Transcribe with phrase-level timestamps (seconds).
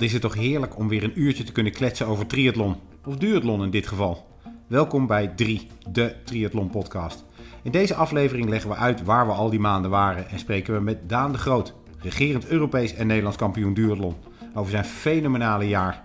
[0.00, 2.76] Is het toch heerlijk om weer een uurtje te kunnen kletsen over triathlon.
[3.04, 4.26] Of duathlon in dit geval.
[4.66, 7.24] Welkom bij 3, de Triathlon podcast.
[7.62, 10.80] In deze aflevering leggen we uit waar we al die maanden waren en spreken we
[10.80, 14.14] met Daan de Groot, regerend Europees en Nederlands kampioen duathlon,
[14.54, 16.02] over zijn fenomenale jaar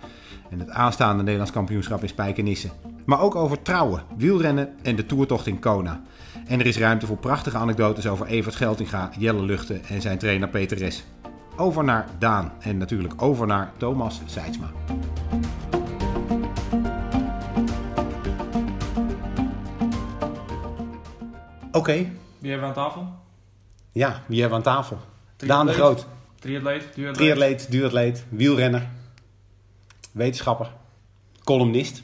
[0.49, 2.69] en het aanstaande Nederlands kampioenschap in Spijkenisse.
[3.05, 6.01] Maar ook over trouwen, wielrennen en de toertocht in Kona.
[6.47, 10.49] En er is ruimte voor prachtige anekdotes over Evert Scheltinga, Jelle Luchten en zijn trainer
[10.49, 11.03] Peter Res.
[11.57, 14.67] Over naar Daan en natuurlijk over naar Thomas Seidsma.
[21.71, 21.93] Oké,
[22.39, 23.07] Wie hebben we aan tafel?
[23.91, 24.97] ja, wie hebben we aan tafel?
[25.35, 25.47] Triatleet.
[25.47, 26.07] Daan de Groot,
[27.13, 28.87] Triatleet, duatleet, wielrenner,
[30.11, 30.71] wetenschapper,
[31.43, 32.03] columnist.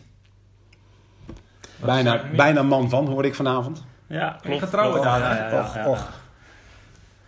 [1.86, 3.84] Bijna, ik bijna man van, hoorde ik vanavond.
[4.08, 4.72] Ja, klopt.
[4.72, 5.88] ja, ja, och, ja.
[5.90, 6.10] och.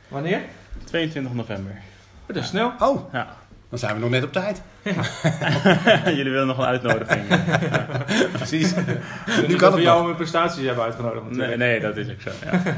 [0.08, 0.41] Wanneer?
[0.83, 1.81] 22 november.
[2.25, 2.71] Het is snel.
[2.79, 3.27] Oh, Ja.
[3.69, 4.61] dan zijn we nog net op tijd.
[6.17, 7.27] Jullie willen nog een uitnodiging?
[8.31, 8.73] Precies.
[9.47, 12.30] Nu kan het we jou met prestaties hebben uitgenodigd nee, nee, dat is ook zo.
[12.52, 12.61] Ja.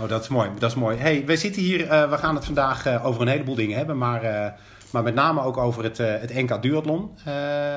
[0.00, 0.50] Oh, dat is mooi.
[0.58, 0.96] Dat is mooi.
[0.96, 3.98] Hey, we zitten hier, eh, we gaan het vandaag eh, over een heleboel dingen hebben,
[3.98, 4.50] maar, eh,
[4.90, 7.24] maar met name ook over het, eh, het NK Duathlon, eh,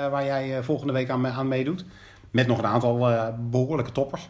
[0.09, 1.85] waar jij eh, volgende week aan, aan meedoet.
[2.31, 4.27] Met nog een aantal eh, behoorlijke toppers.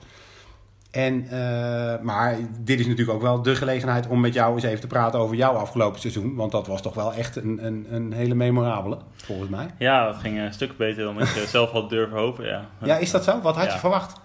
[0.94, 4.80] En, eh, maar dit is natuurlijk ook wel de gelegenheid om met jou eens even
[4.80, 6.36] te praten over jouw afgelopen seizoen.
[6.36, 9.68] Want dat was toch wel echt een, een, een hele memorabele, volgens mij.
[9.78, 12.46] ja, dat ging een stuk beter dan ik eh, zelf had durven hopen.
[12.46, 13.42] Ja, Ja, is dat zo?
[13.42, 14.20] Wat had je verwacht?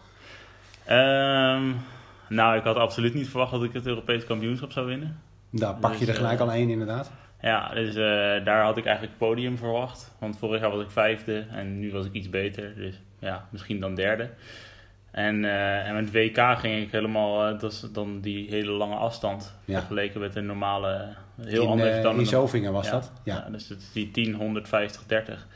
[0.85, 1.63] Ehm,
[2.29, 5.21] nou, ik had absoluut niet verwacht dat ik het Europees kampioenschap zou winnen.
[5.51, 7.11] Daar pak je Dus, er gelijk eh, al één inderdaad.
[7.41, 7.95] Ja, dus
[8.45, 10.15] daar had ik eigenlijk podium verwacht.
[10.19, 12.75] Want vorig jaar was ik vijfde en nu was ik iets beter.
[12.75, 14.31] Dus ja, misschien dan derde.
[15.19, 18.95] En, eh, en met WK ging ik helemaal, eh, dat is dan die hele lange
[18.95, 19.55] afstand.
[19.65, 19.79] Ja.
[19.79, 21.09] Vergeleken met een normale,
[21.41, 23.13] heel in, anders eh, dan in Zovingen was ja, dat?
[23.23, 23.49] Ja.
[23.51, 25.47] dus het is die 10, 150, 30.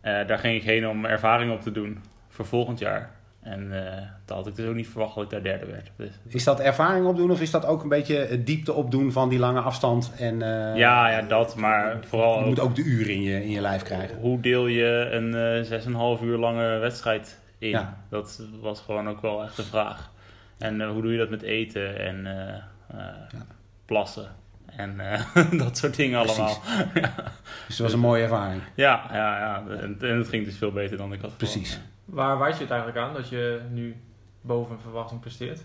[0.00, 3.10] Eh, daar ging ik heen om ervaring op te doen voor volgend jaar.
[3.42, 5.90] En eh dat had ik dus ook niet verwacht dat ik daar derde werd.
[5.96, 9.28] Dus, Is dat ervaring opdoen of is dat ook een beetje het diepte opdoen van
[9.28, 10.12] die lange afstand?
[10.18, 11.56] En, eh, ja, ja, dat.
[11.56, 14.18] Maar vooral Je moet ook de uren in je, in je lijf krijgen.
[14.18, 17.70] hoe deel je een eh 6,5 uur lange wedstrijd in?
[17.70, 17.96] Ja.
[18.08, 20.10] Dat was gewoon ook wel echt een vraag.
[20.58, 23.46] En eh, hoe doe je dat met eten en eh, eh, Ja.
[23.84, 24.28] plassen?
[24.66, 25.20] En eh,
[25.64, 26.38] dat soort dingen Precies.
[26.38, 26.62] allemaal.
[27.66, 28.62] Dus het was een mooie ervaring.
[28.74, 29.62] Ja, ja, ja.
[29.80, 31.52] En, en het ging dus veel beter dan ik had verwacht.
[31.52, 31.72] Precies.
[31.74, 31.80] ja.
[32.04, 33.96] Waar wijs je het eigenlijk aan dat je nu
[34.40, 35.64] boven verwachting presteert?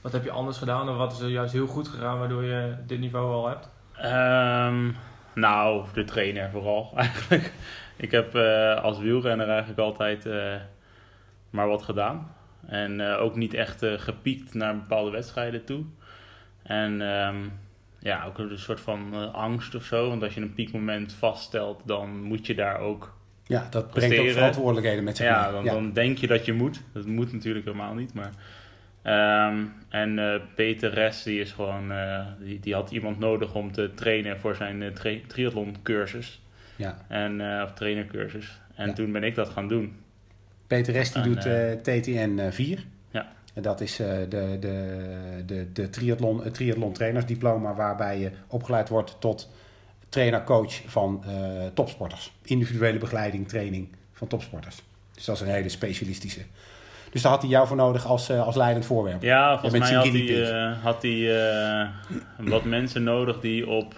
[0.00, 2.74] Wat heb je anders gedaan of wat is er juist heel goed gegaan waardoor je
[2.86, 3.68] dit niveau al hebt?
[3.96, 4.90] Ehm,
[5.34, 7.52] nou, de trainer vooral eigenlijk.
[7.96, 10.54] Ik heb eh, als wielrenner eigenlijk altijd eh,
[11.50, 12.36] maar wat gedaan.
[12.66, 15.84] En eh, ook niet echt eh, gepiekt naar bepaalde wedstrijden toe.
[16.62, 17.36] En ehm,
[17.98, 20.08] ja, ook een soort van eh, angst of zo.
[20.08, 23.16] Want als je een piekmoment vaststelt, dan moet je daar ook...
[23.46, 25.52] Ja, dat brengt ook verantwoordelijkheden met zich Ja, mee.
[25.52, 25.72] dan, Ja.
[25.72, 26.82] dan denk je dat je moet.
[26.92, 28.30] Dat moet natuurlijk helemaal niet, maar...
[29.02, 31.92] Ehm, en Peter Res, die is gewoon...
[32.40, 36.42] die, die had iemand nodig om te trainen voor zijn uh, triathlon cursus.
[36.76, 36.98] Ja.
[37.08, 38.60] En, of trainercursus.
[38.74, 38.92] En Ja.
[38.92, 39.96] toen ben ik dat gaan doen.
[40.68, 42.84] Peter Rest die doet eh, eh, TTN eh, 4.
[43.10, 43.26] Ja.
[43.54, 48.88] En dat is eh, de, de, de, de triathlon, het triathlon trainersdiploma waarbij je opgeleid
[48.88, 49.48] wordt tot
[50.08, 51.32] trainer-coach van eh,
[51.74, 52.32] topsporters.
[52.44, 54.82] Individuele begeleiding, training van topsporters.
[55.14, 56.40] Dus dat is een hele specialistische.
[57.10, 59.22] Dus daar had hij jou voor nodig als, eh, als leidend voorwerp.
[59.22, 61.40] Ja, volgens mij had hij, eh, had hij
[61.80, 61.88] eh,
[62.36, 63.94] wat mensen nodig die op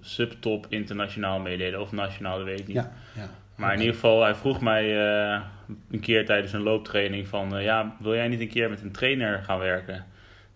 [0.00, 1.80] subtop internationaal meededen.
[1.80, 2.76] Of nationaal, dat weet ik niet.
[2.76, 3.28] Ja, ja.
[3.54, 5.40] Maar in ieder geval, hij vroeg mij eh,
[5.90, 7.56] een keer tijdens een looptraining van...
[7.56, 10.04] eh, ja, wil jij niet een keer met een trainer gaan werken?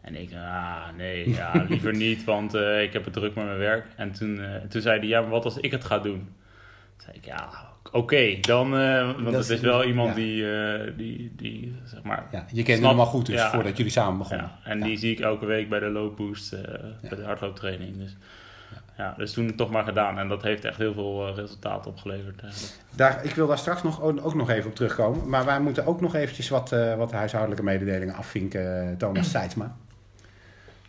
[0.00, 3.58] En ik, ah nee, ja, liever niet, want eh, ik heb het druk met mijn
[3.58, 3.86] werk.
[3.97, 6.18] En toen, eh, toen zei hij, ja, maar wat als ik het ga doen?
[6.18, 7.48] Toen zei ik, ja,
[7.92, 8.71] oké, dan...
[8.71, 10.15] want Dat het is- is wel iemand ja.
[10.15, 12.27] die, die, die, zeg maar...
[12.33, 13.50] Ja, je Snap- hem al goed dus, ja.
[13.50, 14.50] voordat jullie samen begonnen.
[14.65, 16.50] Ja, en die zie ik elke week bij de loopboost,
[17.00, 17.98] bij de hardlooptraining.
[17.98, 18.16] Dus,
[18.98, 19.15] ja.
[19.16, 20.18] dus toen toch maar gedaan.
[20.18, 22.42] En dat heeft echt heel veel eh, resultaat opgeleverd.
[22.42, 22.72] eigenlijk.
[22.91, 25.28] Daar, ik wil daar straks nog, ook nog even op terugkomen.
[25.28, 29.77] Maar wij moeten ook nog eventjes wat, eh, wat huishoudelijke mededelingen afvinken, eh, Thomas Seidsma.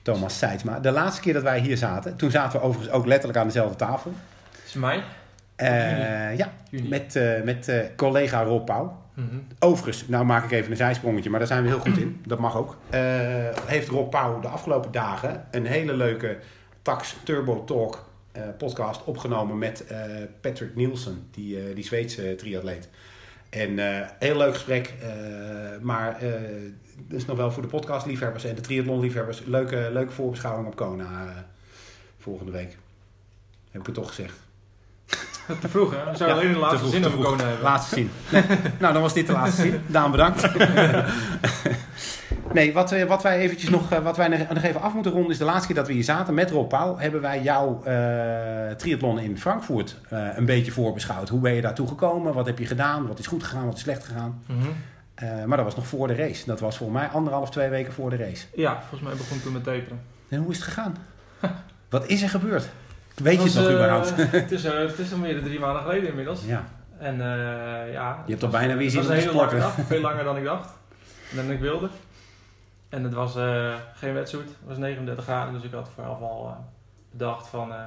[0.02, 0.80] Thomas Seidsma.
[0.80, 3.76] De laatste keer dat wij hier zaten, toen zaten we overigens ook letterlijk aan dezelfde
[3.76, 4.14] tafel.
[4.66, 4.76] Is.
[5.60, 6.90] Eh, ja, Juni.
[6.90, 8.98] met, eh, met eh, collega Rob Pauw.
[9.14, 9.28] Mhm.
[9.60, 12.22] Overigens, nou maak ik even een zijsprongetje, maar daar zijn we heel goed in.
[12.26, 12.78] Dat mag ook.
[12.90, 13.00] Eh,
[13.66, 16.38] heeft Rob Pauw de afgelopen dagen een hele leuke
[16.82, 20.00] Tax Turbo Talk eh, podcast opgenomen met eh,
[20.42, 22.90] Patrick Nielsen, die, eh, die Zweedse triatleet.
[23.50, 23.80] En
[24.20, 24.94] heel leuk gesprek,
[25.82, 26.22] maar
[27.08, 29.42] dus nog wel voor de podcastliefhebbers en de triathlonliefhebbers.
[29.46, 31.46] Leuke, leuke voorbeschouwing op Kona
[32.18, 32.78] volgende week.
[33.72, 34.40] Heb ik het toch gezegd?
[35.62, 36.12] Te vroeg, hè?
[36.12, 37.28] We zouden alleen de te laatste vroeg, zin vroeg.
[37.28, 37.64] kunnen hebben.
[37.64, 38.10] Laatste zin.
[38.32, 38.44] Nee.
[38.80, 39.82] nou, dan was dit de laatste zin.
[39.88, 40.42] Daan, bedankt.
[42.54, 45.32] nee, wat, eh, wat wij eventjes nog, eh, wat wij nog even af moeten ronden
[45.32, 46.98] is de laatste keer dat we hier zaten met Rob Pauw.
[46.98, 51.30] Hebben wij jouw eh triathlon in Frankfurt een beetje voorbeschouwd.
[51.30, 52.34] Hoe ben je daartoe gekomen?
[52.34, 53.08] Wat heb je gedaan?
[53.08, 53.66] Wat is goed gegaan?
[53.66, 54.44] Wat is slecht gegaan?
[54.46, 54.68] Mhm.
[55.48, 56.46] Maar dat was nog voor de race.
[56.46, 58.46] Dat was volgens mij anderhalf, twee weken voor de race.
[58.56, 60.00] Ja, volgens mij begon toen met taperen.
[60.30, 60.96] En hoe is het gegaan?
[61.90, 62.70] Wat is er gebeurd?
[63.16, 64.14] Weet je Het nog überhaupt?
[64.16, 66.44] het, is, het is al meer dan drie maanden geleden inmiddels.
[66.46, 66.64] ja.
[67.00, 67.18] En
[67.92, 68.24] ja...
[68.26, 69.60] Je hebt al bijna weer lange sporten.
[69.60, 70.70] dag, veel langer dan ik dacht.
[71.36, 71.90] Dan ik wilde.
[72.90, 76.48] En het was eh, geen wetsuit, het was 39 graden, dus ik had vooraf al
[76.48, 76.58] eh,
[77.12, 77.86] bedacht van eh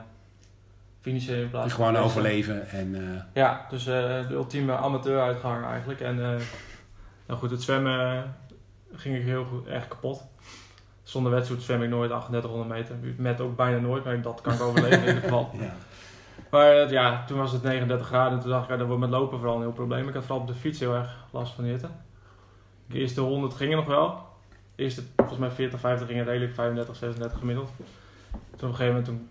[1.00, 2.68] finishen in plaats Dus van gewoon overleven.
[2.68, 6.00] En, Ja, dus de ultieme amateur uitgang eigenlijk.
[6.00, 6.16] En
[7.26, 8.34] nou goed, het zwemmen
[8.92, 10.24] ging ik heel goed, echt kapot.
[11.02, 12.96] Zonder wetsuit zwem ik nooit 3800 meter.
[13.16, 15.50] Met ook bijna nooit, maar dat kan ik overleven in ieder geval.
[15.60, 15.74] ja.
[16.50, 19.10] Maar ja, toen was het 39 graden en toen dacht ik, ja, dat wordt met
[19.10, 20.08] lopen vooral een heel probleem.
[20.08, 21.88] Ik had vooral op de fiets heel erg last van de hitte.
[22.86, 24.31] De eerste 100 gingen nog wel.
[24.74, 27.70] Eerste, volgens mij 40, 50 gingen redelijk, 35, 36 gemiddeld.
[28.30, 29.28] Toen op een gegeven moment, toen,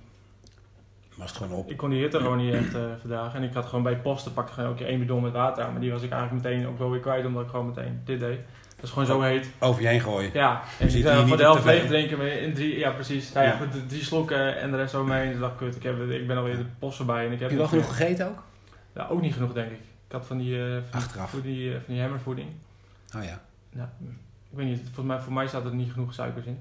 [1.16, 1.70] Was het gewoon op.
[1.70, 3.40] ik kon die hitte gewoon niet echt eh, verdragen.
[3.42, 5.72] En ik had gewoon bij posten, pakte gewoon ook één bidon met water aan.
[5.72, 8.20] Maar die was ik eigenlijk meteen ook wel weer kwijt, omdat ik gewoon meteen dit
[8.20, 8.40] deed.
[8.76, 9.50] Dat is gewoon zo heet.
[9.60, 10.30] Over je heen gooien.
[10.34, 13.32] Ja, en ik hier uh, voor de helft leeg drinken we in drie, ja precies.
[13.32, 13.58] Nou ja, Ja.
[13.58, 15.26] goed, de drie slokken en de rest zo mee.
[15.26, 17.26] En ik dacht, kut, ik, heb, ik ben alweer de post voorbij.
[17.26, 18.44] En ik heb Heb je wel genoeg gegeten ook?
[18.96, 19.80] Ja, ook niet genoeg, denk ik.
[20.08, 21.30] Ik had van die, eh, van, Achteraf.
[21.30, 22.50] van die, eh, van die hammervoeding.
[23.18, 23.42] Oh ja.
[23.76, 23.94] Ja,
[24.52, 26.60] ik weet niet, volgens mij, voor mij staat er niet genoeg suikers in.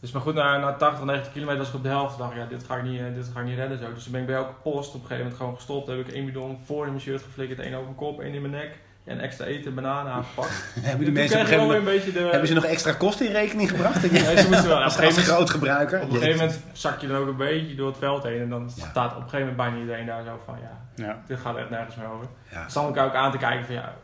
[0.00, 2.18] Dus maar goed, na, na 80, 90 kilometer was ik op de helft.
[2.18, 3.92] dacht ik, ja, dit ga ik niet, eh, dit ga ik niet redden zo.
[3.94, 5.86] Dus toen ben ik bij elke post op een gegeven moment gewoon gestopt.
[5.86, 8.40] Heb ik één bidon voor in mijn shirt geflikkerd, één over mijn kop, één in
[8.40, 8.78] mijn nek.
[9.04, 10.64] En extra eten, bananen aangepakt.
[10.80, 12.18] Hebben die mensen op een een beetje de...
[12.18, 14.02] Hebben ze nog extra kosten in rekening gebracht?
[14.12, 14.82] Ja, ze moesten wel.
[14.82, 16.00] Als, als groot gebruiker?
[16.02, 18.40] op een gegeven moment zak je dan ook een beetje door het veld heen.
[18.40, 18.86] En dan Ja.
[18.88, 21.22] staat op een gegeven moment bijna iedereen daar zo van, ja, Ja.
[21.26, 22.26] dit gaat echt nergens meer over.
[22.52, 22.68] Ja.
[22.68, 23.94] Stond ik ook aan te kijken van, ja...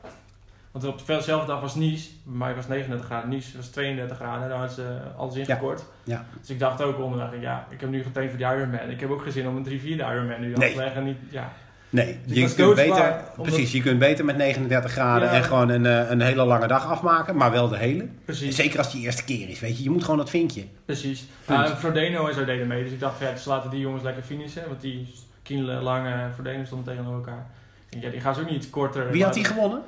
[0.70, 4.48] Want op dezelfde dag was Nice, bij mij was 39 graden, Nice was 32 graden,
[4.48, 5.84] daar hadden ze alles ingekort.
[6.04, 6.24] Ja.
[6.40, 8.90] Dus ik dacht ook onderweg, ja, ik heb nu getraind voor de Ironman.
[8.90, 10.94] Ik heb ook geen zin om een 3-4 Ironman nu af te leggen.
[10.96, 11.52] en Niet, ja.
[11.92, 15.34] Nee, Dus je kunt beter, omdat- precies, je kunt beter met 39 graden Ja.
[15.34, 18.08] en gewoon een, eh, een hele lange dag afmaken, maar wel de hele.
[18.24, 19.82] Precies, Zeker als het je eerste keer is, weet je.
[19.82, 20.64] Je moet gewoon dat vinkje.
[20.84, 21.26] precies.
[21.50, 24.22] Uh, Frodeno en zo deden mee, dus ik dacht, ja, dus laten die jongens lekker
[24.22, 24.62] finishen.
[24.68, 27.46] Want die Kienle, Lange en Frodeno stonden tegenover elkaar.
[27.84, 29.10] Ik denk, ja, die gaan ze ook niet korter.
[29.10, 29.82] Wie had die gewonnen?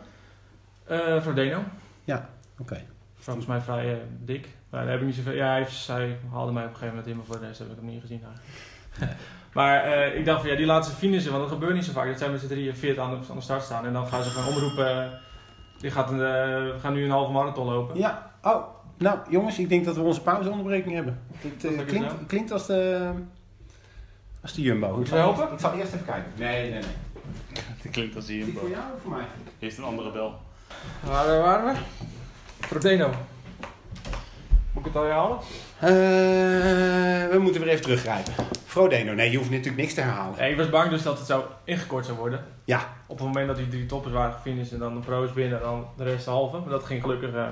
[0.92, 1.62] Eh Frodeno.
[2.58, 2.82] Oké.
[3.14, 4.48] Volgens mij vrij eh, dik.
[4.70, 5.32] Maar daar heb ik niet zoveel.
[5.32, 7.76] Ja, hij, haalde mij op een gegeven moment in, maar voor de rest heb ik
[7.76, 9.18] hem niet gezien eigenlijk.
[9.58, 11.92] maar eh, ik dacht van ja, die laten ze finishen, want dat gebeurt niet zo
[11.92, 12.06] vaak.
[12.06, 13.86] Dat zijn met z'n drieën, veert aan de, aan de start staan.
[13.86, 15.20] En dan gaan ze gewoon omroepen.
[15.78, 17.98] die gaat een, we gaan nu een halve marathon lopen.
[17.98, 18.64] Ja, oh.
[18.96, 21.20] Nou, jongens, ik denk dat we onze pauzeonderbreking hebben.
[21.36, 23.10] Het klinkt, klinkt als de,
[24.42, 24.96] als de Jumbo.
[24.96, 25.52] Moet je helpen?
[25.52, 26.32] Ik zal eerst even kijken.
[26.36, 26.82] Nee, nee, nee.
[27.82, 28.54] Dat klinkt als Is die hier.
[28.54, 29.24] voor jou of voor mij?
[29.58, 30.40] Heeft een andere bel.
[31.00, 31.80] Waar eh, waren we?
[32.66, 33.10] Frodeno.
[34.72, 35.38] Moet ik het al herhalen?
[35.78, 35.90] Eh,
[37.32, 38.32] we moeten weer even teruggrijpen.
[38.66, 40.38] Frodeno, nee, je hoeft natuurlijk niks te herhalen.
[40.38, 42.44] Nee, ik was bang dus dat het zo ingekort zou worden.
[42.64, 42.88] Ja.
[43.06, 45.64] Op het moment dat die drie toppers waren gefinished en dan de pro's binnen en
[45.64, 46.58] dan de rest de halve.
[46.58, 47.32] Maar dat ging gelukkig...
[47.34, 47.46] eh,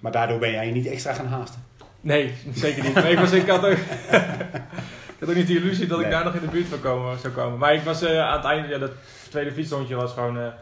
[0.00, 1.62] Maar daardoor ben jij je niet extra gaan haasten.
[2.00, 2.94] Nee, zeker niet.
[2.94, 6.14] Nee, ik, was, ik, had ook, ik had ook niet de illusie dat ik Nee.
[6.14, 7.58] daar nog in de buurt van komen, zou komen.
[7.58, 8.90] Maar ik was aan het einde, ja, dat
[9.28, 10.52] tweede fietsrondje was gewoon,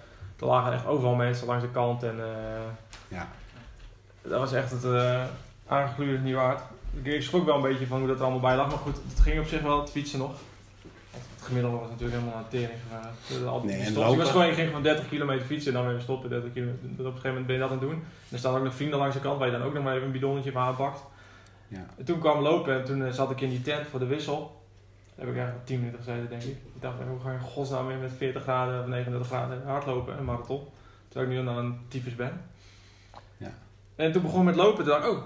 [0.43, 2.03] er lagen echt overal mensen langs de kant.
[2.03, 2.61] En eh,
[3.09, 3.29] Ja.
[4.23, 5.23] dat was echt het uh,
[5.67, 6.61] aangegluurde niet waard.
[7.03, 8.69] Ik, schrok wel een beetje van hoe dat er allemaal bij lag.
[8.69, 10.31] Maar goed, het ging op zich wel, het fietsen nog.
[11.13, 13.11] Het gemiddelde was natuurlijk helemaal naar tering gegaan.
[13.43, 16.01] De- al- Nee, en ik was gewoon, ging gewoon 30 kilometer fietsen en dan weer
[16.01, 16.85] stoppen 30 kilometer.
[16.85, 17.95] Op een gegeven moment ben je dat aan het doen.
[17.99, 19.93] En er staan ook nog vrienden langs de kant waar je dan ook nog maar
[19.95, 21.01] even een bidonnetje van aanpakt.
[21.69, 21.87] Ja.
[21.99, 24.62] En toen kwam lopen en toen eh, zat ik in die tent voor de wissel.
[25.15, 26.57] Heb ik eigenlijk 10 minuten gezeten, denk ik.
[26.75, 30.25] Ik dacht, hoe ga je godsnaam weer met 40 graden of 39 graden hardlopen, een
[30.25, 30.61] marathon.
[31.09, 32.41] Terwijl ik nu dan een tyfus ben.
[33.37, 33.55] Ja.
[33.97, 35.23] En toen begon ik met lopen, toen dacht ik, oh,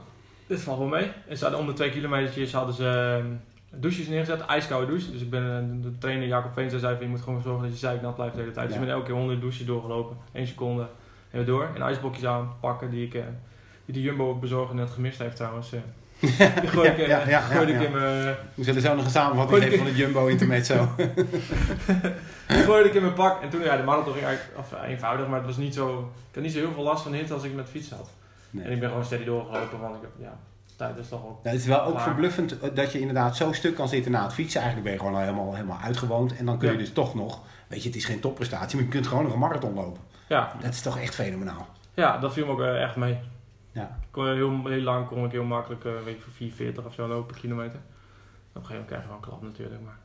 [0.47, 1.11] dit valt wel mee.
[1.29, 5.11] En ze hadden om de twee kilometertjes hadden ze eh, douches neergezet, ijskoude douche.
[5.11, 7.73] Dus ik ben, eh, de trainer Jacob Veens zei van, je moet gewoon zorgen dat
[7.73, 8.67] je zeiknat blijft de hele tijd.
[8.67, 10.83] Dus ik ben elke keer 100 douches doorgelopen, 1 seconde
[11.31, 11.71] en weer door.
[11.75, 13.15] En ijsblokjes aanpakken die ik...
[13.15, 13.23] eh,
[13.85, 15.73] die de Jumbo bezorger net gemist heeft trouwens.
[16.21, 16.47] Eh.
[16.67, 19.63] Gooi ik, eh, Ja, gooi ik in mijn We zullen zo nog een samenvatting Gooi
[19.63, 20.89] geven van het Jumbo Intermezzo.
[22.49, 23.43] Gooide ik in mijn pak.
[23.43, 25.99] En toen, ja, de marathon ging eigenlijk eh, eenvoudig, maar het was niet zo...
[26.29, 28.11] Ik had niet zo heel veel last van hitte als ik met fiets had.
[28.63, 30.37] En ik ben gewoon steady doorgelopen, want ik heb, ja,
[30.77, 31.43] tijd is toch ook...
[31.43, 32.03] Nou, het is wel ook Klaar.
[32.05, 34.61] verbluffend eh, dat je inderdaad zo stuk kan zitten na het fietsen.
[34.61, 36.37] Eigenlijk ben je gewoon al helemaal, helemaal uitgewoond.
[36.37, 38.91] En dan kun je dus toch nog, weet je, het is geen topprestatie, maar je
[38.93, 40.01] kunt gewoon nog een marathon lopen.
[40.29, 41.67] Ja, Dat is toch echt fenomenaal.
[41.95, 43.19] ja, dat viel me ook eh, echt mee.
[43.77, 43.99] Ja.
[44.03, 46.95] Ik kon heel, heel lang kon ik heel makkelijk, eh weet ik, voor 4,40 of
[46.95, 47.79] zo lopen kilometer.
[47.79, 49.99] Op een gegeven moment krijg je wel een klap natuurlijk, maar...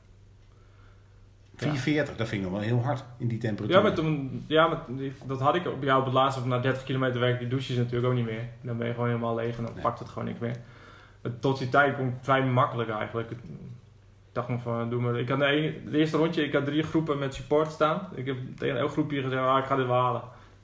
[1.55, 3.75] 440, dat vind ik nog wel heel hard in die temperatuur.
[3.77, 4.79] Ja, maar toen, ja, maar
[5.25, 8.05] dat had ik op, ja, op het laatste, na 30 kilometer werk, die douches natuurlijk
[8.05, 8.43] ook niet meer.
[8.61, 9.83] Dan ben je gewoon helemaal leeg en dan Nee.
[9.83, 10.55] pakt het gewoon niks meer.
[11.21, 13.31] Maar tot die tijd kon ik vrij makkelijk eigenlijk.
[13.31, 13.37] Ik
[14.31, 15.19] dacht nog van, doe maar.
[15.19, 18.07] Ik had de, ene- de eerste rondje, ik had drie groepen met support staan.
[18.15, 20.21] Ik heb tegen elk groepje gezegd, ah, ik ga dit wel halen.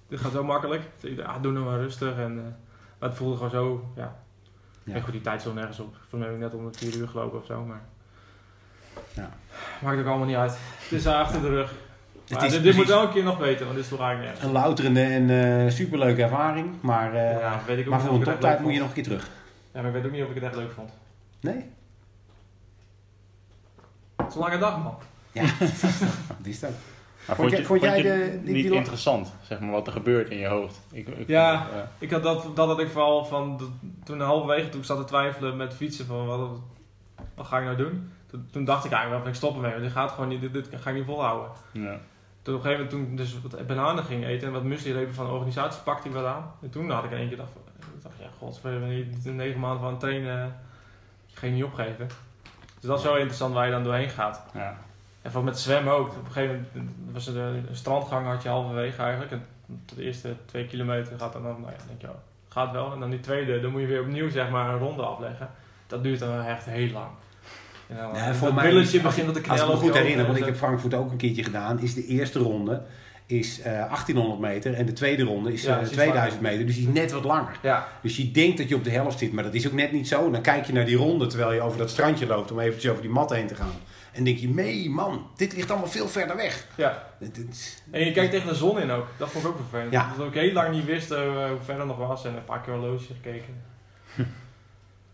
[0.08, 0.82] Dit gaat zo makkelijk.
[1.00, 2.18] Dus ik dacht, ah, doe nou maar rustig.
[2.18, 2.46] En, eh,
[3.00, 4.16] maar het voelde gewoon zo, ja.
[4.84, 4.94] Ja.
[4.94, 5.96] En goed, die tijd zo nergens op.
[6.10, 7.82] Voor mij heb ik net onder 4 uur gelopen of zo, maar...
[9.14, 9.30] Ja.
[9.82, 10.58] Maakt ook allemaal niet uit.
[10.78, 11.74] Het is achter de rug.
[12.30, 14.46] Maar dit, dit moet wel een keer nog beter, want dit is toch eigenlijk nergens.
[14.46, 15.30] Een louterende en
[15.66, 18.80] eh, superleuke ervaring, maar, eh, Ja, weet ik ook maar voor een toptijd moet je
[18.80, 19.30] nog een keer terug.
[19.74, 20.92] Ja, maar ik weet ook niet of ik het echt leuk vond.
[21.40, 21.66] Nee?
[24.16, 24.96] Het is een lange dag, man.
[25.32, 25.44] Ja,
[26.44, 26.72] die is dat.
[27.28, 29.94] Maar Vond jij- vond jij je de- die- niet die- interessant, zeg maar, wat er
[29.94, 30.80] gebeurt in je hoofd?
[30.92, 31.54] Ik, ik, Ja.
[31.74, 33.70] eh, Ik had dat, dat had ik vooral van, de-
[34.04, 36.50] toen halverwege, toen ik zat te twijfelen met fietsen van wat,
[37.36, 38.12] wat ga ik nou doen?
[38.28, 40.42] Toen, toen dacht ik eigenlijk wel van ik stop ermee, want dit gaat gewoon niet,
[40.42, 41.52] dit, dit ga ik niet volhouden.
[41.72, 41.98] ja.
[42.42, 45.14] Toen op een gegeven moment toen ik dus wat bananen ging eten en wat muesli-repen
[45.14, 46.52] van de organisatie pakte ik wat aan.
[46.62, 47.52] En toen had ik in één keer dacht,
[48.04, 50.56] dacht ja god, we negen maanden van het trainen,
[51.32, 52.08] ik ga je niet opgeven.
[52.80, 54.44] Dus dat is wel interessant waar je dan doorheen gaat.
[54.54, 54.78] Ja.
[55.28, 56.08] En van met zwemmen ook.
[56.10, 59.32] Op een gegeven moment was er een strandgang had je halverwege eigenlijk.
[59.32, 59.46] En
[59.96, 62.14] de eerste twee kilometer gaat dan, nou ja, denk je, oh,
[62.50, 62.94] gaat wel.
[62.94, 65.50] En dan die tweede, dan moet je weer opnieuw zeg maar een ronde afleggen.
[65.88, 67.08] Dat duurt dan echt heel lang.
[67.88, 70.38] En dan, Ja, voor mij- billetje begint op de Als ik me goed herinner, want
[70.38, 72.82] ik en heb Frankfurt ook een keertje gedaan, is de eerste ronde
[73.26, 76.66] is eh 1800 meter en de tweede ronde is Ja, eh, is iets 2000 meter,
[76.66, 77.58] dus die is net wat langer.
[77.62, 79.92] Ja, Dus je denkt dat je op de helft zit, maar dat is ook net
[79.92, 80.32] niet zo.
[80.32, 83.02] Dan kijk je naar die ronde terwijl je over dat strandje loopt om eventjes over
[83.04, 83.74] die mat heen te gaan.
[84.18, 86.66] En denk je, nee man, dit ligt allemaal veel verder weg.
[86.76, 87.04] ja.
[87.92, 89.08] En je kijkt tegen de zon in ook.
[89.18, 89.92] Dat vond ik ook vervelend.
[89.92, 90.14] Ja.
[90.18, 92.26] Dat ik heel lang niet wist eh, hoe ver het nog was.
[92.26, 93.64] En een paar keer horloge gekeken.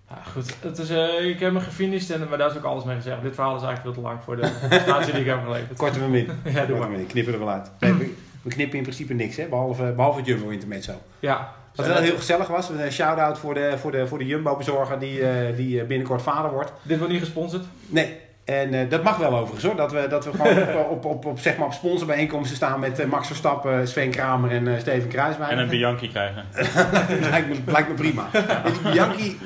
[0.10, 0.56] Ja, goed.
[0.62, 3.22] Het is, eh, ik heb me gefinished, en, maar daar is ook alles mee gezegd.
[3.22, 5.78] Dit verhaal is eigenlijk veel te lang voor de prestatie die ik heb geleverd.
[5.78, 6.30] Korten we hem in.
[6.54, 6.88] Ja, doe maar.
[6.88, 7.02] hem in.
[7.02, 7.72] Ik knip er wel uit.
[7.80, 10.94] Nee, we, we knippen in principe niks, hè, behalve, behalve het Jumbo Intermezzo.
[11.20, 11.54] Ja.
[11.76, 15.28] Wat wel heel gezellig was, een shout-out voor de, voor de, voor de Jumbo-bezorger die,
[15.28, 16.72] eh, die eh, binnenkort vader wordt.
[16.82, 17.64] Dit wordt niet gesponsord.
[17.88, 19.76] Nee, en eh, dat mag wel overigens hoor.
[19.76, 23.00] Dat we, dat we gewoon op, op, op, op, zeg maar op sponsorbijeenkomsten staan met
[23.00, 25.52] eh, Max Verstappen, Sven Kramer en eh, Steven Kruiswijk.
[25.52, 26.46] En een Bianchi krijgen.
[27.30, 28.30] lijkt, me, lijkt me prima.
[28.92, 29.40] Bianchi...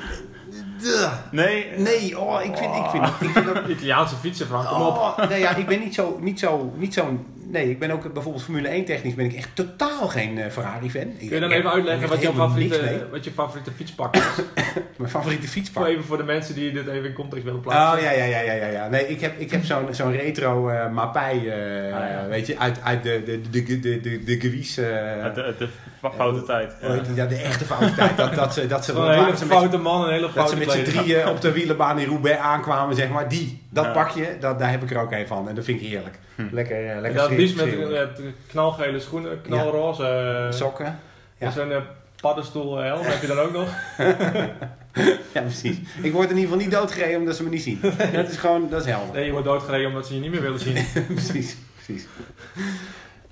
[0.82, 3.68] duh, Nee, Nee, oh, ik vind, ik vind, ik vind dat...
[3.68, 4.68] Italiaanse fietsen, Frank.
[4.68, 4.96] Kom op.
[4.96, 7.24] Oh, nee, ja, ik ben niet zo, niet zo, niet zo...
[7.50, 11.16] Nee, ik ben ook bijvoorbeeld Formule 1 technisch ben ik echt totaal geen eh, Ferrari-fan.
[11.18, 14.22] Kun je dan even uitleggen wat favoriete, wat je favoriete fietspak is?
[14.98, 15.86] Mijn favoriete Voor fietspak.
[15.86, 17.98] even voor de mensen die dit even in context willen plaatsen.
[17.98, 18.88] Oh ja, ja, ja, ja, ja, ja.
[18.88, 21.54] Nee, ik heb, ik heb zo'n zo'n retro eh Mapai, eh,
[21.94, 22.26] Ah, ja.
[22.28, 25.68] weet je, uit, uit de, de, de, de, de, de, de Gewies, de,
[26.00, 26.72] de foute tijd.
[27.14, 28.16] ja, de echte foute tijd.
[28.16, 30.52] Dat, dat ze, dat ze, dat een hele met, foute man, een hele dat foute
[30.52, 33.28] ze met z'n drieën op de wielenbaan in Roubaix aankwamen, zeg maar.
[33.28, 35.48] Die, dat pakje, dat, daar heb ik er ook een van.
[35.48, 36.18] En dat vind ik heerlijk.
[36.34, 36.42] Hm.
[36.52, 38.02] Lekker, En lekker dat liefst met eh,
[38.46, 40.04] knalgele schoenen, knalroze.
[40.04, 40.98] eh, Sokken.
[41.38, 41.46] ja.
[41.46, 41.72] En zo'n
[42.20, 43.68] paddenstoel helm heb je dan ook nog.
[45.32, 45.76] Ja, precies.
[46.02, 47.80] Ik word in ieder geval niet doodgereden omdat ze me niet zien.
[48.12, 49.14] Dat is gewoon, dat is helder.
[49.14, 50.84] Nee, je wordt doodgereden omdat ze je niet meer willen zien.
[51.14, 52.06] precies, precies.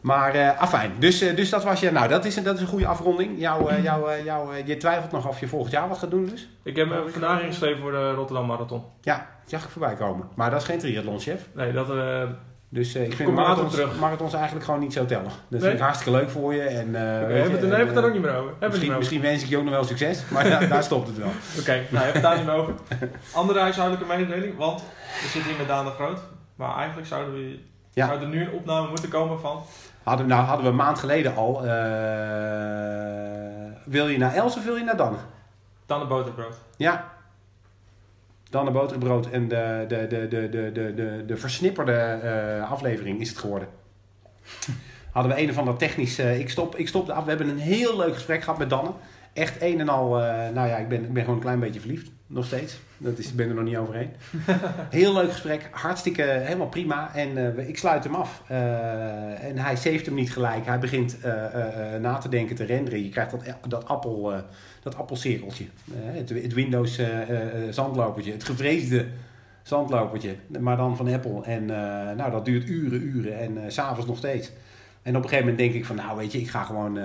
[0.00, 0.93] Maar, eh afijn.
[0.99, 1.91] Dus, eh, dus dat was je.
[1.91, 3.31] Nou, dat is, een- dat is een goede afronding.
[3.35, 3.69] Eh, jouw,
[4.50, 6.49] eh, je twijfelt nog of je volgend jaar wat gaat doen, dus?
[6.62, 8.83] Ik heb me vandaag ingeschreven voor de Rotterdam Marathon.
[9.00, 10.29] Ja, zag ik voorbij komen.
[10.35, 11.49] Maar dat is geen triathlonchef.
[11.55, 11.87] Nee, dat,
[12.69, 13.99] Dus eh, ik vind marathons, terug.
[13.99, 15.25] marathons eigenlijk gewoon niet zo tellen.
[15.25, 15.61] Dat Nee?
[15.61, 16.61] vind ik hartstikke leuk voor je.
[16.62, 18.53] En, oké, weet je, hebben we het er- en, het ook niet meer over.
[18.61, 21.07] Misschien, niet meer misschien wens ik je ook nog wel succes, maar daar, daar stopt
[21.09, 21.31] het wel.
[21.61, 22.75] Oké, nou hebben we het daar niet meer over.
[23.35, 24.81] Andere huishoudelijke mededeling, want
[25.23, 26.21] we zitten hier met Daan de Groot.
[26.57, 27.59] Maar eigenlijk zouden we
[27.97, 28.07] Ja.
[28.07, 29.62] zou er nu een opname moeten komen van...
[30.03, 31.67] Hadden, nou, hadden we een maand geleden al.
[31.67, 31.71] eh,
[33.85, 35.17] wil je naar Els of wil je naar Dan?
[35.87, 36.55] Dan de boterbrood.
[36.76, 37.12] Ja.
[38.50, 43.21] Dan de boterbrood en de, de, de, de, de, de, de, de versnipperde eh, aflevering
[43.21, 43.69] is het geworden.
[45.12, 46.19] Hadden we een of ander technisch...
[46.19, 47.23] eh, ik, stop, ik stop de af.
[47.25, 48.91] We hebben een heel leuk gesprek gehad met Danne.
[49.33, 50.09] Echt een en al...
[50.55, 52.11] nou ja, ik ben, ik ben gewoon een klein beetje verliefd.
[52.28, 52.78] Nog steeds.
[52.99, 54.11] Dat is, ik ben er nog niet overheen.
[54.90, 55.68] Heel leuk gesprek.
[55.71, 57.14] Hartstikke helemaal prima.
[57.14, 58.42] En eh, ik sluit hem af.
[58.49, 60.66] Eh, en hij saved hem niet gelijk.
[60.66, 61.33] Hij begint eh,
[62.00, 63.02] na te denken, te renderen.
[63.02, 64.33] Je krijgt dat, dat, appel,
[64.83, 65.64] dat appelcirkeltje.
[65.92, 67.00] Het, het Windows
[67.71, 68.33] zandlopertje.
[68.33, 69.06] Het gevreesde
[69.62, 70.35] zandlopertje.
[70.61, 71.42] Maar dan van Apple.
[71.42, 71.64] En
[72.16, 73.38] nou, dat duurt uren, uren.
[73.38, 74.52] En s s'avonds nog steeds.
[75.02, 76.99] En op een gegeven moment denk ik van, nou weet je, ik ga gewoon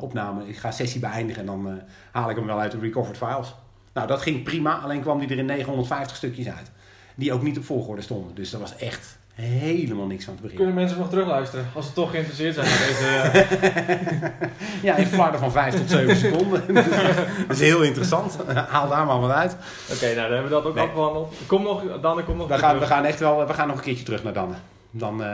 [0.00, 1.80] opname, ik ga sessie beëindigen en dan
[2.12, 3.54] haal ik hem wel uit de recovered files.
[3.92, 6.70] Nou, dat ging prima, alleen kwam die er in 950 stukjes uit.
[7.14, 8.34] Die ook niet op volgorde stonden.
[8.34, 10.66] Dus daar was echt helemaal niks van te beginnen.
[10.66, 13.06] Kunnen mensen nog terugluisteren als ze toch geïnteresseerd zijn in deze...
[13.06, 14.48] eh,
[14.82, 16.74] Ja, in flarden van 5 tot 7 seconden.
[17.48, 18.36] dat is heel interessant.
[18.54, 19.56] Haal daar maar wat uit.
[19.92, 20.84] Oké, nou dan hebben we dat ook Nee.
[20.84, 21.34] afgehandeld.
[21.46, 23.82] Kom nog, Dan, kom nog We gaan, we gaan echt wel, we gaan nog een
[23.82, 24.54] keertje terug naar Danne.
[24.90, 25.26] dan uh,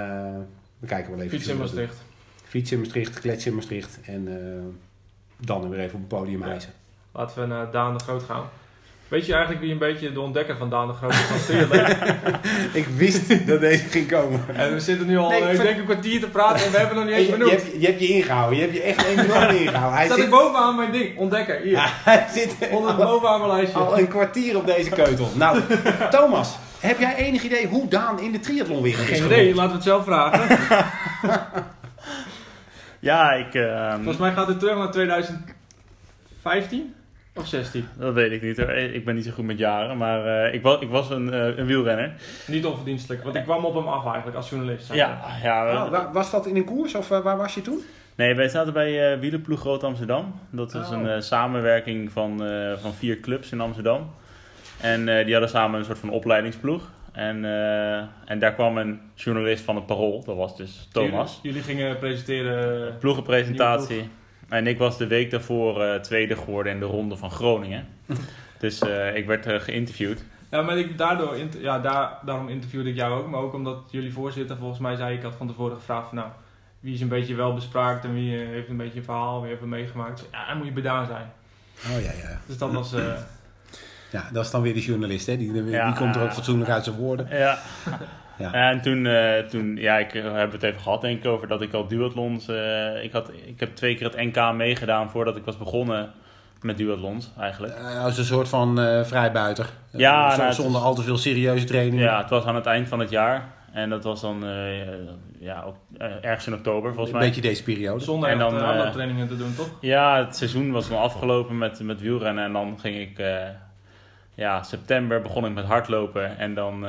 [0.79, 1.31] we kijken we wel even.
[1.37, 1.97] Fietsen in Maastricht.
[2.45, 4.37] Fietsen in Maastricht, kletsen in Maastricht en uh,
[5.47, 6.73] dan weer even op het podium hijsen.
[7.17, 8.49] Laten we naar Daan de Groot gaan.
[9.09, 11.49] Weet je eigenlijk wie een beetje de ontdekker van Daan de Groot is
[12.81, 14.45] Ik wist dat deze ging komen.
[14.55, 16.97] En we zitten nu al nee, ik denk een kwartier te praten en we hebben
[16.97, 17.51] nog niet eens benoemd.
[17.51, 19.97] Je, hebt, je hebt je ingehouden, je hebt je echt enorm ingehouden.
[19.97, 20.27] Hij Staat zit...
[20.27, 21.73] ik bovenaan mijn ding, ontdekker, hier.
[21.73, 23.79] Ja, hij zit onder bovenaan mijn lijstje.
[23.79, 25.31] Al een kwartier op deze keutel.
[25.35, 25.61] Nou,
[26.11, 29.71] Thomas, heb jij enig idee hoe Daan in de triathlon weer is Geen idee, laten
[29.71, 30.59] we het zelf vragen.
[33.11, 33.55] ja, ik...
[33.55, 36.95] Uh, Volgens mij gaat het terug naar 2015.
[37.37, 37.89] Of 16?
[37.99, 38.71] Dat weet ik niet hoor.
[38.71, 41.57] Ik ben niet zo goed met jaren, maar uh, ik, was, ik was een, uh,
[41.57, 42.15] een wielrenner.
[42.47, 44.93] Niet onverdienstelijk, want ik kwam op hem af eigenlijk als journalist.
[44.93, 45.85] Ja, ja.
[45.85, 47.81] Oh, was dat in een koers of uh, waar was je toen?
[48.15, 50.41] Nee, wij zaten bij Wielenploeg Groot Amsterdam.
[50.51, 51.01] Dat is oh.
[51.01, 52.39] een samenwerking van,
[52.81, 54.11] van vier clubs in Amsterdam.
[54.81, 56.91] En die hadden samen een soort van opleidingsploeg.
[57.13, 57.45] En,
[58.25, 61.39] en daar kwam een journalist van het Parool, dat was dus Thomas.
[61.43, 62.99] Jullie, jullie gingen presenteren...
[62.99, 64.09] Ploegenpresentatie.
[64.49, 67.87] En ik was de week daarvoor uh, tweede geworden in de ronde van Groningen.
[68.59, 70.25] dus uh, ik werd uh, geïnterviewd.
[70.51, 73.29] Ja, maar ik, daardoor, ja, daar, daarom interviewde ik jou ook.
[73.29, 76.29] Maar ook omdat jullie voorzitter volgens mij zei, ik had van tevoren gevraagd van nou,
[76.81, 79.63] wie is een beetje wel bespraakt en wie heeft een beetje een verhaal, wie heeft
[79.63, 80.25] er meegemaakt.
[80.33, 81.33] Ja, dan moet je bedaan zijn.
[81.91, 82.41] Oh ja, ja.
[82.47, 82.95] Dus dat was...
[84.11, 85.37] ja, dat is dan weer de journalist, hè?
[85.37, 87.39] Die, die komt er ook fatsoenlijk uit zijn woorden.
[87.39, 87.59] Ja.
[88.39, 88.53] Ja.
[88.53, 91.73] En toen, uh, toen, ja, ik heb het even gehad denk ik over dat ik
[91.73, 95.59] al duathlons, uh, ik, had, ik heb twee keer het NK meegedaan voordat ik was
[95.59, 96.11] begonnen
[96.63, 97.79] met duathlons eigenlijk.
[97.79, 99.67] Uh, als een soort van vrijbuiter.
[99.91, 102.03] Ja, nou, zonder al te veel serieuze training.
[102.03, 103.53] Ja, het was aan het eind van het jaar.
[103.73, 104.45] En dat was dan
[105.39, 105.77] ja, ook,
[106.21, 107.21] ergens in oktober volgens mij.
[107.21, 108.05] Een beetje deze periode.
[108.05, 109.69] Zonder en dan, trainingen te doen, toch?
[109.81, 112.45] Ja, het seizoen was dan afgelopen met, met wielrennen.
[112.45, 113.25] En dan ging ik,
[114.35, 116.39] ja, september begon ik met hardlopen.
[116.39, 116.87] En dan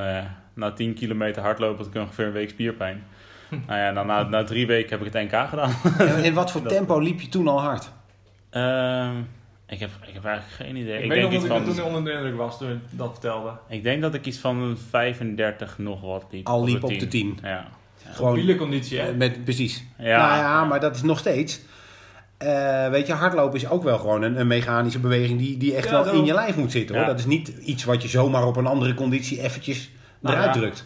[0.56, 3.04] na 10 kilometer hardlopen had ik ongeveer een week spierpijn.
[3.66, 5.72] nou ja, dan na, na drie weken heb ik het NK gedaan.
[5.98, 7.90] en in wat voor tempo liep je toen al hard?
[8.52, 9.10] Uh,
[9.66, 10.96] ik, heb, ik heb eigenlijk geen idee.
[10.96, 13.50] Ik, ik denk iets van, toen onder de indruk was toen je dat vertelde.
[13.68, 16.46] Ik denk dat ik iets van 35 nog wat liep.
[16.46, 17.38] Al liep op de 10.
[17.42, 17.68] Ja.
[18.10, 19.14] Gewoon wielenconditie, hè?
[19.14, 19.84] Met, precies.
[19.98, 20.26] Ja.
[20.26, 21.60] Nou ja, maar dat is nog steeds...
[22.42, 25.90] Uh, weet je, hardlopen is ook wel gewoon een, een mechanische beweging die, die echt
[25.90, 26.94] wel in je lijf moet zitten.
[26.94, 27.04] Hoor.
[27.04, 27.10] Ja.
[27.10, 29.90] Dat is niet iets wat je zomaar op een andere conditie eventjes
[30.26, 30.60] nou eruit ja.
[30.60, 30.84] drukt.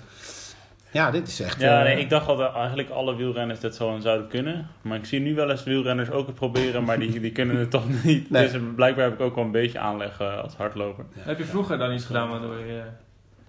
[0.92, 1.60] Ja, dit is echt...
[1.60, 4.68] Ja, nee, ik dacht dat eigenlijk alle wielrenners dat zo zouden kunnen.
[4.82, 7.70] Maar ik zie nu wel eens wielrenners ook het proberen, maar die, die kunnen het
[7.70, 8.30] toch niet.
[8.30, 8.50] Nee.
[8.50, 11.04] Dus blijkbaar heb ik ook wel een beetje aanleg uh, als hardloper.
[11.14, 11.22] Ja.
[11.22, 12.82] Heb je vroeger dan iets gedaan waardoor je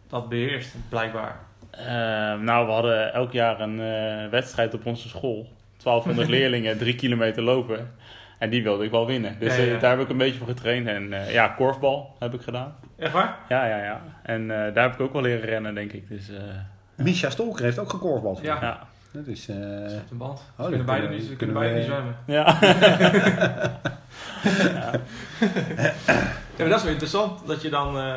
[0.07, 1.39] dat beheerst, blijkbaar?
[1.79, 1.85] Uh,
[2.41, 5.49] nou, we hadden elk jaar een uh, wedstrijd op onze school.
[5.83, 7.91] 1200 leerlingen, drie kilometer lopen.
[8.41, 9.35] En die wilde ik wel winnen.
[9.39, 9.77] Dus ja, ja.
[9.77, 10.87] daar heb ik een beetje voor getraind.
[10.87, 12.75] En ja, korfbal heb ik gedaan.
[12.97, 13.37] Echt waar?
[13.49, 14.01] Ja, ja, ja.
[14.23, 16.07] En uh, daar heb ik ook wel leren rennen, denk ik.
[16.07, 16.37] Dus, uh,
[16.95, 18.39] Misha Stolker heeft ook gekorfbald.
[18.41, 18.57] Ja.
[18.61, 18.87] ja.
[19.11, 19.49] Dat is...
[19.49, 19.55] Uh...
[19.55, 20.39] een band.
[20.57, 22.15] Oh, ze kunnen beide niet, ze kunnen beide niet zwemmen.
[22.25, 22.57] Ja.
[22.61, 22.71] ja.
[26.55, 26.57] ja.
[26.57, 28.15] maar dat is wel interessant dat je dan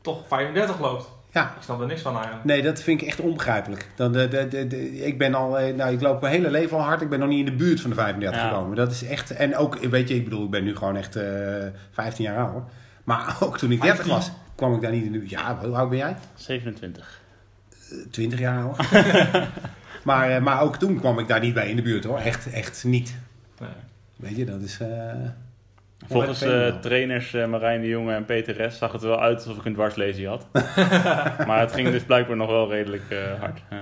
[0.00, 1.08] toch 35 loopt.
[1.34, 1.54] Ja.
[1.56, 2.44] Ik snap er niks van eigenlijk.
[2.44, 3.88] Nee, dat vind ik echt onbegrijpelijk.
[3.94, 6.82] Dan de, de, de, de, ik ben al, nou, ik loop mijn hele leven al
[6.82, 7.00] hard.
[7.00, 8.48] Ik ben nog niet in de buurt van de 35 ja.
[8.48, 8.76] gekomen.
[8.76, 11.24] Dat is echt, en ook, weet je, ik bedoel, ik ben nu gewoon echt uh,
[11.90, 12.62] 15 jaar oud.
[13.04, 15.30] Maar ook toen ik 30 was, kwam ik daar niet in de buurt.
[15.30, 16.16] Ja, hoe oud ben jij?
[16.34, 17.20] 27.
[17.92, 18.90] Uh, 20 jaar oud.
[20.04, 22.18] maar, uh, maar ook toen kwam ik daar niet bij in de buurt hoor.
[22.18, 23.16] Echt, echt niet.
[23.60, 23.70] Nee.
[24.16, 24.78] Weet je, dat is...
[26.08, 29.36] Volgens uh, trainers uh, Marijn de Jonge en Peter Rest zag het er wel uit
[29.36, 30.46] alsof ik een dwarslesie had.
[31.46, 33.62] maar het ging dus blijkbaar nog wel redelijk uh, hard.
[33.70, 33.80] Ja.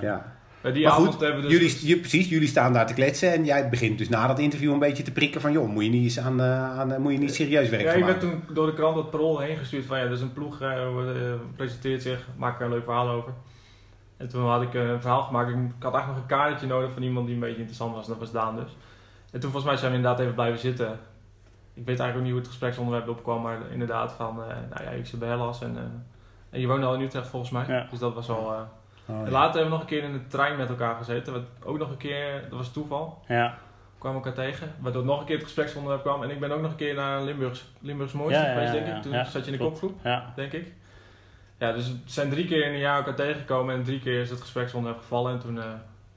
[0.62, 0.70] ja.
[0.70, 3.68] die maar goed, hebben dus jullie, je, precies, jullie staan daar te kletsen en jij
[3.68, 6.18] begint dus na dat interview een beetje te prikken van joh, moet je niet, eens
[6.18, 9.10] aan, aan, moet je niet serieus werken Ja, je werd toen door de krant het
[9.10, 10.62] parool heen gestuurd van ja, er is een ploeg,
[11.56, 13.32] presenteert zich, maak er een leuk verhaal over.
[14.16, 17.02] En toen had ik een verhaal gemaakt, ik had eigenlijk nog een kaartje nodig van
[17.02, 18.76] iemand die een beetje interessant was en dat was Daan dus.
[19.32, 20.98] En toen volgens mij zijn we inderdaad even blijven zitten
[21.74, 24.90] ik weet eigenlijk ook niet hoe het gespreksonderwerp opkwam, maar inderdaad van, uh, nou ja,
[24.90, 25.80] ik zit bij Hellas en, uh,
[26.50, 27.64] en je woont al in Utrecht volgens mij.
[27.68, 27.86] Ja.
[27.90, 28.52] Dus dat was wel...
[28.52, 28.60] Uh,
[29.16, 29.30] oh, ja.
[29.30, 31.32] Later hebben we nog een keer in de trein met elkaar gezeten.
[31.32, 33.22] Wat ook nog een keer, dat was toeval.
[33.28, 33.58] Ja.
[33.98, 34.74] Kwamen elkaar tegen.
[34.78, 36.22] Waardoor nog een keer het gespreksonderwerp kwam.
[36.22, 39.02] En ik ben ook nog een keer naar Limburgs, Limburgs Mooiste ja, geweest, denk ik.
[39.02, 40.02] Toen zat je in de kopgroep,
[40.34, 40.72] denk ik.
[41.58, 43.74] Ja, dus het zijn drie keer in een jaar elkaar tegengekomen.
[43.74, 45.32] En drie keer is het gespreksonderwerp gevallen.
[45.32, 45.58] En toen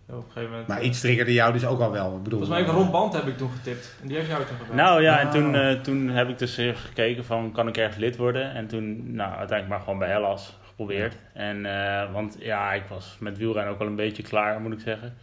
[0.10, 0.68] op een gegeven moment.
[0.68, 2.16] Maar iets triggerde jou dus ook al wel.
[2.16, 3.96] Ik bedoel, Volgens mij heeft Rob Band heb ik toen getipt.
[4.02, 4.76] En die heeft jou toen gebeld.
[4.76, 8.16] Nou ja, en toen, uh, toen heb ik dus gekeken van kan ik ergens lid
[8.16, 8.54] worden.
[8.54, 11.18] En toen nou, uiteindelijk maar gewoon bij Hellas geprobeerd.
[11.34, 14.80] En, uh, want ja, ik was met wielrennen ook al een beetje klaar, moet ik
[14.80, 15.14] zeggen.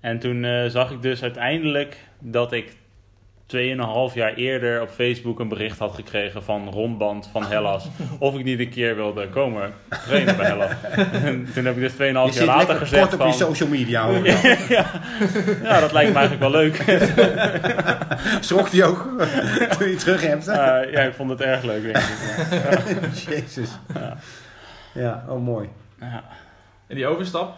[0.00, 2.76] En toen uh, zag ik dus uiteindelijk dat ik
[3.46, 7.88] 2,5 jaar eerder op Facebook een bericht had gekregen van Rondband van Hellas.
[8.18, 9.72] of ik niet een keer wilde komen
[10.06, 10.70] trainen bij Hellas.
[11.24, 13.46] En toen heb ik dus 2,5 Je jaar zit later gezegd kort op je van...
[13.46, 14.26] social media hoor.
[14.68, 14.90] ja,
[15.62, 16.76] ja, dat lijkt me eigenlijk wel leuk.
[18.40, 19.08] Schrok die ook
[19.78, 20.48] toen je terug hebt?
[20.48, 20.56] Eh,
[20.92, 23.14] ja, ik vond het erg leuk, denk ik.
[23.14, 23.70] Jezus.
[23.94, 24.16] Ja.
[24.94, 25.68] Ja, oh mooi.
[26.00, 26.24] Ja.
[26.86, 27.54] En die overstap,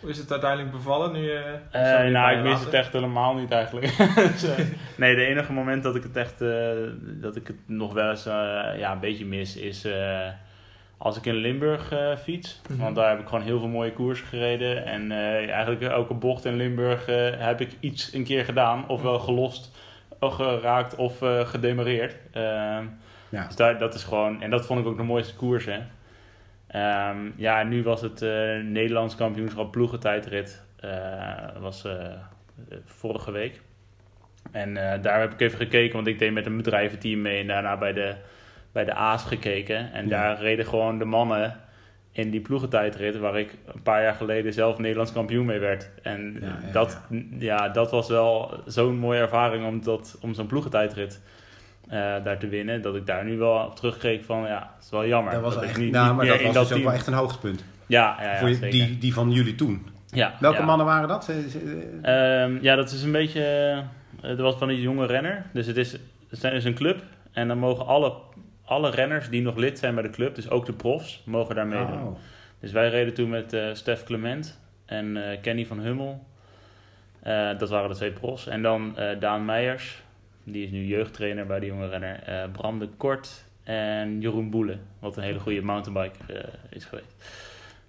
[0.00, 1.30] hoe is het uiteindelijk bevallen nu?
[1.30, 2.64] Eh, weer nou, bij ik later?
[2.64, 3.86] het echt helemaal niet eigenlijk.
[4.32, 4.64] Dus, eh,
[4.96, 6.68] nee, de enige moment dat ik het echt, eh,
[7.02, 8.24] dat ik het nog wel eens
[8.78, 10.28] ja, een beetje mis, is eh,
[10.98, 12.60] als ik in Limburg eh, fiets.
[12.70, 12.80] Mhm.
[12.82, 14.84] Want daar heb ik gewoon heel veel mooie koersen gereden.
[14.86, 17.06] En eh, eigenlijk elke bocht in Limburg
[17.38, 18.88] heb ik iets een keer gedaan.
[18.88, 19.76] Ofwel gelost,
[20.20, 22.16] of geraakt of eh, gedemareerd.
[22.32, 22.84] Ehm,
[23.28, 23.46] Ja.
[23.46, 25.88] dus daar, dat is gewoon, en dat vond ik ook de mooiste koersen.
[26.68, 30.64] Ehm, ja, nu was het eh, Nederlands kampioenschap ploegentijdrit.
[30.80, 32.12] eh was eh,
[32.84, 33.60] vorige week.
[34.52, 37.76] En daar heb ik even gekeken, want ik deed met een bedrijventeam mee en daarna
[37.76, 38.14] bij de,
[38.72, 39.92] bij de A's gekeken.
[39.92, 40.10] En Ja.
[40.10, 41.56] daar reden gewoon de mannen
[42.12, 45.90] in die ploegentijdrit, waar ik een paar jaar geleden zelf Nederlands kampioen mee werd.
[46.02, 47.00] En Ja, ja, dat,
[47.38, 47.68] ja.
[47.68, 51.20] dat was wel zo'n mooie ervaring om, dat, om zo'n ploegentijdrit
[52.24, 52.82] daar te winnen.
[52.82, 55.32] Dat ik daar nu wel op terugkeek van, ja, het is wel jammer.
[55.32, 57.12] Dat was echt, niet, nou, niet maar dat was dat dus ook wel echt een
[57.12, 57.64] hoogtepunt.
[57.86, 59.86] Ja, ja, ja Voor je- die, die van jullie toen.
[60.06, 60.64] ja, Welke ja.
[60.64, 61.28] mannen waren dat?
[61.28, 61.36] Eh,
[62.02, 63.40] eh, Ehm, ja, dat is een beetje.
[64.20, 65.44] eh, er was van een jonge renner.
[65.52, 65.92] Dus het is,
[66.30, 67.02] het is een club.
[67.32, 68.12] En dan mogen alle,
[68.64, 71.66] alle renners die nog lid zijn bij de club, dus ook de profs, mogen daar
[71.66, 72.02] meedoen.
[72.02, 72.16] oh.
[72.60, 76.24] Dus wij reden toen met eh Stef Clement en eh, Kenny van Hummel.
[77.22, 78.46] Eh, dat waren de twee profs.
[78.46, 80.02] En dan eh, Daan Meijers,
[80.52, 82.22] die is nu jeugdtrainer bij de jonge renner.
[82.22, 87.14] eh, Bram de Kort en Jeroen Boelen, wat een hele goede mountainbiker eh, is geweest.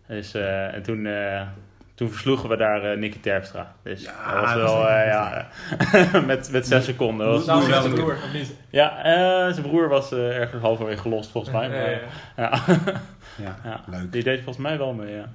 [0.08, 1.42] Dus, eh, en toen, eh,
[1.96, 3.76] toen versloegen we daar eh, Nicky Terpstra.
[3.84, 5.48] Dus Ja, dat was dat wel, eh, ja,
[6.26, 7.28] met, met zes seconden.
[7.28, 8.56] Was- wel zijn broer, of niet?
[8.70, 11.70] ja, eh, zijn broer was eh, ergens halverwege gelost volgens mij.
[11.70, 12.00] Ja, Maar, ja,
[12.36, 12.76] ja.
[13.46, 13.84] Ja, Ja.
[13.88, 14.12] leuk.
[14.12, 15.30] Die deed volgens mij wel mee, ja.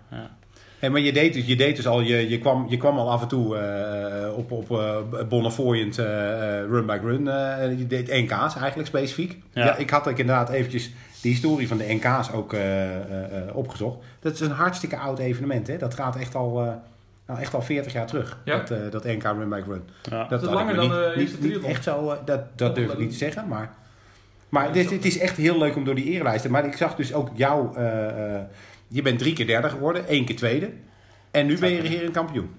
[0.85, 3.11] Hey, maar je deed dus, je deed dus al, je, je, kwam, je kwam al
[3.11, 4.97] af en toe eh, op, op uh,
[5.29, 7.29] Bonnefoyend eh, eh, run by run.
[7.29, 9.39] eh, je deed NK's eigenlijk specifiek.
[9.53, 9.65] Ja.
[9.65, 9.77] Ja.
[9.77, 10.91] ik had ook inderdaad eventjes
[11.23, 12.99] de historie van de NK's ook eh, eh,
[13.49, 13.99] eh, opgezocht.
[14.21, 15.67] Dat is een hartstikke oud evenement.
[15.67, 15.77] Hè?
[15.77, 16.69] Dat gaat echt al, eh,
[17.27, 18.39] nou, echt al 40 jaar terug.
[18.45, 18.57] Ja.
[18.57, 19.83] Dat, eh, dat NK run by run.
[20.11, 20.27] ja.
[20.29, 23.11] Dat ik langer dan niet, de niet, echt zo, eh, dat, dat durf ik niet
[23.11, 23.49] te zeggen.
[23.49, 23.71] Maar,
[24.49, 26.51] maar het, is, het is echt heel leuk om door die erelijsten.
[26.51, 28.43] Maar ik zag dus ook jou, eh, eh,
[28.95, 30.71] je bent drie keer derde geworden, één keer tweede.
[31.31, 32.55] En nu ben je regerend kampioen.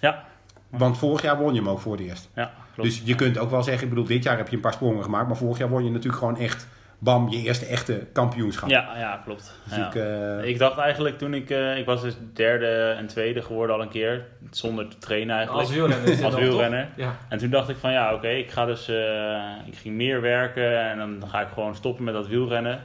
[0.00, 0.24] Ja.
[0.70, 2.30] Want vorig jaar won je hem ook voor het eerst.
[2.34, 2.88] Ja, klopt.
[2.90, 5.02] Dus je kunt ook wel zeggen, ik bedoel, dit jaar heb je een paar sprongen
[5.02, 5.26] gemaakt.
[5.26, 6.66] Maar vorig jaar won je natuurlijk gewoon echt,
[6.98, 8.68] bam, je eerste echte kampioenschap.
[8.68, 9.54] ja, ja, klopt.
[9.64, 9.86] Dus Ja.
[9.88, 11.50] ik, eh, Ik dacht eigenlijk toen ik...
[11.50, 14.24] eh, ik was dus derde en tweede geworden al een keer.
[14.50, 15.66] Zonder te trainen eigenlijk.
[15.66, 16.88] Als wielrenner Als wielrenner.
[16.96, 17.16] Ja.
[17.28, 18.88] En toen dacht ik van ja, oké, ik ga dus...
[18.88, 22.80] eh, ik ging meer werken en dan ga ik gewoon stoppen met dat wielrennen.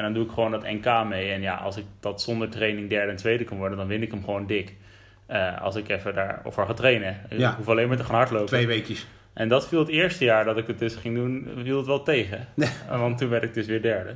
[0.00, 1.30] En dan doe ik gewoon dat NK mee.
[1.32, 4.10] En ja, als ik dat zonder training derde en tweede kan worden, dan win ik
[4.10, 4.74] hem gewoon dik.
[5.26, 7.16] Eh, als ik even daarvoor ga trainen.
[7.30, 7.50] Ja.
[7.50, 8.46] Ik hoef alleen maar te gaan hardlopen.
[8.46, 9.06] twee weekjes.
[9.32, 12.02] En dat viel het eerste jaar dat ik het dus ging doen, viel het wel
[12.02, 12.46] tegen.
[12.90, 14.14] Want toen werd ik dus weer derde.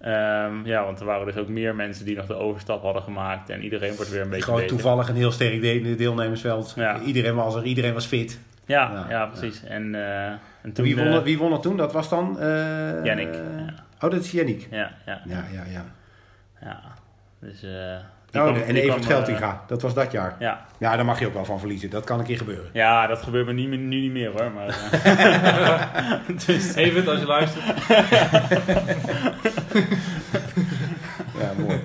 [0.00, 3.50] Ehm, ja, want er waren dus ook meer mensen die nog de overstap hadden gemaakt.
[3.50, 4.76] En iedereen wordt weer een beetje Gewoon beter.
[4.76, 6.72] toevallig een heel sterk de- deelnemersveld.
[6.76, 7.00] Ja.
[7.00, 8.40] Iedereen was er, iedereen was fit.
[8.66, 9.64] Ja, Ja, ja, precies.
[9.64, 10.26] En, eh,
[10.62, 10.84] en toen...
[10.84, 11.76] wie, won, eh, er- wie won er toen?
[11.76, 12.40] Dat was dan...
[12.40, 13.28] eh, Yannick.
[13.34, 14.66] eh, Ja, Oh, dat is Yannick.
[14.70, 15.20] ja, ja.
[15.24, 15.84] Ja, ja, ja.
[16.60, 16.80] ja.
[17.40, 17.96] Dus, eh,
[18.30, 20.36] die Oh, kwam- en die Evert Geltinga, dat was dat jaar.
[20.38, 20.64] ja.
[20.78, 21.90] Ja, daar mag je ook wel van verliezen.
[21.90, 22.70] Dat kan een keer gebeuren.
[22.72, 24.50] ja, dat gebeurt me niet, meer- nu niet meer hoor.
[24.52, 27.64] Maar, eh, dus, Even als je luistert.
[31.38, 31.80] Ja, mooi.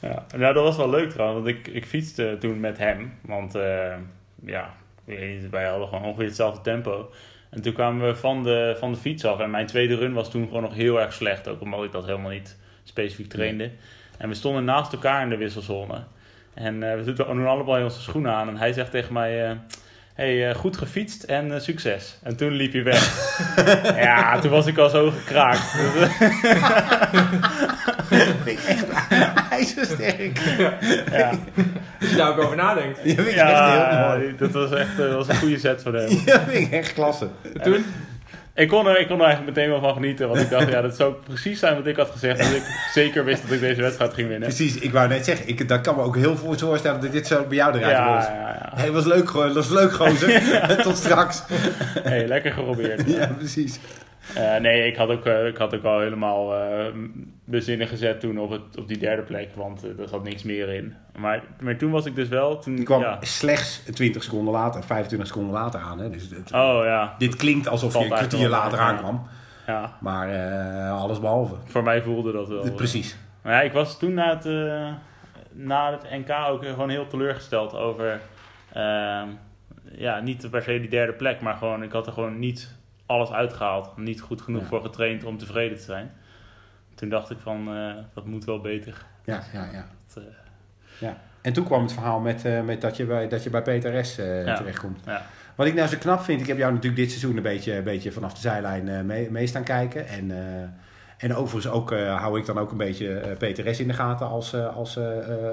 [0.00, 3.12] Ja, nou dat was wel leuk trouwens, want ik, ik fietste toen met hem.
[3.20, 3.94] Want eh,
[4.44, 4.70] ja,
[5.50, 7.10] wij hadden gewoon ongeveer hetzelfde tempo.
[7.50, 9.40] En toen kwamen we van de, van de fiets af.
[9.40, 11.48] En mijn tweede run was toen gewoon nog heel erg slecht.
[11.48, 13.70] Ook omdat ik dat helemaal niet specifiek trainde.
[14.18, 16.02] En we stonden naast elkaar in de wisselzone.
[16.54, 18.48] En eh, we doen allebei onze schoenen aan.
[18.48, 19.50] En hij zegt tegen mij...
[19.50, 19.56] eh,
[20.14, 22.18] hey, eh, goed gefietst en succes.
[22.22, 23.34] En toen liep hij weg.
[24.04, 25.74] ja, toen was ik al zo gekraakt.
[29.50, 30.38] Hij is zo sterk.
[31.10, 31.30] ja.
[32.00, 32.98] Als je daar ook over nadenkt.
[33.04, 34.34] Ja, vind ik echt heel mooi.
[34.38, 36.08] dat was echt dat was een goede set voor hem.
[36.26, 37.28] Ja, vind ik echt klasse.
[37.62, 37.84] Toen?
[38.54, 40.80] Ik kon, er, ik kon er eigenlijk meteen wel van genieten, want ik dacht, ja,
[40.80, 42.38] dat zou precies zijn wat ik had gezegd.
[42.38, 44.48] Dat ik zeker wist dat ik deze wedstrijd ging winnen.
[44.48, 47.26] Precies, ik wou net zeggen, ik, dat kan me ook heel goed voorstellen dat dit
[47.26, 48.22] zo bij jou eruit Ja, rolt.
[48.26, 48.72] ja, ja.
[48.74, 50.42] Hey, was leuk, gewoon, was leuk gozer.
[50.82, 51.42] Tot straks.
[52.02, 53.02] Hey, lekker geprobeerd.
[53.06, 53.78] Ja, precies.
[54.34, 56.92] Eh, nee, ik had, ook, eh, ik had ook al helemaal eh
[57.44, 60.42] mijn zinnen gezet toen op, het, op die derde plek, want eh, er zat niks
[60.42, 60.94] meer in.
[61.18, 62.58] Maar, maar toen was ik dus wel...
[62.58, 63.18] Toen, Die kwam ja.
[63.20, 65.98] slechts 20 seconden later, 25 seconden later aan.
[65.98, 66.10] Hè?
[66.10, 68.84] Dus het, Oh ja, Dit klinkt alsof je een kwartier later ja.
[68.84, 69.26] aankwam.
[69.66, 69.96] ja.
[70.00, 70.28] Maar
[70.90, 71.54] alles behalve.
[71.64, 72.72] Voor mij voelde dat wel.
[72.72, 73.16] Precies.
[73.42, 74.44] Maar ja, ik was toen na het,
[75.52, 78.20] na het NK ook gewoon heel teleurgesteld over...
[78.72, 79.28] ehm,
[79.92, 81.82] ja, niet per se die derde plek, maar gewoon...
[81.82, 82.76] Ik had er gewoon niet
[83.06, 83.96] alles uitgehaald.
[83.96, 84.68] Niet goed genoeg Ja.
[84.68, 86.10] voor getraind om tevreden te zijn.
[86.94, 89.04] Toen dacht ik van, eh, dat moet wel beter.
[89.24, 89.86] Ja, ja, ja.
[90.14, 90.30] Dat, eh,
[91.00, 91.16] ja.
[91.42, 94.04] En toen kwam het verhaal met, eh, met dat, je bij, dat je bij Peter
[94.04, 94.16] S.
[94.16, 94.56] Ja.
[94.56, 95.00] terechtkomt.
[95.04, 95.22] ja.
[95.54, 97.84] Wat ik nou zo knap vind, ik heb jou natuurlijk dit seizoen een beetje, een
[97.84, 100.08] beetje vanaf de zijlijn mee, mee staan kijken.
[100.08, 100.30] En,
[101.18, 103.80] en overigens ook, hou ik dan ook een beetje eh, Peter S.
[103.80, 104.98] in de gaten als, als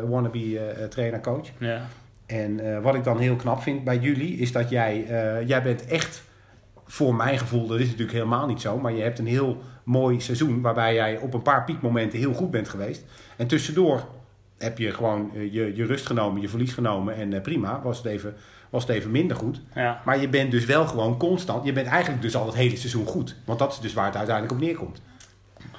[0.08, 1.48] wannabe trainer-coach.
[1.58, 1.82] ja.
[2.26, 5.06] En wat ik dan heel knap vind bij jullie, is dat jij,
[5.46, 6.24] jij bent echt,
[6.94, 10.22] voor mijn gevoel, dat is natuurlijk helemaal niet zo, maar je hebt een heel mooi
[10.22, 13.04] seizoen waarbij jij op een paar piekmomenten heel goed bent geweest.
[13.38, 14.06] En tussendoor
[14.58, 17.98] heb je gewoon eh, je, je rust genomen, je verlies genomen en eh, prima, was
[17.98, 18.36] het, even,
[18.70, 19.62] was het even minder goed.
[19.76, 20.02] ja.
[20.06, 23.06] Maar je bent dus wel gewoon constant, je bent eigenlijk dus al het hele seizoen
[23.06, 23.36] goed.
[23.46, 25.02] Want dat is dus waar het uiteindelijk op neerkomt.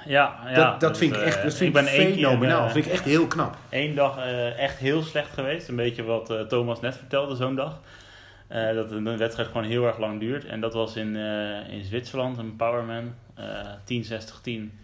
[0.06, 2.58] Ja, ja, dat, dat vind ik eh, echt dat vind ik ben keer, fenomenaal.
[2.58, 3.56] eh, Dat vind ik echt heel knap.
[3.68, 5.68] één dag eh, echt heel slecht geweest.
[5.68, 7.80] Een beetje wat eh, Thomas net vertelde zo'n dag.
[8.54, 10.44] Eh, dat een wedstrijd gewoon heel erg lang duurt.
[10.44, 13.14] En dat was in, eh, in Zwitserland, een Powerman.
[13.34, 13.44] eh
[13.84, 14.78] 10-60-10.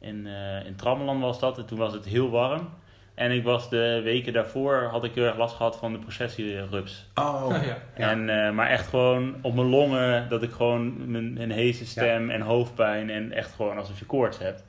[0.00, 1.58] In, eh in Trammeland was dat.
[1.58, 2.68] En toen was het heel warm.
[3.14, 7.06] En ik was de weken daarvoor, had ik heel erg last gehad van de processierups.
[7.14, 7.76] Oh, ja.
[7.96, 8.10] Ja.
[8.10, 12.30] En, eh, maar echt gewoon op mijn longen, dat ik gewoon mijn, mijn heese stem
[12.30, 14.64] en hoofdpijn en echt gewoon alsof je koorts hebt.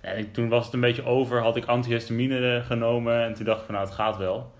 [0.00, 3.58] En ik- toen was het een beetje over, had ik antihistamine genomen en toen dacht
[3.60, 4.52] ik van nou het gaat wel.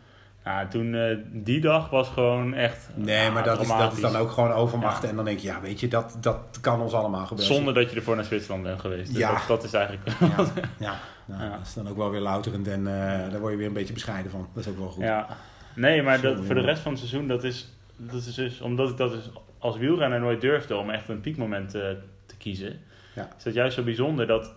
[0.44, 4.00] Nou, toen, eh, die dag was gewoon echt Nee, ah, maar dat is, dat is
[4.00, 5.02] dan ook gewoon overmacht.
[5.02, 5.08] Ja.
[5.08, 7.54] En dan denk je, ja, weet je, dat, dat kan ons allemaal gebeuren.
[7.54, 9.08] Zonder dat je ervoor naar Zwitserland bent geweest.
[9.08, 9.32] Dus Ja.
[9.32, 10.08] dat, dat is eigenlijk...
[10.20, 10.26] Ja,
[10.86, 10.94] ja.
[11.24, 11.50] Nou, Ja.
[11.50, 13.92] dat is dan ook wel weer louterend en eh, daar word je weer een beetje
[13.94, 14.48] bescheiden van.
[14.54, 15.02] Dat is ook wel goed.
[15.04, 15.26] Ja.
[15.74, 18.90] Nee, maar dat, voor de rest van het seizoen, dat is, dat is dus, omdat
[18.90, 21.82] ik dat dus als wielrenner nooit durfde om echt een piekmoment eh,
[22.26, 22.80] te kiezen,
[23.14, 23.28] Ja.
[23.36, 24.52] is dat juist zo bijzonder dat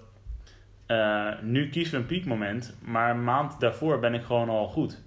[1.41, 5.02] nu kiezen we een piekmoment, maar een maand daarvoor ben ik gewoon al goed.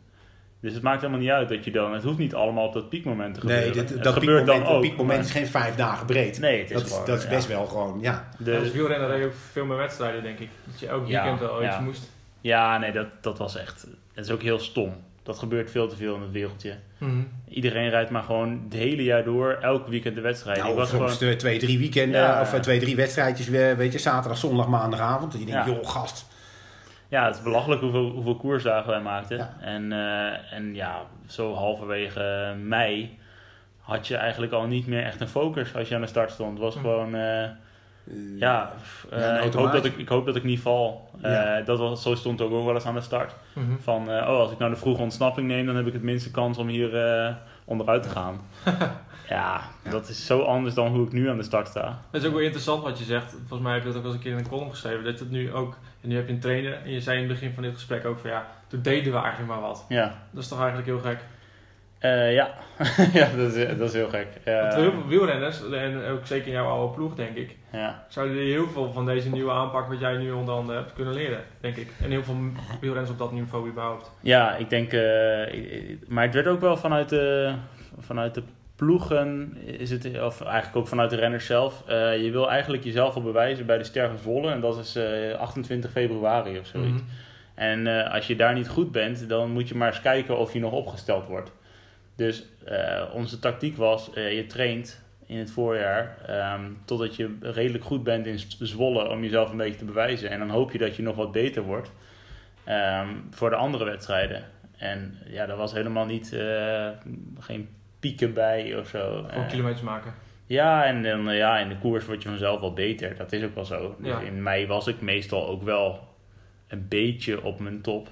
[0.61, 2.89] Dus het maakt helemaal niet uit dat je dan, het hoeft niet allemaal op dat
[2.89, 3.65] piekmoment te gebeuren.
[3.65, 4.81] Nee, dit, het dat gebeurt piekmoment, dan ook.
[4.83, 6.39] dat piekmoment maar- is geen vijf dagen breed.
[6.39, 7.31] Nee, het is dat, is, gewoon, dat is ja.
[7.31, 8.29] best wel gewoon, ja.
[8.39, 10.49] De- Als wielrenner reed ook veel meer wedstrijden, denk ik.
[10.71, 11.81] Dat je elk Ja, weekend wel iets ja.
[11.81, 12.11] moest.
[12.41, 14.93] Ja, nee, dat, dat was echt, het is ook heel stom.
[15.23, 16.75] Dat gebeurt veel te veel in het wereldje.
[16.99, 17.21] Mhm.
[17.49, 20.59] Iedereen rijdt maar gewoon het hele jaar door, elk weekend de wedstrijd.
[20.59, 22.41] Nou, ik was soms gewoon, twee, drie weekenden Ja.
[22.41, 25.35] of eh, twee, drie wedstrijdjes, weer, weet je, zaterdag, zondag, maandagavond.
[25.35, 25.73] En je denkt, Ja.
[25.73, 26.29] joh, gast.
[27.11, 29.37] Ja, het is belachelijk hoeveel, hoeveel koersdagen wij maakten.
[29.37, 29.57] Ja.
[29.61, 33.19] En, eh, en ja, zo halverwege mei
[33.81, 36.51] had je eigenlijk al niet meer echt een focus als je aan de start stond.
[36.51, 36.81] Het was Hm.
[36.81, 37.49] gewoon, eh,
[38.39, 38.73] ja,
[39.11, 41.11] eh, ik, hoop dat ik, ik hoop dat ik niet val.
[41.23, 41.61] Ja.
[41.61, 43.35] dat was, zo stond het ook wel eens aan de start.
[43.53, 43.77] Mhm.
[43.81, 46.59] Van, oh, als ik nou de vroege ontsnapping neem, dan heb ik het minste kans
[46.59, 48.41] om hier onderuit te gaan.
[49.31, 49.91] ja, Ja.
[49.91, 52.01] dat is zo anders dan hoe ik nu aan de start sta.
[52.11, 53.31] Het is ook wel interessant wat je zegt.
[53.39, 55.05] Volgens mij heb je dat ook eens een keer in een column geschreven.
[55.05, 56.73] Dat het nu ook, en nu heb je een trainer.
[56.85, 59.19] En je zei in het begin van dit gesprek ook van ja, toen deden we
[59.19, 59.85] eigenlijk maar wat.
[59.89, 61.19] Ja, Dat is toch eigenlijk heel gek.
[61.99, 62.51] Eh, ja.
[63.13, 64.27] ja dat, is, dat is heel gek.
[64.45, 68.05] Eh, Want heel veel wielrenners, en ook zeker in jouw oude ploeg denk ik, ja.
[68.09, 71.41] zouden heel veel van deze nieuwe aanpak wat jij nu onder andere hebt kunnen leren,
[71.61, 71.93] denk ik.
[72.03, 72.37] En heel veel
[72.81, 74.11] wielrenners op dat niveau überhaupt.
[74.21, 74.93] Ja, ik denk.
[74.93, 77.55] eh, maar het werd ook wel vanuit de,
[77.99, 78.43] vanuit de
[78.81, 81.83] ploegen, is het, of eigenlijk ook vanuit de renners zelf.
[81.87, 84.51] eh, je wil eigenlijk jezelf al bewijzen bij de Ster van Zwolle.
[84.51, 87.03] En dat is eh, 28 februari of zoiets.
[87.03, 87.11] Mhm.
[87.55, 90.53] En eh, als je daar niet goed bent, dan moet je maar eens kijken of
[90.53, 91.53] je nog opgesteld wordt.
[92.17, 97.85] Dus eh, onze tactiek was: eh, je traint in het voorjaar ehm, totdat je redelijk
[97.85, 100.31] goed bent in Zwolle om jezelf een beetje te bewijzen.
[100.31, 101.91] En dan hoop je dat je nog wat beter wordt
[102.65, 104.45] ehm, voor de andere wedstrijden.
[104.77, 106.89] En ja, dat was helemaal niet, eh,
[107.39, 107.69] geen
[108.01, 109.13] pieken bij of zo.
[109.29, 110.15] Gewoon Eh, kilometers maken.
[110.47, 113.17] ja, en dan, eh, ja, in de koers word je vanzelf wel beter.
[113.17, 113.95] Dat is ook wel zo.
[113.99, 114.19] Dus Ja.
[114.21, 116.09] in mei was ik meestal ook wel
[116.69, 118.09] een beetje op mijn top.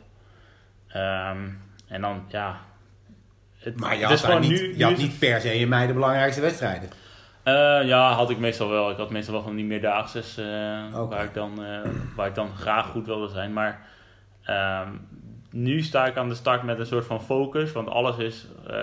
[0.88, 1.48] Ehm,
[1.88, 2.56] en dan, ja...
[3.58, 5.40] Het, Maar je had, is daar gewoon niet, nu- je had nu is niet per
[5.40, 6.88] se in mei de belangrijkste wedstrijden.
[7.42, 7.54] eh,
[7.86, 8.90] ja, had ik meestal wel.
[8.90, 11.08] Ik had meestal wel van die meerdaagses eh, Oké.
[11.14, 11.80] waar, ik dan, eh,
[12.16, 13.52] waar ik dan graag goed wilde zijn.
[13.52, 13.86] Maar
[14.42, 14.88] ehm,
[15.50, 17.72] nu sta ik aan de start met een soort van focus.
[17.72, 18.74] Want alles is eh,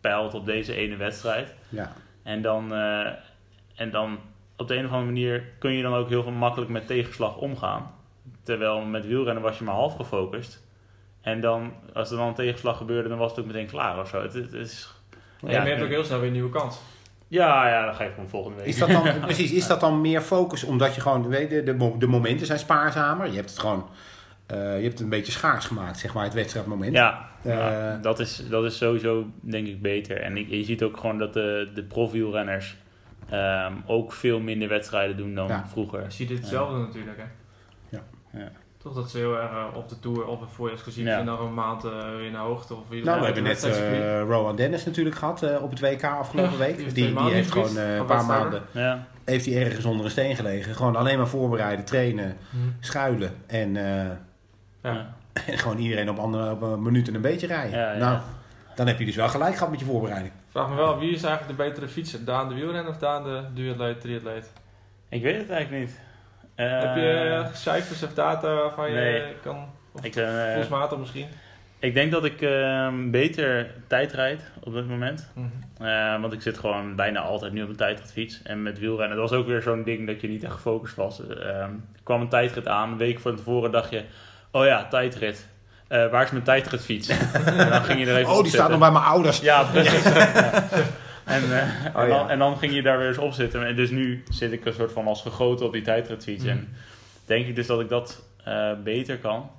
[0.00, 1.54] uitgepeild op deze ene wedstrijd.
[1.68, 1.92] Ja.
[2.22, 3.06] En dan, eh,
[3.74, 4.18] en dan
[4.56, 7.36] op de een of andere manier kun je dan ook heel veel makkelijk met tegenslag
[7.36, 7.90] omgaan.
[8.42, 10.66] Terwijl met wielrennen was je maar half gefocust.
[11.20, 14.08] En dan, als er dan een tegenslag gebeurde, dan was het ook meteen klaar of
[14.08, 14.22] zo.
[14.22, 14.94] Het, het is,
[15.40, 16.80] Ja, Ja, maar je hebt ook heel snel weer een nieuwe kans.
[17.28, 18.66] Ja, ja, dan ga ik gewoon volgende week.
[18.66, 21.96] Is dat dan, precies, is dat dan meer focus omdat je gewoon, weet je, de,
[21.98, 23.26] de momenten zijn spaarzamer.
[23.26, 23.88] Je hebt het gewoon,
[24.56, 26.92] je hebt het een beetje schaars gemaakt, zeg maar, het wedstrijdmoment.
[26.92, 30.20] Ja, Eh, ja, dat, is, dat is sowieso denk ik beter.
[30.20, 32.76] En ik, je ziet ook gewoon dat de, de profielrenners
[33.30, 35.64] ehm, ook veel minder wedstrijden doen dan Ja.
[35.66, 36.02] vroeger.
[36.02, 37.24] Je ziet hetzelfde natuurlijk, hè?
[37.88, 38.02] Ja.
[38.32, 38.48] Ja.
[38.78, 41.18] Toch dat ze heel erg eh, op de Tour of een voorjaarsklassieker Ja.
[41.18, 42.74] en dan een maand eh, weer naar hoogte.
[42.74, 46.04] Of Nou, we hebben de net eh Rowan Dennis natuurlijk gehad eh, op het WK
[46.04, 46.74] afgelopen Ja, week.
[46.76, 50.10] die heeft Die, heeft gewoon eh, een paar maanden Ja, heeft hij ergens onder een
[50.10, 50.74] steen gelegen.
[50.74, 52.56] Gewoon alleen maar voorbereiden, trainen, Hm.
[52.80, 54.06] schuilen en, eh,
[54.92, 55.14] Ja.
[55.46, 57.78] en gewoon iedereen op, andere, op een minuut en een beetje rijden.
[57.78, 57.98] Ja, ja.
[57.98, 58.18] Nou,
[58.74, 60.32] dan heb je dus wel gelijk gehad met je voorbereiding.
[60.50, 62.24] Vraag me wel, wie is eigenlijk de betere fietser?
[62.24, 64.52] Daan de wielrenner of Daan de duatleet, triatleet?
[65.08, 66.00] Ik weet het eigenlijk niet.
[66.54, 69.20] Heb je Eh, eh, cijfers of data waarvan je nee.
[69.20, 69.66] eh, kan...
[69.92, 71.26] Of ik, eh, gevoelsmatig misschien?
[71.78, 75.32] ik denk dat ik ehm, beter tijd rijd op dit moment.
[75.34, 75.46] Mhm.
[75.86, 78.42] Eh, want ik zit gewoon bijna altijd nu op een tijdritfiets.
[78.42, 81.20] En met wielrennen, dat was ook weer zo'n ding dat je niet echt gefocust was.
[81.28, 84.04] Ehm, er kwam een tijdrit aan, een week van tevoren dacht je...
[84.58, 85.48] Oh ja, tijdrit.
[85.88, 87.08] Eh, waar is mijn tijdritfiets?
[87.44, 89.40] en dan ging je er even Oh, die staat nog bij mijn ouders.
[89.40, 90.02] Ja, precies.
[90.02, 90.64] Ja.
[91.24, 92.28] En, eh, en, Oh, ja.
[92.28, 93.66] en dan ging je daar weer eens op zitten.
[93.66, 96.44] En dus nu zit ik een soort van als gegoten op die tijdritfiets.
[96.44, 96.52] Mhm.
[96.52, 96.68] En
[97.26, 99.50] denk ik dus dat ik dat eh, beter kan.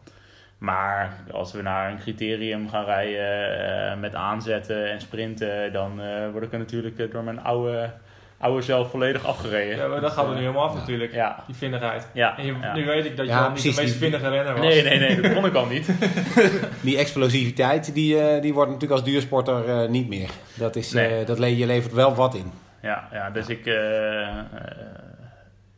[0.57, 6.51] Maar als we naar een criterium gaan rijden met aanzetten en sprinten, dan word ik
[6.51, 7.91] er natuurlijk door mijn oude,
[8.39, 9.77] oude zelf volledig afgereden.
[9.77, 10.79] Ja, maar dat gaat er nu helemaal af Ja.
[10.79, 11.13] natuurlijk.
[11.13, 12.07] Ja, Die vinnigheid.
[12.13, 12.37] ja.
[12.37, 12.73] En je, ja.
[12.73, 14.61] nu weet ik dat je al niet de meest vinnige renner was.
[14.65, 15.89] Nee, nee, nee, dat kon ik al niet.
[16.81, 20.29] Die explosiviteit, die, eh, die wordt natuurlijk als duursporter eh, niet meer.
[20.53, 21.19] Dat, is, Nee.
[21.19, 22.51] eh, dat le je levert wel wat in.
[22.81, 24.37] Ja, ja dus ik, eh, eh,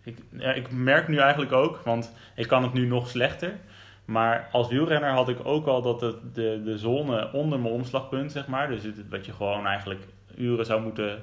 [0.03, 3.51] ik, ja, ik merk nu eigenlijk ook, want ik kan het nu nog slechter.
[4.05, 8.31] Maar als wielrenner had ik ook al dat het, de, de zone onder mijn omslagpunt,
[8.31, 10.01] zeg maar, dus het, wat je gewoon eigenlijk
[10.37, 11.19] uren zou moeten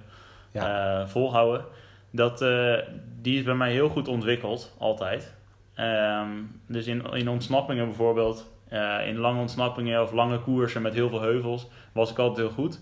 [0.52, 1.64] eh, volhouden,
[2.11, 2.74] dat, eh,
[3.20, 5.34] die is bij mij heel goed ontwikkeld, altijd.
[5.74, 6.28] Ehm,
[6.66, 11.20] dus in, in ontsnappingen bijvoorbeeld, eh, in lange ontsnappingen of lange koersen met heel veel
[11.20, 12.80] heuvels, was ik altijd heel goed.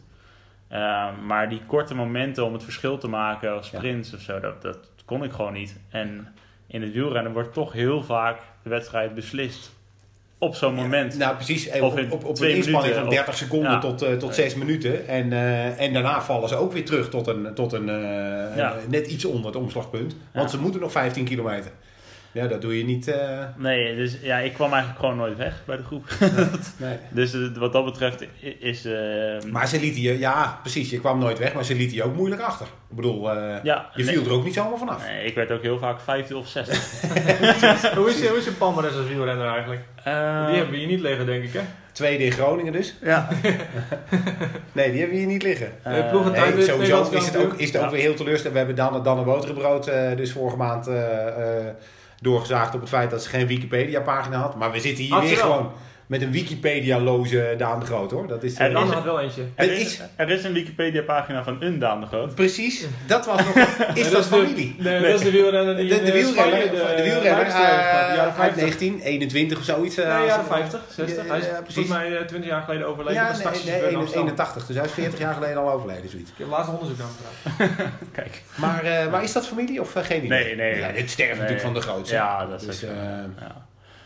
[0.69, 4.63] Ehm, maar die korte momenten om het verschil te maken, of sprints of zo, dat,
[4.63, 5.81] dat kon ik gewoon niet.
[5.89, 6.35] En
[6.67, 9.76] in het wielrennen wordt toch heel vaak de wedstrijd beslist
[10.39, 11.19] op zo'n moment.
[11.19, 11.69] Nou, precies.
[11.71, 13.79] Of Op, op, op een inspanning minuten, van of- 30 seconden ja.
[13.79, 15.09] tot, eh, tot 6 minuten.
[15.09, 18.75] En, eh, en daarna vallen ze ook weer terug tot een, tot een eh, Ja.
[18.89, 20.17] net iets onder het omslagpunt.
[20.33, 21.71] Want ze moeten nog 15 kilometer.
[22.37, 23.09] Ja, dat doe je niet.
[23.09, 26.05] eh, Nee, dus ja, ik kwam eigenlijk gewoon nooit weg bij de groep.
[26.77, 26.97] nee.
[27.11, 28.25] dus eh, wat dat betreft
[28.61, 28.85] is...
[28.85, 28.93] eh,
[29.51, 30.91] Maar ze lieten je, ja, precies.
[30.91, 32.67] Je kwam nooit weg, maar ze lieten je ook moeilijk achter.
[32.91, 35.07] Ik bedoel, eh, ja, je nee, viel er ook niet zomaar vanaf.
[35.07, 36.77] nee, ik werd ook heel vaak 50 of 60.
[37.99, 39.81] hoe, is je, hoe is je palmarès als wielrenner eigenlijk?
[40.05, 41.61] Eh, Die hebben we hier niet liggen, denk ik, hè?
[41.93, 42.95] Tweede in Groningen dus.
[43.03, 43.29] Ja.
[44.73, 45.73] Nee, die hebben we hier niet liggen.
[45.85, 46.03] Nee,
[46.55, 47.91] met sowieso is het ook, is het ook Ja.
[47.91, 48.53] weer heel teleurstellend.
[48.53, 51.75] We hebben Dan, Dan en Boterbrood eh, dus vorige maand eh, eh,
[52.21, 54.57] doorgezaagd op het feit dat ze geen Wikipedia-pagina had.
[54.57, 55.53] Maar we zitten hier Had ze weer wel?
[55.53, 55.73] gewoon
[56.07, 58.27] met een Wikipedia-loze Daan de Groot hoor.
[58.27, 59.43] Dat is, En eh, dan- Dan is- had wel eentje.
[59.55, 62.35] er, is, er is een Wikipedia-pagina van een Daan de Groot.
[62.35, 63.55] Precies, dat was nog.
[63.95, 64.77] Is dat is de- familie?
[64.79, 68.09] Nee, dat is de wielrenner De, die de, in, eh, wielrenner, de, wielrenner gehad, eh,
[68.11, 68.61] de jaren uit 50.
[68.61, 69.97] 1921 of zoiets.
[69.97, 71.29] eh, Nee, als- jaren 50, 60.
[71.29, 73.23] Hij is volgens mij eh, 20 jaar geleden overleden.
[73.23, 74.25] Ja, nee, taxichauffeur nee, in Amsterdam.
[74.25, 74.67] 81.
[74.67, 76.31] Dus hij is 40 jaar geleden al overleden, zoiets.
[76.31, 77.09] Ik heb laatst onderzoek aan
[77.55, 77.91] gedaan.
[78.13, 78.43] Kijk.
[78.57, 80.45] Maar, eh, maar is dat familie of eh, geen idee?
[80.45, 80.79] Nee, nee.
[80.79, 81.41] Ja, dit sterft Nee.
[81.41, 82.15] natuurlijk van de grootste.
[82.15, 82.91] Ja, dat is Dus, eh.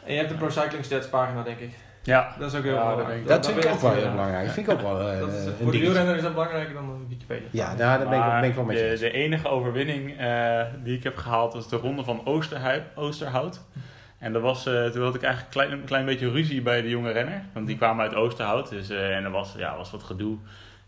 [0.05, 1.71] En je hebt de Pro Cycling Stats pagina, denk ik.
[2.03, 2.35] Ja.
[2.39, 3.27] Dat is ook heel Ja, belangrijk.
[3.27, 4.45] Dat vind ik ook wel heel eh, belangrijk.
[4.45, 6.75] Dat vind ik ook wel eh, Dat is, een voor de wielrenner is dat belangrijker
[6.75, 7.49] dan Wikipedia.
[7.51, 8.89] Ja, daar ben ben ik wel met je.
[8.91, 12.27] de, de enige overwinning eh, die ik heb gehaald was de ronde van
[12.95, 13.61] Oosterhout.
[14.21, 16.83] En dat was, eh, toen had ik eigenlijk een klein, een klein beetje ruzie bij
[16.83, 17.43] de jonge renner.
[17.53, 18.69] Want die kwamen uit Oosterhout.
[18.69, 20.37] Dus, eh, en er was, ja, was wat gedoe.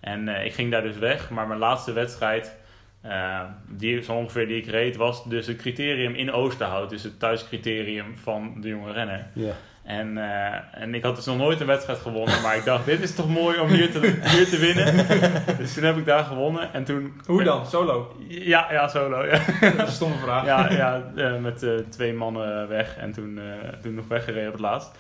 [0.01, 1.31] En eh, ik ging daar dus weg.
[1.31, 2.57] Maar mijn laatste wedstrijd,
[3.01, 6.91] eh, die, zo ongeveer die ik reed, was dus het criterium in Oosterhout.
[6.91, 9.27] Dus het thuiscriterium van de jonge renner.
[9.35, 9.53] Ja.
[9.85, 12.43] En, eh, en ik had dus nog nooit een wedstrijd gewonnen.
[12.43, 15.07] Maar ik dacht, dit is toch mooi om hier te, hier te winnen.
[15.59, 16.73] Dus toen heb ik daar gewonnen.
[16.73, 17.21] En toen...
[17.27, 17.67] Hoe dan?
[17.67, 18.17] Solo?
[18.29, 19.25] Ja, ja, solo.
[19.25, 20.47] Ja, Dat is een stomme vraag.
[20.47, 23.41] ja, ja eh, met eh, twee mannen weg en toen,
[23.83, 24.91] toen nog weggereden op het laatst.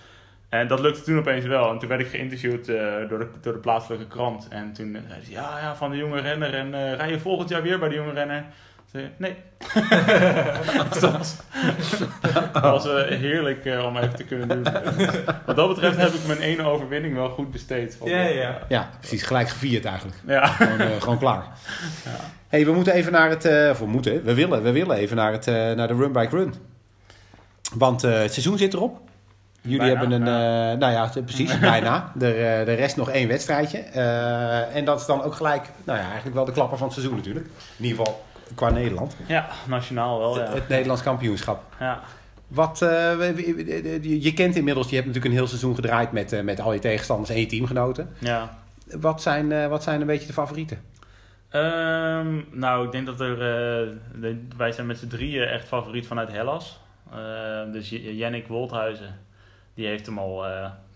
[0.48, 1.70] En dat lukte toen opeens wel.
[1.70, 2.66] En toen werd ik geïnterviewd
[3.08, 4.48] door, de, door de plaatselijke krant.
[4.50, 6.54] En toen zei ze, ja, ja, van de jonge renner.
[6.54, 8.44] En rij je volgend jaar weer bij de jonge renner?
[9.16, 9.36] Nee.
[10.90, 11.36] Dat was,
[12.52, 14.62] dat was eh, heerlijk eh, om even te kunnen doen.
[15.46, 17.96] Wat dat betreft heb ik mijn ene overwinning wel goed besteed.
[17.98, 18.58] Van, Ja, ja.
[18.68, 19.22] ja, precies.
[19.22, 20.16] Gelijk gevierd eigenlijk.
[20.26, 20.46] ja.
[20.46, 21.44] Gewoon, eh, gewoon klaar.
[22.04, 22.10] Ja.
[22.48, 23.44] hey, we moeten even naar het...
[23.44, 26.12] eh, of we moeten, we willen, we willen even naar, het, eh, naar de Run
[26.12, 26.54] Bike Run.
[27.74, 29.00] Want eh, het seizoen zit erop.
[29.60, 30.72] Jullie Bijna, hebben een, ja.
[30.72, 32.12] eh, nou ja, precies, bijna.
[32.20, 33.78] Er, eh, de rest nog één wedstrijdje.
[33.78, 36.96] Eh, en dat is dan ook gelijk, nou ja, eigenlijk wel de klapper van het
[36.96, 37.46] seizoen natuurlijk.
[37.78, 38.24] In ieder geval
[38.54, 39.16] qua Nederland.
[39.26, 40.52] Ja, nationaal wel, ja.
[40.52, 41.62] Het Nederlands kampioenschap.
[41.80, 42.00] ja.
[42.48, 43.36] Wat, eh,
[44.22, 46.78] je kent inmiddels, je hebt natuurlijk een heel seizoen gedraaid met, eh, met al je
[46.78, 48.08] tegenstanders en je teamgenoten.
[48.18, 48.58] ja.
[49.00, 50.78] Wat zijn, eh, wat zijn een beetje de favorieten?
[51.48, 53.36] Ehm, nou, ik denk dat er...
[54.20, 56.80] de- wij zijn met z'n drieën echt favoriet vanuit Hellas.
[57.12, 59.18] Ehm, dus Jannik Wolthuizen,
[59.74, 60.44] die heeft hem al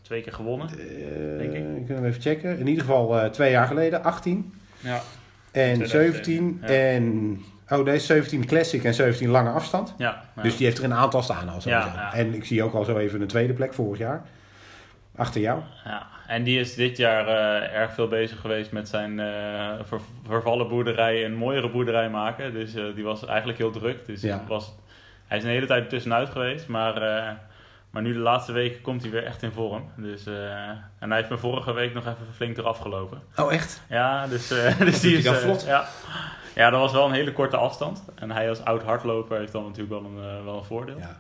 [0.03, 0.69] twee keer gewonnen.
[1.39, 1.65] Denk ik.
[1.87, 2.59] Kunnen we even checken.
[2.59, 5.01] In ieder geval twee jaar geleden, 18 Ja.
[5.57, 6.69] En 2017, 17 ja.
[6.69, 7.41] en...
[7.79, 9.95] Oh, deze 17 Classic en 17 lange afstand.
[9.99, 10.43] Ja, ja.
[10.43, 11.61] Dus die heeft er een aantal staan al.
[11.65, 12.15] Ja, ja.
[12.15, 14.23] En ik zie ook al zo even een tweede plek vorig jaar.
[15.17, 15.61] Achter jou.
[15.85, 19.27] Ja, en die is dit jaar eh, erg veel bezig geweest met zijn eh,
[19.85, 22.53] ver- vervallen boerderij een mooiere boerderij maken.
[22.53, 24.07] Dus eh, die was eigenlijk heel druk.
[24.07, 24.45] Dus Ja.
[24.49, 24.75] was,
[25.27, 26.95] hij is een hele tijd tussenuit geweest, maar,
[27.97, 29.91] maar nu de laatste weken komt hij weer echt in vorm.
[29.97, 30.35] Dus, eh,
[30.99, 33.23] en hij heeft me vorige week nog even flink eraf gelopen.
[33.37, 33.83] Oh, echt?
[33.89, 35.65] Ja, dus, eh, dus die is dan eh, vlot?
[35.67, 35.85] Ja.
[36.55, 38.05] ja, dat was wel een hele korte afstand.
[38.15, 40.99] En hij als oud hardloper heeft dan natuurlijk wel een, wel een voordeel.
[40.99, 41.17] Ja.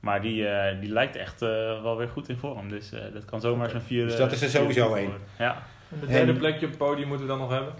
[0.00, 1.48] Maar die, eh, die lijkt echt eh,
[1.82, 2.68] wel weer goed in vorm.
[2.68, 4.06] Dus eh, dat kan zomaar zijn vierde.
[4.08, 5.12] Dus dat is er sowieso één.
[5.38, 5.62] Ja.
[5.90, 7.74] En de derde En- plekje op het podium moeten we dan nog hebben.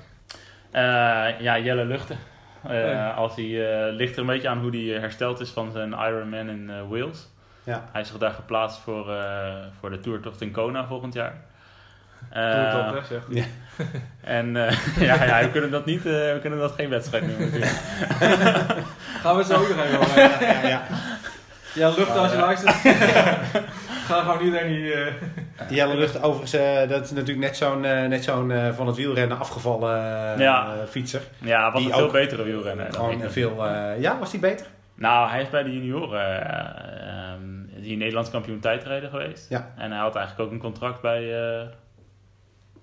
[0.70, 2.18] Eh, ja, Jelle Luchten.
[2.68, 3.10] Eh, Ja.
[3.10, 3.44] als hij,
[3.86, 6.88] eh, ligt er een beetje aan hoe hij hersteld is van zijn Ironman in eh,
[6.88, 7.28] Wales.
[7.64, 7.84] Ja.
[7.92, 11.32] Hij is zich daar geplaatst voor, eh, voor de toertocht in Kona volgend jaar.
[12.32, 13.36] Doe Eh, het op, hè, zegt hij.
[13.36, 13.44] ja.
[14.38, 14.76] en eh,
[15.08, 17.72] ja, ja, we kunnen dat niet, eh, we kunnen dat geen wedstrijd noemen natuurlijk.
[19.20, 20.20] Gaan we het zo ook nog even over.
[20.20, 20.82] Ja, ja.
[21.74, 22.74] Ja, lucht als je luistert.
[24.06, 24.92] Ga gewoon iedereen die...
[24.94, 25.12] eh,
[25.68, 28.96] Jelle Lucht, overigens, eh, dat is natuurlijk net zo'n eh, net zo'n eh, van het
[28.96, 29.96] wielrennen afgevallen
[30.34, 30.64] eh, Ja.
[30.66, 31.20] eh, fietser.
[31.38, 32.84] Ja, was Die een veel ook betere wielrenner.
[32.84, 33.22] dan Gewoon ik.
[33.22, 33.66] eh, veel...
[33.66, 34.66] eh, ja, was die beter?
[34.94, 36.64] Nou, hij is bij de junioren eh,
[37.82, 39.48] die Nederlands kampioen tijdrijden geweest.
[39.48, 39.72] Ja.
[39.76, 41.66] En hij had eigenlijk ook een contract bij eh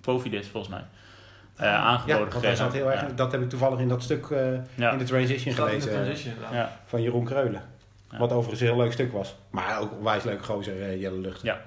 [0.02, 0.84] Pofidis volgens mij.
[1.56, 2.58] eh, ja, aangeboden want hij gekregen.
[2.58, 3.02] zat heel erg...
[3.02, 3.08] Ja.
[3.16, 4.40] Dat heb ik toevallig in dat stuk eh,
[4.76, 4.92] Ja.
[4.92, 5.92] in de transition gelezen.
[5.92, 6.34] transition.
[6.52, 6.72] Ja.
[6.86, 7.62] van Jeroen Kreulen.
[8.12, 8.18] Ja.
[8.18, 9.36] Wat overigens een heel leuk stuk was.
[9.50, 11.42] Maar ook wijs leuke gozer, eh, Jelle Lucht.
[11.42, 11.60] Ja.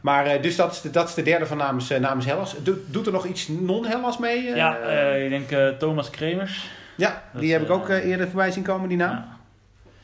[0.00, 2.54] Maar eh, dus dat is, de, dat is de derde van namens, namens Hellas.
[2.62, 4.48] Doet, doet er nog iets non-Hellas mee?
[4.50, 4.56] eh?
[4.56, 6.68] Ja, eh, ik denk eh, Thomas Kremers.
[6.96, 9.24] ja, dat die is, heb ik ook eerder voorbij zien komen, die naam.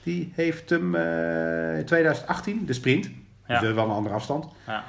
[0.06, 3.10] Die heeft hem eh, in 2018, de sprint.
[3.46, 3.60] Ja.
[3.60, 4.46] Dus wel een andere afstand.
[4.66, 4.84] Ja.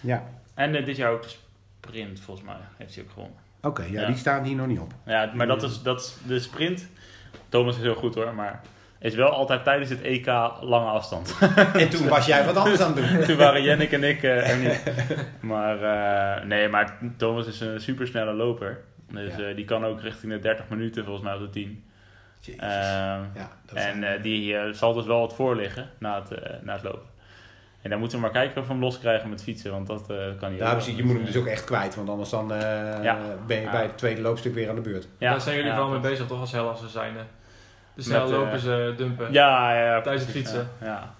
[0.00, 0.22] Ja,
[0.54, 1.34] En eh, dit jaar ook de
[1.80, 3.36] sprint, volgens mij, heeft hij ook gewonnen.
[3.62, 3.82] oké.
[3.82, 4.06] ja, Ja.
[4.06, 4.92] die staan hier nog niet op.
[5.06, 6.86] Ja, maar dat is, dat is de sprint.
[7.48, 8.60] Thomas is heel goed hoor, maar
[8.98, 10.26] is wel altijd tijdens het EK
[10.60, 11.38] lange afstand.
[11.74, 13.20] En toen was jij wat anders aan het doen.
[13.26, 14.82] Toen waren Jennik en ik eh, er niet.
[15.40, 15.76] Maar
[16.46, 18.78] nee, maar Thomas is een supersnelle loper.
[19.12, 19.52] Dus Ja.
[19.52, 21.84] die kan ook richting de 30 minuten volgens mij op de 10.
[22.46, 22.60] Ehm,
[23.34, 26.30] ja, dat en zijn- eh, die eh, zal dus wel wat voor liggen na het,
[26.32, 27.16] eh, na het lopen.
[27.82, 30.16] En dan moeten we maar kijken of we hem loskrijgen met fietsen, want dat eh,
[30.38, 30.58] kan niet.
[30.60, 30.96] ja, precies.
[30.96, 32.58] Je moet hem dus ook echt kwijt, want anders dan, eh,
[33.02, 33.18] Ja.
[33.46, 33.70] ben je Ja.
[33.70, 35.08] bij het tweede loopstuk weer aan de beurt.
[35.18, 37.16] Ja, Daar zijn jullie ja, vooral mee bezig toch als Hellassen zijn.
[37.16, 37.22] eh,
[38.04, 39.32] De eh, lopers eh, dumpen.
[39.32, 40.68] Ja, ja, ja, Tijdens het fietsen.
[40.80, 41.14] Ja, ja.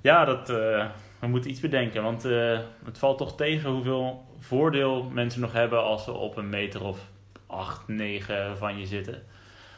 [0.00, 0.84] Ja, dat, eh,
[1.18, 5.82] we moeten iets bedenken, want eh, het valt toch tegen hoeveel voordeel mensen nog hebben
[5.82, 6.98] als ze op een meter of
[7.46, 9.22] 8, 9 van je zitten.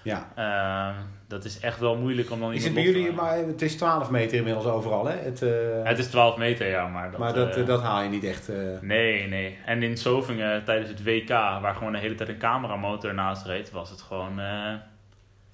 [0.03, 0.29] Ja.
[0.35, 0.97] Eh,
[1.29, 3.77] dat is echt wel moeilijk om dan Is iemand het bij jullie, maar het is
[3.77, 5.17] 12 meter inmiddels overal, hè?
[5.17, 5.51] Het, eh,
[5.83, 7.21] Het is 12 meter, ja, maar dat...
[7.21, 8.49] maar dat, eh, dat haal je niet echt.
[8.49, 8.57] eh.
[8.81, 9.59] Nee, nee.
[9.67, 13.71] En in Zovingen tijdens het WK, waar gewoon de hele tijd een cameramotor naast reed,
[13.71, 14.73] was het gewoon eh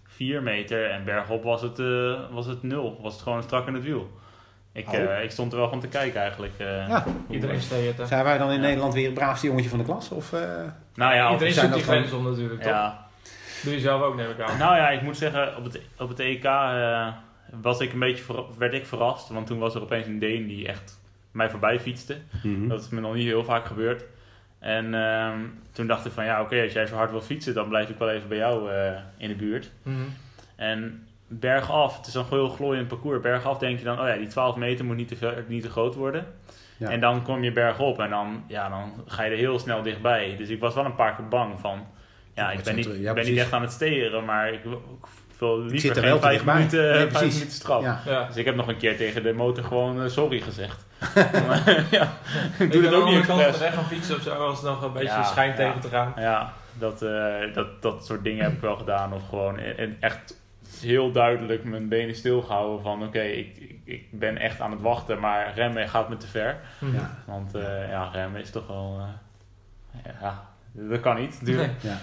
[0.07, 0.91] 4 meter.
[0.91, 1.79] En bergop was het,
[2.31, 2.99] was het 0.
[3.03, 4.11] Was het gewoon strak in het wiel.
[4.73, 5.23] Ik, Oh.
[5.23, 6.53] ik stond er wel van te kijken eigenlijk.
[6.59, 6.89] eh.
[6.89, 7.05] Ja.
[7.31, 8.09] Iedereen steekt het.
[8.09, 8.61] Zijn wij dan in Ja.
[8.61, 10.11] Nederland weer het braafste jongetje van de klas?
[10.11, 10.41] Of, eh?
[10.95, 12.73] Nou ja, Iedereen zijn zoekt die dat grens om natuurlijk, toch?
[12.73, 13.04] ja.
[13.65, 14.59] Doe je zelf ook, neem ik aan.
[14.59, 17.09] Nou ja, ik moet zeggen, op het, op het EK eh,
[17.63, 19.29] was ik een beetje werd ik verrast.
[19.29, 21.01] Want toen was er opeens een Deen die echt
[21.31, 22.17] mij voorbij fietste.
[22.43, 22.69] Mhm.
[22.69, 24.05] Dat is me nog niet heel vaak gebeurd.
[24.59, 25.39] En ehm,
[25.73, 27.99] toen dacht ik van ja, oké, als jij zo hard wil fietsen, dan blijf ik
[27.99, 29.71] wel even bij jou eh, in de buurt.
[29.83, 29.97] Mhm.
[30.57, 33.21] En bergaf, het is een heel glooiend parcours.
[33.21, 35.71] Bergaf denk je dan, oh ja, die 12 meter moet niet te, ver- niet te
[35.71, 36.27] groot worden.
[36.77, 36.91] Ja.
[36.91, 40.35] En dan kom je bergop en dan, ja, dan ga je er heel snel dichtbij.
[40.37, 41.87] Dus ik was wel een paar keer bang van,
[42.35, 44.83] ja, ik ben, niet, ik Ja, ben niet echt aan het steren, maar ik wil
[45.65, 47.83] ik liever zit er geen wel te vijf minuten, Nee, vijf minuten straf.
[47.83, 48.01] Ja.
[48.07, 48.27] Ja.
[48.27, 50.87] Dus ik heb nog een keer tegen de motor gewoon eh, sorry gezegd.
[51.91, 52.13] ja,
[52.59, 53.59] ik Ik doe ben het ook niet expres.
[53.59, 55.57] weg gaan fietsen of zo, als het nog een beetje Ja, schijn ja.
[55.57, 56.13] tegen te gaan.
[56.17, 59.13] Ja, dat, eh, dat, dat soort dingen heb ik wel gedaan.
[59.13, 60.43] Of gewoon e- en echt
[60.81, 65.19] heel duidelijk mijn benen stilgehouden van oké, ik, ik, ik ben echt aan het wachten,
[65.21, 66.57] maar remmen gaat me te ver.
[66.79, 66.95] Mhm.
[66.95, 67.11] Ja.
[67.27, 69.01] Want eh, ja, remmen is toch wel...
[70.03, 71.73] eh, ja, dat kan niet natuurlijk.
[71.81, 71.97] Ja.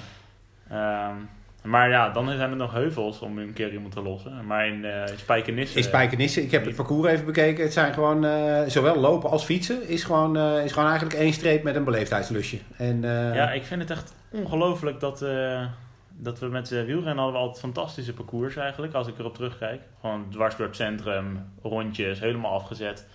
[0.71, 1.15] Ehm,
[1.63, 4.45] Maar ja, dan zijn er nog heuvels om een keer iemand te lossen.
[4.45, 5.77] Maar in uh, Spijkenisse...
[5.77, 7.63] In Spijkenisse, ik heb het parcours even bekeken.
[7.63, 11.33] Het zijn gewoon, uh, zowel lopen als fietsen, is gewoon, uh, is gewoon eigenlijk één
[11.33, 12.57] streep met een beleefdheidslusje.
[12.77, 13.01] En,
[13.33, 15.25] ja, ik vind het echt ongelooflijk dat,
[16.09, 19.81] dat we met wielrennen hadden we altijd fantastische parcours eigenlijk, als ik erop terugkijk.
[19.99, 23.07] Gewoon dwars door het centrum, rondjes, helemaal afgezet.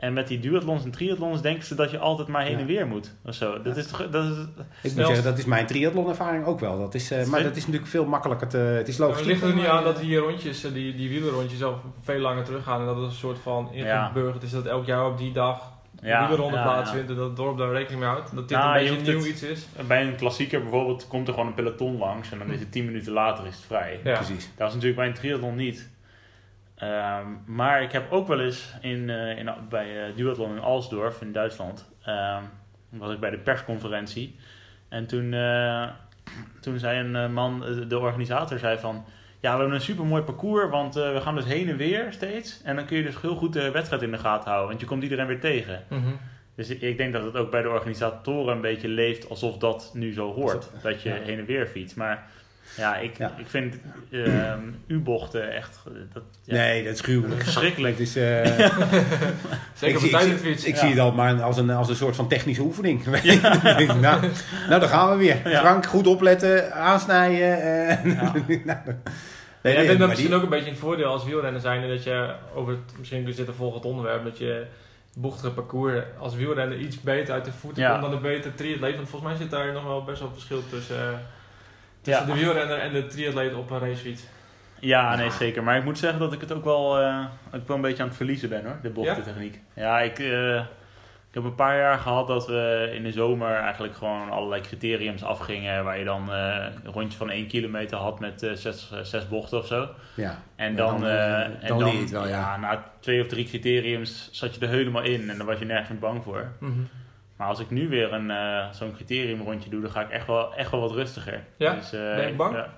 [0.00, 2.86] En met die duathlons en triathlons denken ze dat je altijd maar heen en weer
[2.86, 3.14] moet.
[3.24, 3.62] Of zo.
[3.62, 4.36] Dat is toch, dat is,
[4.82, 6.78] ik moet zeggen, dat is mijn triathlon-ervaring ook wel.
[6.78, 8.56] Dat is, uh, maar dat is natuurlijk veel makkelijker te...
[8.56, 9.16] Het is logisch.
[9.16, 12.44] het ligt er niet aan dat die rondjes, eh, die, die wielerrondjes al veel langer
[12.44, 12.80] teruggaan.
[12.80, 15.72] En dat het een soort van ingeburgerd is dat elk jaar op die dag
[16.02, 17.10] ja, wielerronde ja, plaatsvindt.
[17.10, 18.34] En dat het dorp daar rekening mee houdt.
[18.34, 19.66] Dat dit nou, een beetje nieuw iets is.
[19.86, 22.32] Bij een klassieker bijvoorbeeld komt er gewoon een peloton langs.
[22.32, 24.00] En dan is het tien minuten later is het vrij.
[24.02, 24.50] Precies.
[24.56, 25.88] Dat is natuurlijk bij een triathlon niet.
[26.80, 31.20] Ehm, maar ik heb ook wel eens in, uh, in, bij uh, Duathlon in Alsdorf
[31.20, 34.36] in Duitsland, um, was ik bij de persconferentie.
[34.88, 35.88] En toen, uh,
[36.60, 39.04] toen zei een man, de organisator, zei van...
[39.40, 42.62] Ja, we hebben een super mooi parcours, want we gaan dus heen en weer steeds.
[42.62, 44.86] En dan kun je dus heel goed de wedstrijd in de gaten houden, want je
[44.86, 45.84] komt iedereen weer tegen.
[45.88, 46.18] Mm -hmm.
[46.54, 50.12] Dus ik denk dat het ook bij de organisatoren een beetje leeft alsof dat nu
[50.12, 50.70] zo hoort.
[50.82, 51.96] Dat je heen en weer fietst.
[51.96, 52.30] Maar
[52.76, 53.74] ja, ik, ik vind
[54.10, 54.52] uh,
[54.86, 55.78] U-bochten echt...
[56.12, 57.42] Dat, ja, nee, dat is gruwelijk.
[57.42, 57.98] Verschrikkelijk.
[57.98, 58.22] is, uh,
[59.74, 63.04] Zeker ik, ik, zie het al maar als een, als een soort van technische oefening.
[64.00, 65.36] nou, nou, daar gaan we weer.
[65.56, 67.58] Frank, goed opletten, aansnijden.
[68.06, 68.80] Uh, nou,
[69.62, 71.88] Nee, ja, ik denk dat misschien ook een beetje een voordeel als wielrenner zijn.
[71.88, 74.66] Dat je over het, misschien zit een volgend onderwerp, dat je
[75.16, 78.96] bochtige parcours als wielrenner iets beter uit de voeten komt dan een beter triatleet.
[78.96, 81.20] Want volgens mij zit daar nog wel best wel verschil tussen.
[82.00, 84.22] Tussen de wielrenner en de triatleet op een racefiets.
[84.80, 85.62] Ja, nee, zeker.
[85.62, 88.08] Maar ik moet zeggen dat ik het ook wel, uh, ik wel een beetje aan
[88.08, 89.60] het verliezen ben hoor, de bochtentechniek.
[89.74, 90.56] Ja, ja ik, uh,
[91.28, 95.24] ik heb een paar jaar gehad dat we in de zomer eigenlijk gewoon allerlei criteriums
[95.24, 95.84] afgingen.
[95.84, 99.66] Waar je dan uh, een rondje van 1 kilometer had met zes, zes bochten of
[99.66, 99.88] zo.
[100.14, 100.42] Ja.
[100.56, 102.38] En dan, dan, en dan, dan het wel, ja.
[102.38, 102.56] ja.
[102.56, 105.88] Na twee of drie criteriums zat je er helemaal in en dan was je nergens
[105.88, 106.52] meer bang voor.
[106.58, 106.88] Mm -hmm.
[107.40, 110.26] Maar als ik nu weer een, uh, zo'n criterium rondje doe, dan ga ik echt
[110.26, 111.44] wel, echt wel wat rustiger.
[111.56, 111.74] Ja?
[111.74, 112.54] Dus, uh, ben je bang?
[112.54, 112.68] Ja.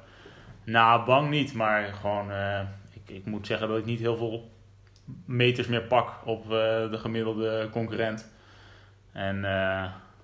[0.65, 2.61] Nou, bang niet, maar gewoon, uh,
[2.93, 4.51] ik, ik moet zeggen dat ik niet heel veel
[5.25, 8.33] meters meer pak op de gemiddelde concurrent.
[9.13, 9.47] En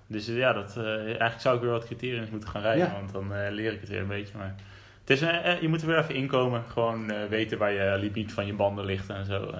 [0.07, 2.91] dus ja, dat, eigenlijk zou ik weer wat criteriums moeten gaan rijden, ja.
[2.93, 4.37] want dan leer ik het weer een beetje.
[4.37, 4.55] Maar
[4.99, 5.19] het is,
[5.61, 9.09] je moet er weer even inkomen, gewoon weten waar je limiet van je banden ligt
[9.09, 9.55] en zo.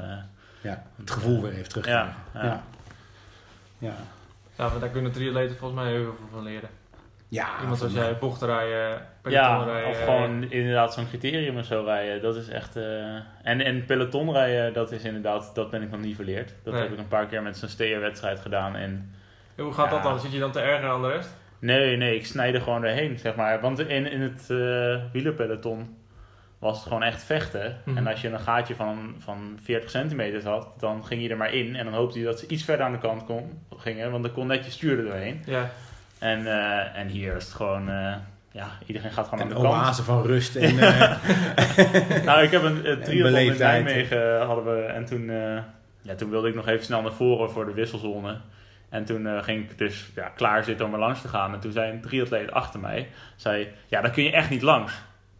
[0.61, 1.85] ja, het gevoel weer even terug.
[1.85, 2.15] ja.
[2.33, 2.63] ja.
[3.77, 3.95] ja.
[4.59, 6.69] Ja, daar kunnen triatleten volgens mij heel veel van leren.
[7.27, 9.89] Ja, Iemand zoals jij, bochten rijden, peloton ja, rijden.
[9.89, 12.21] of gewoon inderdaad zo'n criterium of zo rijden.
[12.21, 12.77] Dat is echt...
[12.77, 15.55] Uh, en, en peloton rijden, dat is inderdaad...
[15.55, 16.53] Dat ben ik nog niet verleerd.
[16.63, 16.81] Dat nee.
[16.81, 18.75] heb ik een paar keer met zo'n steerwedstrijd gedaan.
[18.75, 19.13] En,
[19.55, 20.19] ja, hoe gaat ja, dat dan?
[20.19, 21.29] Zit je dan te erger aan de rest?
[21.59, 23.61] Nee, nee, ik snij er gewoon doorheen, zeg maar.
[23.61, 25.97] Want in, in het uh, wielerpeloton
[26.59, 27.65] was het gewoon echt vechten.
[27.65, 27.97] Mm -hmm.
[27.97, 31.53] En als je een gaatje van, van 40 centimeter had, dan ging je er maar
[31.53, 31.75] in.
[31.75, 34.33] En dan hoopte je dat ze iets verder aan de kant kon, gingen, want dan
[34.33, 35.41] kon net je stuur er doorheen.
[35.45, 35.69] Ja.
[36.19, 38.13] En, uh, en hier is het gewoon, uh,
[38.51, 39.75] ja, iedereen gaat gewoon en aan de kant.
[39.75, 40.55] oase van rust.
[40.65, 41.15] En, uh,
[42.25, 44.81] nou, ik heb een uh, triathlon in Nijmegen hadden we.
[44.81, 45.31] En toen,
[46.01, 48.37] ja, toen wilde ik nog even snel naar voren voor de wisselzone.
[48.89, 51.53] En toen ging ik dus ja, klaar zitten om er langs te gaan.
[51.53, 54.93] En toen zei een triatleet achter mij, zei, ja, dan kun je echt niet langs.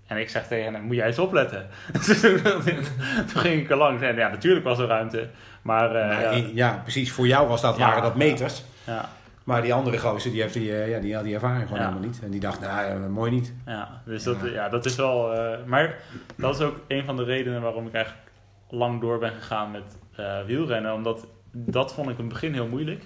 [0.10, 1.68] En ik zeg tegen hem, moet jij eens opletten.
[3.32, 5.28] toen ging ik er langs en ja, natuurlijk was er ruimte.
[5.62, 6.50] Maar, uh, ja.
[6.54, 6.80] ja.
[6.84, 7.12] precies.
[7.12, 8.64] Voor jou was dat, ja, waren dat meters.
[8.84, 9.10] Ja.
[9.44, 12.02] Maar die andere gozer, die, heeft die, uh, ja, die had die ervaring gewoon helemaal
[12.02, 12.20] niet.
[12.24, 13.54] En die dacht, nou, uh, mooi niet.
[13.66, 14.70] Ja, dus dat, ja.
[14.70, 15.32] dat is wel...
[15.66, 15.96] maar
[16.36, 18.26] dat is ook een van de redenen waarom ik eigenlijk
[18.70, 19.98] lang door ben gegaan met
[20.46, 20.94] wielrennen.
[20.94, 23.04] Omdat dat vond ik in het begin heel moeilijk.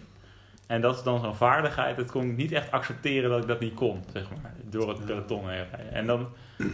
[0.74, 1.98] En dat is dan zo'n vaardigheid.
[1.98, 4.54] Dat kon ik niet echt accepteren dat ik dat niet kon, zeg maar.
[4.70, 5.94] Door het peloton heen rijden.
[5.94, 6.28] En dan,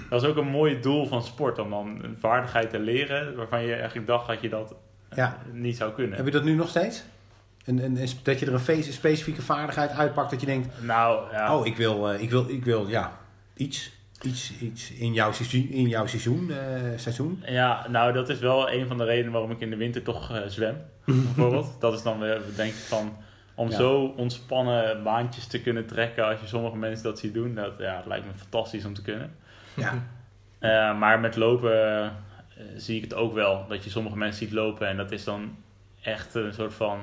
[0.10, 1.60] dat is ook een mooi doel van sport.
[1.60, 4.76] Om dan een vaardigheid te leren waarvan je eigenlijk dacht dat je dat
[5.16, 5.38] ja.
[5.52, 6.18] niet zou kunnen.
[6.18, 7.04] Heb je dat nu nog steeds?
[7.66, 10.82] En, en, dat je er een specifieke vaardigheid uitpakt dat je denkt...
[10.82, 11.58] Nou, ja.
[11.58, 13.18] Oh, ik wil, uh, ik wil, ik wil ja,
[13.56, 13.92] iets,
[14.22, 16.58] iets, iets in jouw seizoen, in jouw seizoen, uh,
[16.96, 17.44] seizoen.
[17.46, 20.32] Ja, nou dat is wel een van de redenen waarom ik in de winter toch
[20.32, 20.78] uh, zwem.
[21.06, 21.76] bijvoorbeeld.
[21.80, 23.28] Dat is dan weer, denk ik van...
[23.60, 23.76] Om ja.
[23.76, 27.96] zo ontspannen baantjes te kunnen trekken als je sommige mensen dat ziet doen, dat ja,
[27.96, 29.36] het lijkt me fantastisch om te kunnen.
[29.76, 29.94] Ja.
[30.60, 34.56] Uh, maar met lopen uh, zie ik het ook wel, dat je sommige mensen ziet
[34.56, 35.58] lopen en dat is dan
[36.02, 37.00] echt een soort van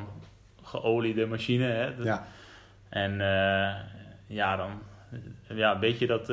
[0.62, 1.64] geoliede machine.
[1.64, 1.92] Hè?
[2.02, 2.26] Ja.
[2.88, 3.74] En uh,
[4.26, 4.70] ja, dan
[5.48, 6.28] ja, weet je dat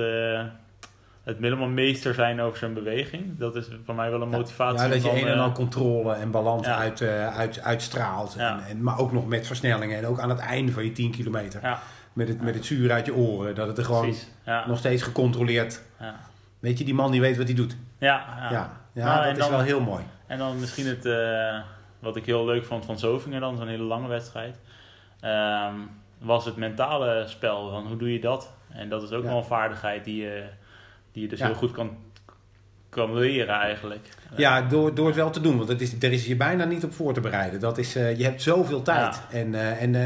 [1.24, 3.40] het helemaal meester zijn over zijn beweging.
[3.40, 4.84] Dat is voor mij wel een motivatie.
[4.84, 6.78] Ja, dat je een en al controle en balans ja.
[6.78, 8.36] uit, uh, uit, uitstraalt.
[8.38, 8.58] Ja.
[8.58, 9.98] En, en, maar ook nog met versnellingen.
[9.98, 11.80] En ook aan het einde van je 10 kilometer.
[12.14, 13.56] Met, het, met het zuur uit je oren.
[13.56, 14.16] Dat het er gewoon
[14.68, 15.82] nog steeds gecontroleerd
[16.64, 17.78] Weet je, die man die weet wat hij doet.
[17.98, 19.06] Ja, Ja, ja.
[19.06, 20.04] Nou, dat en is dan- wel heel mooi.
[20.28, 21.60] En dan misschien het, eh,
[22.00, 24.60] wat ik heel leuk vond van Zovingen dan, zo'n hele lange wedstrijd,
[25.20, 25.74] ehm,
[26.18, 27.70] was het mentale spel.
[27.70, 28.54] Van hoe doe je dat?
[28.70, 30.44] En dat is ook wel een vaardigheid die je,
[31.14, 31.46] die je dus Ja.
[31.46, 31.98] heel goed kan,
[32.90, 34.10] kan leren eigenlijk.
[34.36, 35.58] Ja, door, door het wel te doen.
[35.58, 37.60] Want het is, er is je bijna niet op voor te bereiden.
[37.60, 39.22] Dat is, eh, je hebt zoveel tijd.
[39.32, 40.06] En, eh, en, eh,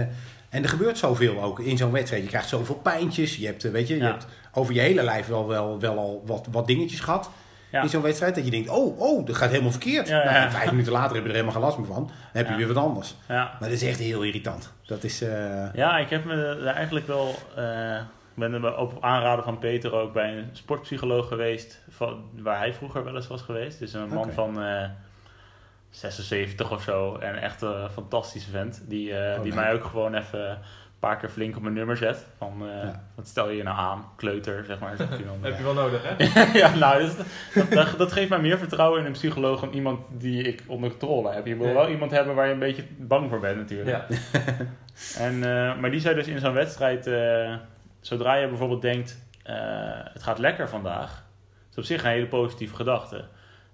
[0.49, 2.24] en er gebeurt zoveel ook in zo'n wedstrijd.
[2.24, 3.36] Je krijgt zoveel pijntjes.
[3.36, 6.47] Je hebt, weet je, je hebt over je hele lijf wel, wel, wel al wat,
[6.51, 7.30] wat dingetjes gehad.
[7.72, 7.82] Ja.
[7.82, 8.36] In zo'n wedstrijd.
[8.36, 10.08] Dat je denkt, oh, oh, dat gaat helemaal verkeerd.
[10.08, 12.03] Ja, ja, Nou, vijf minuten later heb je er helemaal geen last meer van.
[12.05, 13.16] Dan heb je weer wat anders.
[13.28, 14.72] Maar dat is echt heel irritant.
[14.86, 15.20] Dat is...
[15.74, 17.36] Ja, ik heb me er eigenlijk wel.
[18.38, 21.81] Ben er op aanraden van Peter ook bij een sportpsycholoog geweest.
[21.89, 23.79] Van, waar hij vroeger wel eens was geweest.
[23.79, 24.83] Dus een man van eh
[25.89, 27.15] 76 of zo.
[27.17, 28.83] En echt een fantastische vent.
[28.88, 30.57] Die, eh, Oh, die mij ook gewoon even een
[30.99, 32.25] paar keer flink op mijn nummer zet.
[32.38, 33.03] Van eh, Ja.
[33.15, 34.05] wat stel je je nou aan?
[34.15, 34.95] Kleuter, zeg maar.
[34.97, 35.38] Zegt hij dan.
[35.51, 36.43] Heb je wel nodig, hè?
[36.59, 37.17] ja, nou, dat,
[37.53, 40.89] dat, dat, dat geeft mij meer vertrouwen in een psycholoog dan iemand die ik onder
[40.89, 41.45] controle heb.
[41.45, 41.73] Je wil Ja.
[41.73, 43.89] wel iemand hebben waar je een beetje bang voor bent natuurlijk.
[44.09, 44.17] Ja.
[45.17, 47.55] En, eh, maar die zei dus in zo'n wedstrijd, eh,
[48.08, 49.55] zodra je bijvoorbeeld denkt, eh,
[50.14, 53.26] het gaat lekker vandaag, dat is op zich een hele positieve gedachte.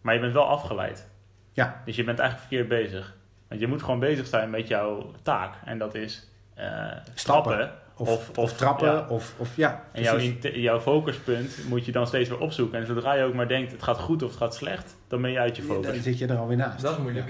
[0.01, 1.09] Maar je bent wel afgeleid.
[1.51, 1.81] Ja.
[1.85, 3.15] Dus je bent eigenlijk verkeerd bezig.
[3.47, 5.53] Want je moet gewoon bezig zijn met jouw taak.
[5.65, 7.71] En dat is eh, stappen.
[7.97, 8.87] of, Of- trappen.
[8.91, 9.05] ja.
[9.09, 12.79] Of, of ja, En jouw, jouw focuspunt moet je dan steeds weer opzoeken.
[12.79, 15.31] En zodra je ook maar denkt, het gaat goed of het gaat slecht, dan ben
[15.31, 15.85] je uit je Ja, focus.
[15.93, 16.81] Dan zit je er alweer naast.
[16.81, 17.27] Dat is moeilijk.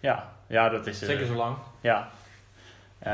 [0.00, 1.00] Ja, ja dat is...
[1.02, 1.56] eh, Zeker zo lang.
[1.80, 2.08] Ja.
[3.06, 3.12] Eh,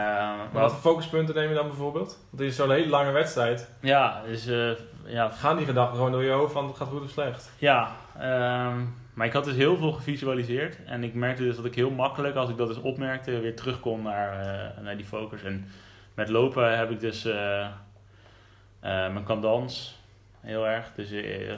[0.53, 2.07] Maar wat voor focuspunten neem je dan bijvoorbeeld?
[2.31, 3.71] Want het is zo'n hele lange wedstrijd.
[3.81, 4.71] ja, dus eh,
[5.05, 7.53] ja, Gaan die gedachten gewoon door je hoofd van het gaat goed of slecht?
[7.59, 8.81] Ja, ehm,
[9.15, 10.85] maar ik had dus heel veel gevisualiseerd.
[10.85, 13.81] En ik merkte dus dat ik heel makkelijk, als ik dat dus opmerkte, weer terug
[13.81, 15.43] kon naar, eh, naar die focus.
[15.43, 15.69] En
[16.15, 17.71] met lopen heb ik dus eh, eh,
[18.81, 20.01] mijn kandans
[20.41, 20.91] heel erg.
[20.97, 21.09] Dus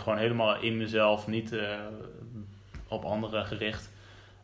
[0.02, 1.68] gewoon helemaal in mezelf, niet eh,
[2.88, 3.92] op anderen gericht.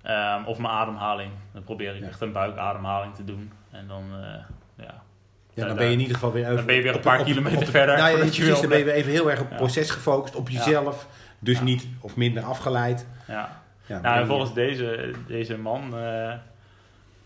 [0.03, 1.31] Ehm, of mijn ademhaling.
[1.53, 2.07] Dan probeer ik Ja.
[2.07, 3.53] echt een buikademhaling te doen.
[3.71, 5.03] En dan, eh, ja.
[5.55, 6.55] Ja, dan ben je in ieder geval weer.
[6.57, 8.69] Dan ben je weer een paar op- kilometer op- verder Nou, ja, je precies, dan
[8.69, 9.65] ben je weer even heel erg op het Ja.
[9.65, 11.07] proces gefocust, op jezelf.
[11.39, 11.65] Dus Ja.
[11.65, 13.07] niet of minder afgeleid.
[13.27, 13.59] ja.
[13.87, 16.33] Ja, Nou, en volgens deze, deze man eh,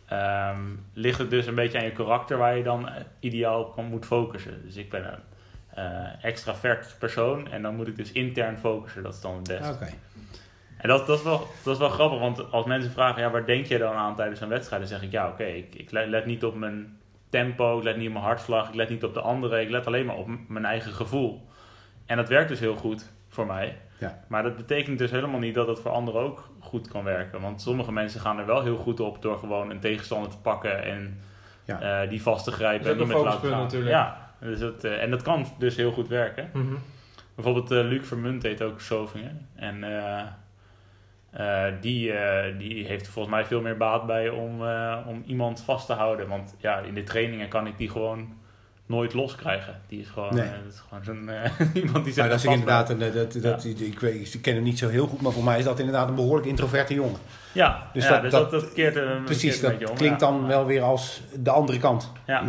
[0.09, 0.61] ehm,
[0.93, 4.07] ligt het dus een beetje aan je karakter waar je dan eh, ideaal op moet
[4.07, 4.63] focussen.
[4.65, 5.19] Dus ik ben een
[5.85, 9.03] eh, extravert persoon en dan moet ik dus intern focussen.
[9.03, 9.73] Dat is dan het beste.
[9.73, 9.89] Oké.
[10.85, 13.47] En dat, dat, is wel, dat is wel grappig, want als mensen vragen, ja, waar
[13.47, 14.81] denk je dan aan tijdens een wedstrijd?
[14.81, 17.97] Dan zeg ik, ja, oké, ik, ik let, let niet op mijn tempo, ik let
[17.97, 20.29] niet op mijn hartslag, ik let niet op de anderen, ik let alleen maar op
[20.49, 21.49] mijn eigen gevoel.
[22.07, 23.77] En dat werkt dus heel goed voor mij.
[23.99, 24.19] Ja.
[24.29, 27.41] Maar dat betekent dus helemaal niet dat het voor anderen ook goed kan werken.
[27.41, 30.83] Want sommige mensen gaan er wel heel goed op door gewoon een tegenstander te pakken
[30.83, 31.21] en
[31.65, 32.03] Ja.
[32.03, 33.61] eh, die vast te grijpen Dat en niet een te laten gaan.
[33.61, 33.91] natuurlijk.
[33.91, 36.51] Ja, dus het, eh, en dat kan dus heel goed werken.
[37.35, 39.49] Bijvoorbeeld eh, Luc Vermunt heet ook Zovingen.
[39.55, 39.83] En
[41.37, 45.63] eh, die, eh, die heeft volgens mij veel meer baat bij om, eh, om iemand
[45.63, 46.29] vast te houden.
[46.29, 48.33] Want ja, in de trainingen kan ik die gewoon
[48.87, 49.81] nooit loskrijgen.
[49.89, 50.45] Die is gewoon, Nee.
[50.65, 51.31] dat is gewoon zo'n
[51.85, 54.63] iemand die zich Maar dat is inderdaad, een, dat, dat, ik, weet, ik ken hem
[54.63, 57.19] niet zo heel goed, maar voor mij is dat inderdaad een behoorlijk introverte jongen.
[57.53, 59.97] Ja, Dus ja, dat- dus dat- dat, keert, een Precies, keert een dat om.
[59.97, 60.27] klinkt ja.
[60.27, 62.13] dan wel weer als de andere kant.
[62.27, 62.43] Ja,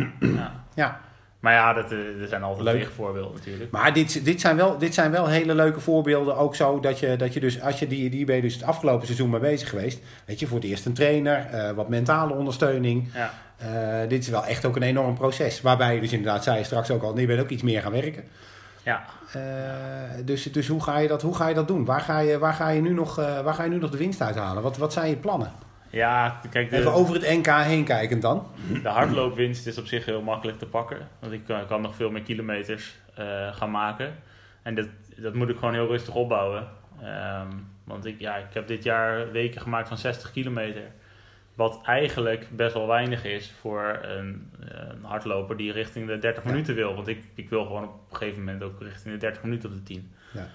[0.74, 1.00] ja.
[1.46, 2.78] Maar ja, dat, eh, er zijn altijd Leuk.
[2.78, 3.70] tegenvoorbeelden natuurlijk.
[3.70, 6.36] Maar dit, dit, zijn wel, dit zijn wel hele leuke voorbeelden.
[6.36, 8.62] Ook zo dat je, dat je dus, als je die, die ben je dus het
[8.62, 10.00] afgelopen seizoen mee bezig geweest.
[10.24, 13.08] Weet je, voor het eerst een trainer, eh, wat mentale ondersteuning.
[13.14, 15.60] Ja, Eh, dit is wel echt ook een enorm proces.
[15.60, 17.82] Waarbij je dus inderdaad, zei je straks ook al, nee, je bent ook iets meer
[17.82, 18.24] gaan werken.
[18.82, 19.04] ja.
[20.24, 21.84] Dus dus hoe, ga je dat, hoe ga je dat doen?
[21.84, 24.20] Waar ga je, waar ga je, nu, nog, waar ga je nu nog de winst
[24.20, 24.62] uithalen?
[24.62, 25.52] Wat, wat zijn je plannen?
[25.96, 28.46] Ja kijk, de, Even over het NK heen kijkend dan.
[28.82, 31.08] De hardloopwinst is op zich heel makkelijk te pakken.
[31.18, 34.14] Want ik kan, kan nog veel meer kilometers eh, gaan maken.
[34.62, 36.68] En dat, dat moet ik gewoon heel rustig opbouwen.
[37.02, 37.48] Ehm,
[37.84, 40.82] want ik, ja, ik heb dit jaar weken gemaakt van 60 kilometer.
[41.54, 46.50] Wat eigenlijk best wel weinig is voor een, een hardloper die richting de 30 Ja.
[46.50, 46.94] minuten wil.
[46.94, 49.74] Want ik, ik wil gewoon op een gegeven moment ook richting de 30 minuten op
[49.76, 50.12] de 10.
[50.32, 50.46] Ja.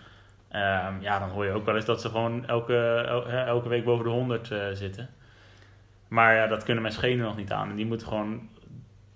[0.49, 2.75] Ehm, ja, dan hoor je ook wel eens dat ze gewoon elke,
[3.07, 5.09] el- elke week boven de 100 eh, zitten.
[6.11, 7.69] Maar ja, dat kunnen mijn schenen nog niet aan.
[7.69, 8.49] En die moeten gewoon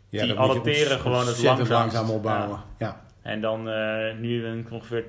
[0.09, 1.71] Ja, Die adapteren gewoon het langzaamst.
[1.71, 2.59] langzaam opbouwen.
[2.77, 3.01] Ja.
[3.21, 5.03] En dan eh, nu ben ik ongeveer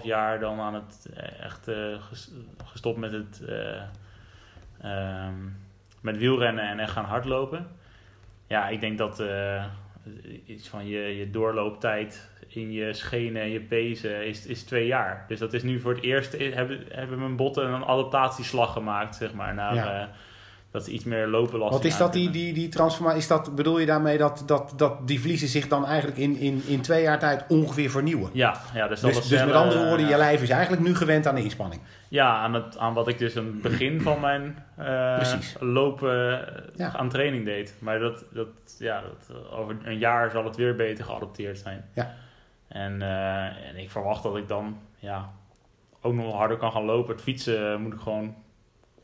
[0.00, 2.30] 2,5 jaar dan aan het eh, echt ges-
[2.64, 3.82] gestopt met het eh,
[4.80, 5.34] ehm,
[6.00, 7.66] met wielrennen en echt gaan hardlopen.
[8.46, 9.22] Ja, ik denk dat
[10.46, 15.24] iets van je, je doorlooptijd in je schenen en je pezen is, is twee jaar.
[15.28, 19.32] Dus dat is nu voor het eerst hebben, hebben mijn botten een adaptatieslag gemaakt, zeg
[19.34, 20.10] maar, naar, Ja.
[20.72, 21.82] Dat is iets meer lopenbelasting.
[21.82, 23.18] Wat is dat, die, die, die transformatie?
[23.18, 26.62] Is dat, bedoel je daarmee dat, dat, dat die vliezen zich dan eigenlijk in, in,
[26.66, 28.30] in twee jaar tijd ongeveer vernieuwen?
[28.32, 30.94] Ja, ja, dus, dat Dus, dus met andere woorden, eh, je lijf is eigenlijk nu
[30.94, 31.80] gewend aan de inspanning.
[32.08, 34.64] Ja, aan, het, aan wat ik dus aan het begin van mijn
[35.16, 35.56] Precies.
[35.60, 36.96] lopen eh, Ja.
[36.96, 37.74] aan training deed.
[37.78, 38.48] Maar dat, dat,
[38.78, 41.84] ja, dat, over een jaar zal het weer beter geadopteerd zijn.
[41.94, 42.14] Ja.
[42.68, 43.02] En,
[43.68, 45.30] en ik verwacht dat ik dan ja,
[46.00, 47.12] ook nog harder kan gaan lopen.
[47.14, 48.34] Het fietsen moet ik gewoon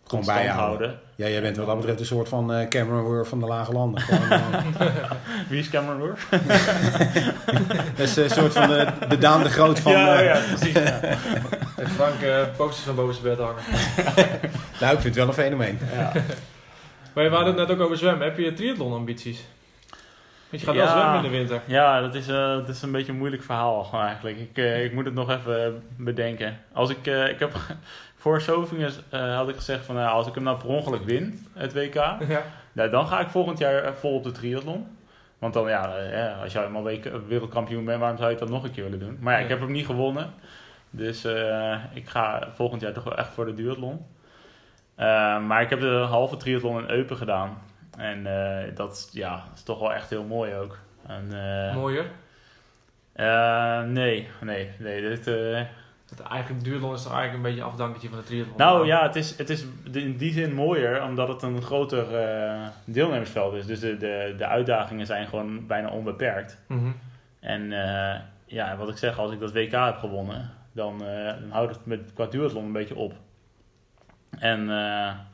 [0.09, 0.55] Gewoon bijhouden.
[0.89, 0.99] houden.
[1.15, 3.73] Ja, jij bent wat dat betreft een soort van eh Cameron Worth van de lage
[3.73, 4.01] landen.
[4.01, 4.31] Gewoon,
[4.79, 4.89] eh,
[5.49, 6.21] Wie is Cameron Worth?
[7.97, 9.93] dat is een soort van de, de Daan de Groot van...
[9.93, 10.73] ja, eh, ja, precies.
[10.75, 11.01] ja.
[11.77, 13.63] En Frank eh posters van boven zijn bed hangen.
[14.81, 15.79] Nou, ik vind het wel een fenomeen.
[15.93, 16.13] Ja.
[17.13, 18.27] Maar we hadden het net ook over zwemmen.
[18.27, 19.45] Heb je triathlon ambities?
[20.51, 20.81] Want je gaat Ja.
[20.85, 21.61] wel zwemmen in de winter.
[21.65, 24.39] Ja, dat is, eh, dat is een beetje een moeilijk verhaal eigenlijk.
[24.39, 26.59] Ik, eh, ik moet het nog even bedenken.
[26.73, 27.57] Als ik, eh, ik heb,
[28.29, 31.47] voor Sovingen eh, had ik gezegd van nou, als ik hem nou per ongeluk win,
[31.53, 32.43] het WK, Ja.
[32.73, 34.87] nou, dan ga ik volgend jaar eh, vol op de triathlon.
[35.39, 38.65] Want dan ja, eh, als jij WK wereldkampioen bent, waarom zou je het dan nog
[38.65, 39.17] een keer willen doen?
[39.21, 40.31] Maar ja, ik heb hem niet gewonnen.
[40.91, 41.25] Dus
[41.95, 44.07] ik ga volgend jaar toch wel echt voor de duathlon.
[45.47, 47.59] Maar ik heb de halve triathlon in Eupen gedaan.
[47.99, 48.27] En
[48.75, 50.79] dat is- ja, is toch wel echt heel mooi ook.
[51.07, 51.27] En,
[51.75, 52.05] Mooier.
[53.93, 55.01] nee, nee, nee.
[55.01, 55.31] Dit,
[56.09, 58.57] Het eigenlijk duathlon is toch eigenlijk een beetje een afdankertje van de triathlon.
[58.57, 62.67] nou ja, het is, het is in die zin mooier omdat het een groter eh,
[62.85, 63.67] deelnemersveld is.
[63.67, 66.59] Dus de, de, de uitdagingen zijn gewoon bijna onbeperkt.
[66.67, 66.91] Mhm.
[67.41, 71.51] En eh, ja, wat ik zeg, als ik dat WK heb gewonnen, dan, eh, dan
[71.51, 73.15] houdt het met, qua duathlon een beetje op.
[74.39, 74.67] En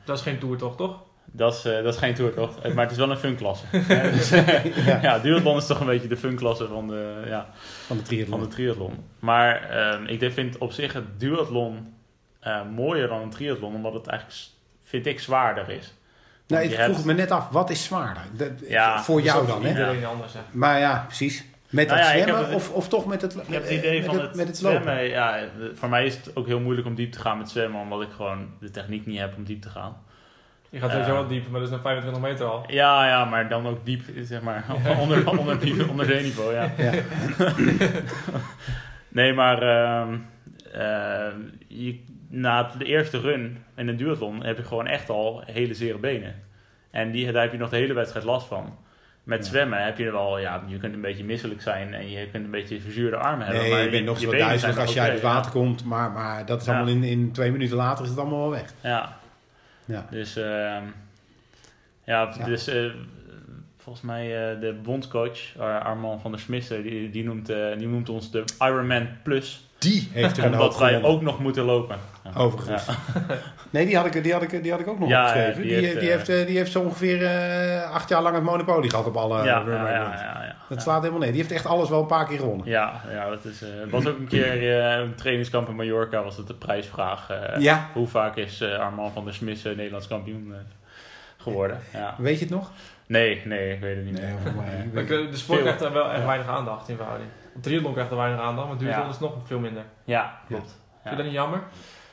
[0.03, 1.04] Dat is geen tour toch, toch?
[1.35, 3.65] Dat, is, eh, dat is geen toertocht, maar het is wel een funklasse.
[4.11, 4.29] Dus,
[4.85, 4.99] Ja.
[5.01, 7.47] ja, duathlon is toch een beetje de funklasse van de, ja,
[7.85, 8.39] Van de triathlon.
[8.39, 8.93] van de triathlon.
[9.19, 11.93] Maar ehm, ik vind op zich het duathlon
[12.39, 14.39] eh, mooier dan een triathlon, omdat het eigenlijk,
[14.83, 15.93] vind ik, zwaarder is.
[16.47, 18.23] Nou, Want ik je vroeg hebt- me net af, wat is zwaarder?
[18.37, 19.69] De- Ja, voor jou Dat is dan, hè?
[19.69, 20.39] Iedereen anders, hè.
[20.51, 21.45] Maar ja, precies.
[21.69, 23.71] Met Nou dat ja, ik zwemmen het- of, of toch met het Ik heb het
[23.71, 24.81] idee met van het, het, met het lopen?
[24.81, 25.03] zwemmen.
[25.07, 25.39] Ja,
[25.73, 28.09] voor mij is het ook heel moeilijk om diep te gaan met zwemmen, omdat ik
[28.15, 29.97] gewoon de techniek niet heb om diep te gaan.
[30.69, 32.63] Je gaat sowieso wat dieper, maar dat is nog 25 meter al.
[32.67, 34.65] Ja, ja, maar dan ook diep, zeg maar,
[35.01, 36.71] onder, onder, diep- onder zeeniveau, ja.
[36.77, 36.91] Ja.
[39.07, 40.13] Nee, maar ehm,
[40.73, 41.33] eh,
[41.67, 41.99] je,
[42.29, 46.35] na de eerste run in een duathlon heb je gewoon echt al hele zere benen.
[46.91, 48.77] En die, daar heb je nog de hele wedstrijd last van.
[49.23, 49.43] Met Ja.
[49.51, 52.51] zwemmen heb je wel, ja, je kunt een beetje misselijk zijn en je kunt een
[52.51, 53.63] beetje verzuurde armen hebben.
[53.63, 56.11] Nee, maar je bent nog zo duizelig als je oké, uit het water komt, maar,
[56.11, 56.73] maar dat is Ja.
[56.75, 58.73] allemaal in, in twee minuten later is het allemaal wel weg.
[58.81, 59.17] Ja.
[59.85, 60.07] Ja.
[60.11, 60.83] Dus, ehm,
[62.05, 62.91] ja, dus eh,
[63.77, 67.87] volgens mij eh, de bondscoach, Ar- Armand van der Smissen, die, die, noemt, eh, die
[67.87, 69.64] noemt ons de Ironman Plus.
[69.89, 71.11] Die heeft er een hoop Omdat wij gewonnen.
[71.11, 71.97] ook nog moeten lopen.
[72.23, 72.31] Ja.
[72.39, 72.85] Overigens.
[72.85, 72.93] Ja.
[73.69, 75.63] Nee, die had, ik, die, had ik, die had ik ook nog Ja, opgeschreven.
[75.63, 78.21] ja, die, die heeft, heeft, die, heeft, eh, die heeft zo ongeveer eh, acht jaar
[78.21, 80.55] lang het monopolie gehad op alle ja, ja, ja, ja, ja.
[80.69, 80.83] Dat Ja.
[80.83, 81.31] slaat helemaal nee.
[81.31, 82.67] Die heeft echt alles wel een paar keer gewonnen.
[82.67, 86.23] Ja, ja, dat is, eh, het was ook een keer eh, een trainingskamp in Mallorca,
[86.23, 87.29] was het de prijsvraag.
[87.29, 90.57] eh, Ja, Hoe vaak is eh, Armand van der Smissen Nederlands kampioen eh,
[91.37, 91.79] geworden?
[91.93, 92.15] Ja.
[92.17, 92.71] weet je het nog?
[93.07, 94.41] Nee, nee, ik weet het niet Nee, meer.
[94.43, 94.75] voor mij.
[94.77, 94.87] Nee.
[94.93, 95.57] Maar ik- De sport Veel.
[95.67, 96.25] krijgt daar wel echt Ja.
[96.25, 97.29] weinig aandacht in verhouding.
[97.55, 99.07] Want triathlon krijgt er weinig aandacht, maar Ja.
[99.09, 99.83] is nog veel minder.
[100.03, 100.79] Ja, klopt.
[101.01, 101.61] Vind je dat niet jammer?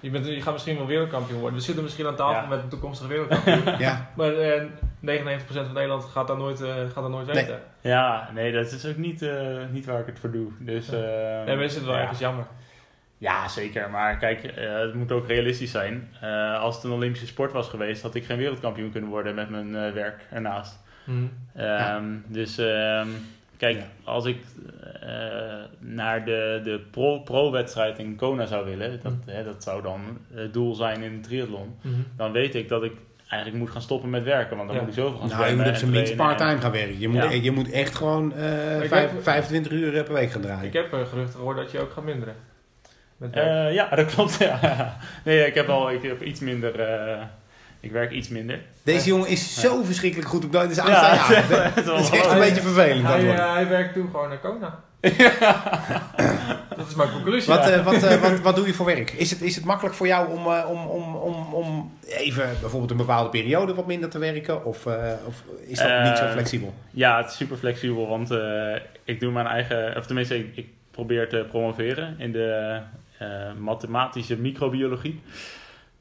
[0.00, 1.58] Je, bent, je gaat misschien wel wereldkampioen worden.
[1.58, 2.48] We zitten misschien aan tafel Ja.
[2.48, 3.78] met een toekomstige wereldkampioen.
[3.88, 4.62] Ja, maar eh
[5.00, 7.34] 99% van Nederland gaat dat nooit, eh, gaat dat nooit Nee.
[7.34, 7.60] weten.
[7.80, 10.50] Ja, nee, dat is ook niet, eh, niet waar ik het voor doe.
[10.58, 11.00] Dus, eh,
[11.44, 12.00] Nee, maar is het wel ja.
[12.00, 12.44] ergens jammer.
[13.18, 13.90] Ja, zeker.
[13.90, 16.08] Maar kijk, eh, het moet ook realistisch zijn.
[16.20, 19.50] Eh, als het een Olympische sport was geweest, had ik geen wereldkampioen kunnen worden met
[19.50, 20.78] mijn eh, werk ernaast.
[21.04, 21.24] Mhm.
[21.54, 23.08] Ehm, Dus ehm,
[23.62, 23.86] kijk, Ja.
[24.04, 24.36] als ik
[25.00, 25.08] eh,
[25.78, 29.30] naar de, de pro- pro-wedstrijd in Kona zou willen, dat, Mhm.
[29.36, 30.00] hè, dat zou dan
[30.34, 31.94] het doel zijn in de triathlon, Mhm.
[32.16, 32.92] dan weet ik dat ik
[33.28, 34.82] eigenlijk moet gaan stoppen met werken, want dan Ja.
[34.84, 36.98] moet ik zoveel gaan nou, je moet op zijn minst part-time gaan werken.
[37.00, 37.30] Je moet, Ja.
[37.30, 38.40] je moet echt gewoon eh,
[38.80, 40.64] vijf- heb- 25 uur eh, per week gaan draaien.
[40.66, 42.34] Ik heb uh, geruchten gehoord dat je ook gaat minderen.
[43.30, 44.38] Eh, ja, dat klopt.
[44.62, 44.96] Ja.
[45.24, 46.80] Nee, ik heb al ik heb iets minder.
[47.82, 48.60] Ik werk iets minder.
[48.82, 50.62] Deze jongen is zo verschrikkelijk goed op dat.
[50.62, 53.02] Het is, Ja, ja, het is dat- echt een beetje vervelend.
[53.02, 53.40] dat hij, wordt.
[53.40, 54.78] eh, hij werkt toen gewoon naar Kona.
[56.76, 57.54] dat is mijn conclusie.
[57.54, 59.10] Wat, eh, wat, eh, wat, wat doe je voor werk?
[59.10, 62.90] Is het, is het makkelijk voor jou om, eh, om, om, om, om even bijvoorbeeld
[62.90, 64.64] een bepaalde periode wat minder te werken?
[64.64, 66.74] Of, eh, of is dat niet zo flexibel?
[66.90, 68.74] Ja, het is super flexibel, want eh,
[69.04, 72.78] ik doe mijn eigen, of tenminste, ik, ik probeer te promoveren in de
[73.18, 73.26] eh,
[73.58, 75.20] mathematische microbiologie.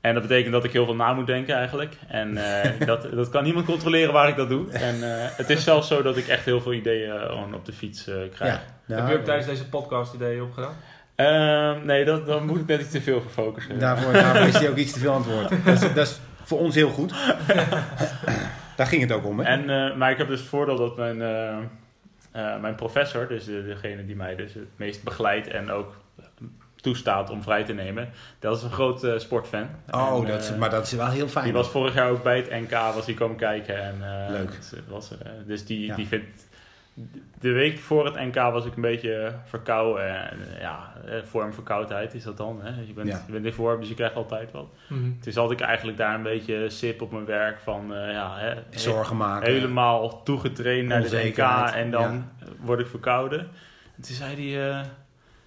[0.01, 1.95] En dat betekent dat ik heel veel na moet denken eigenlijk.
[2.07, 4.71] En eh, dat, dat kan niemand controleren waar ik dat doe.
[4.71, 7.65] En eh, het is zelfs zo dat ik echt heel veel ideeën eh, gewoon op
[7.65, 8.59] de fiets eh, krijg.
[8.85, 10.73] Ja, Heb je ook tijdens deze podcast ideeën opgedaan?
[11.15, 13.79] Ehm, nee, dat, daar moet ik net iets te veel voor focussen.
[13.89, 15.49] Daarvoor, daarvoor is hij ook iets te veel aan het woord.
[15.65, 17.13] Dat is, dat is Voor ons heel goed.
[18.81, 19.45] Daar ging het ook om, hè?
[19.45, 21.57] En, eh, maar ik heb dus het voordeel dat mijn, eh,
[22.31, 25.95] eh, mijn professor, dus de, degene die mij dus het meest begeleidt en ook
[26.81, 28.09] toestaat om vrij te nemen,
[28.39, 29.67] dat is een groot eh, sportfan.
[29.91, 31.43] oh, En, dat is, eh, maar dat is wel heel fijn.
[31.45, 33.83] Die was vorig jaar ook bij het NK, was hij komen kijken.
[33.83, 34.51] En, eh, Leuk.
[34.55, 35.11] Dus, was,
[35.45, 35.95] dus die, Ja.
[35.95, 36.49] die vindt...
[37.39, 40.29] De week voor het NK was ik een beetje verkouden.
[40.31, 42.59] En, ja, eh, vormverkoudheid is dat dan.
[42.63, 42.69] Hè?
[42.87, 43.23] Je, bent, Ja.
[43.25, 44.67] je bent in vorm, dus je krijgt altijd wat.
[44.87, 44.99] Mhm.
[45.21, 47.93] Toen zat ik eigenlijk daar een beetje sip op mijn werk van...
[47.95, 49.51] eh, ja, hè, Zorgen maken.
[49.53, 52.29] helemaal toegetraind naar de NK en dan
[52.59, 53.39] word ik verkouden.
[53.95, 54.69] En toen zei hij...
[54.69, 54.85] eh,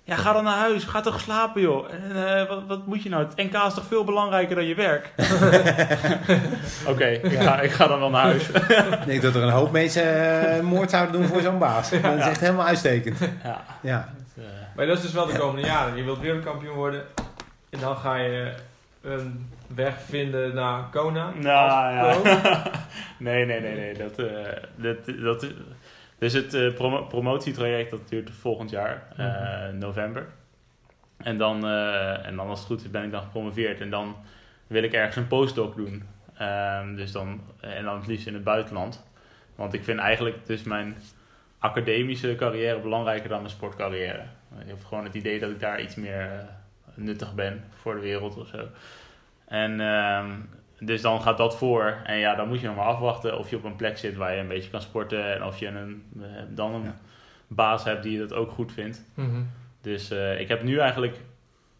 [0.04, 0.84] ja, ga dan naar huis.
[0.84, 1.86] Ga toch slapen, joh.
[1.92, 3.24] En, eh, wat, wat moet je nou?
[3.24, 5.10] Het NK is toch veel belangrijker dan je werk?
[6.92, 8.48] Oké, ik, ga, ik ga dan wel naar huis.
[9.00, 11.90] Ik denk dat er een hoop mensen eh, moord zouden doen voor zo'n baas.
[11.90, 13.18] Dat is echt helemaal uitstekend.
[13.42, 14.08] ja, Ja.
[14.36, 14.42] eh,
[14.76, 15.96] Maar dat is dus wel de komende jaren.
[15.96, 17.02] Je wilt wereldkampioen worden.
[17.70, 18.52] En dan ga je
[19.02, 21.30] een weg vinden naar Kona.
[21.40, 22.16] Nou ja.
[23.18, 23.94] nee, nee, nee, nee.
[23.94, 24.34] Dat, eh,
[24.76, 25.50] dat, dat is,
[26.24, 29.78] dus het promo- promotietraject dat duurt volgend jaar, Mhm.
[29.78, 30.26] november.
[31.16, 33.80] En dan, eh, en dan als het goed is ben ik dan gepromoveerd.
[33.80, 34.16] En dan
[34.66, 36.02] wil ik ergens een postdoc doen.
[36.36, 39.04] Ehm, dus dan, en dan het liefst in het buitenland.
[39.54, 40.96] Want ik vind eigenlijk dus mijn
[41.58, 44.22] academische carrière belangrijker dan mijn sportcarrière.
[44.60, 46.28] Ik heb gewoon het idee dat ik daar iets meer
[46.94, 48.68] nuttig ben voor de wereld of zo.
[49.48, 50.30] En ehm,
[50.80, 51.96] dus dan gaat dat voor.
[52.04, 54.34] En ja, dan moet je nog maar afwachten of je op een plek zit waar
[54.34, 55.34] je een beetje kan sporten.
[55.34, 56.96] En of je een, eh, dan een Ja.
[57.46, 59.04] baas hebt die dat ook goed vindt.
[59.14, 59.42] Mhm.
[59.80, 61.20] Dus eh, ik heb nu eigenlijk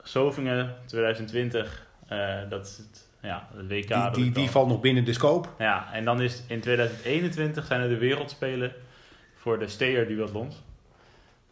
[0.02, 1.86] Zovingen 2020.
[2.08, 4.14] eh, dat is het, ja, het WK.
[4.14, 5.48] Die, die, valt nog binnen de scope.
[5.58, 8.72] ja, en dan is in 2021 zijn er de wereldspelen
[9.34, 10.62] voor de Steer duathlons.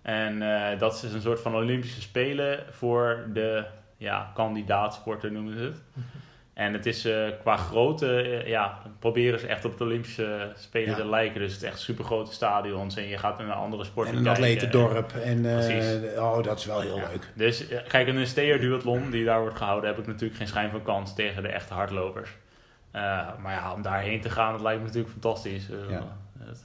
[0.02, 3.64] En eh, dat is een soort van Olympische Spelen voor de
[3.96, 5.82] ja, kandidaatsporten noemen ze het.
[6.54, 10.88] En het is eh, qua grootte, eh, ja, proberen ze echt op de Olympische Spelen
[10.88, 10.94] Ja.
[10.96, 11.40] te lijken.
[11.40, 14.24] Dus het is echt super grote stadions en je gaat naar andere sporten En een
[14.24, 14.42] kijken.
[14.44, 15.12] atletendorp.
[15.12, 16.18] En, eh, Precies.
[16.18, 17.08] oh, dat is wel heel Ja.
[17.12, 17.28] leuk.
[17.34, 20.70] Dus kijk, in een Steer duathlon die daar wordt gehouden, heb ik natuurlijk geen schijn
[20.70, 22.30] van kans tegen de echte hardlopers.
[23.42, 25.66] Maar ja, om daarheen te gaan, dat lijkt me natuurlijk fantastisch.
[25.90, 26.16] Ja.
[26.38, 26.62] het,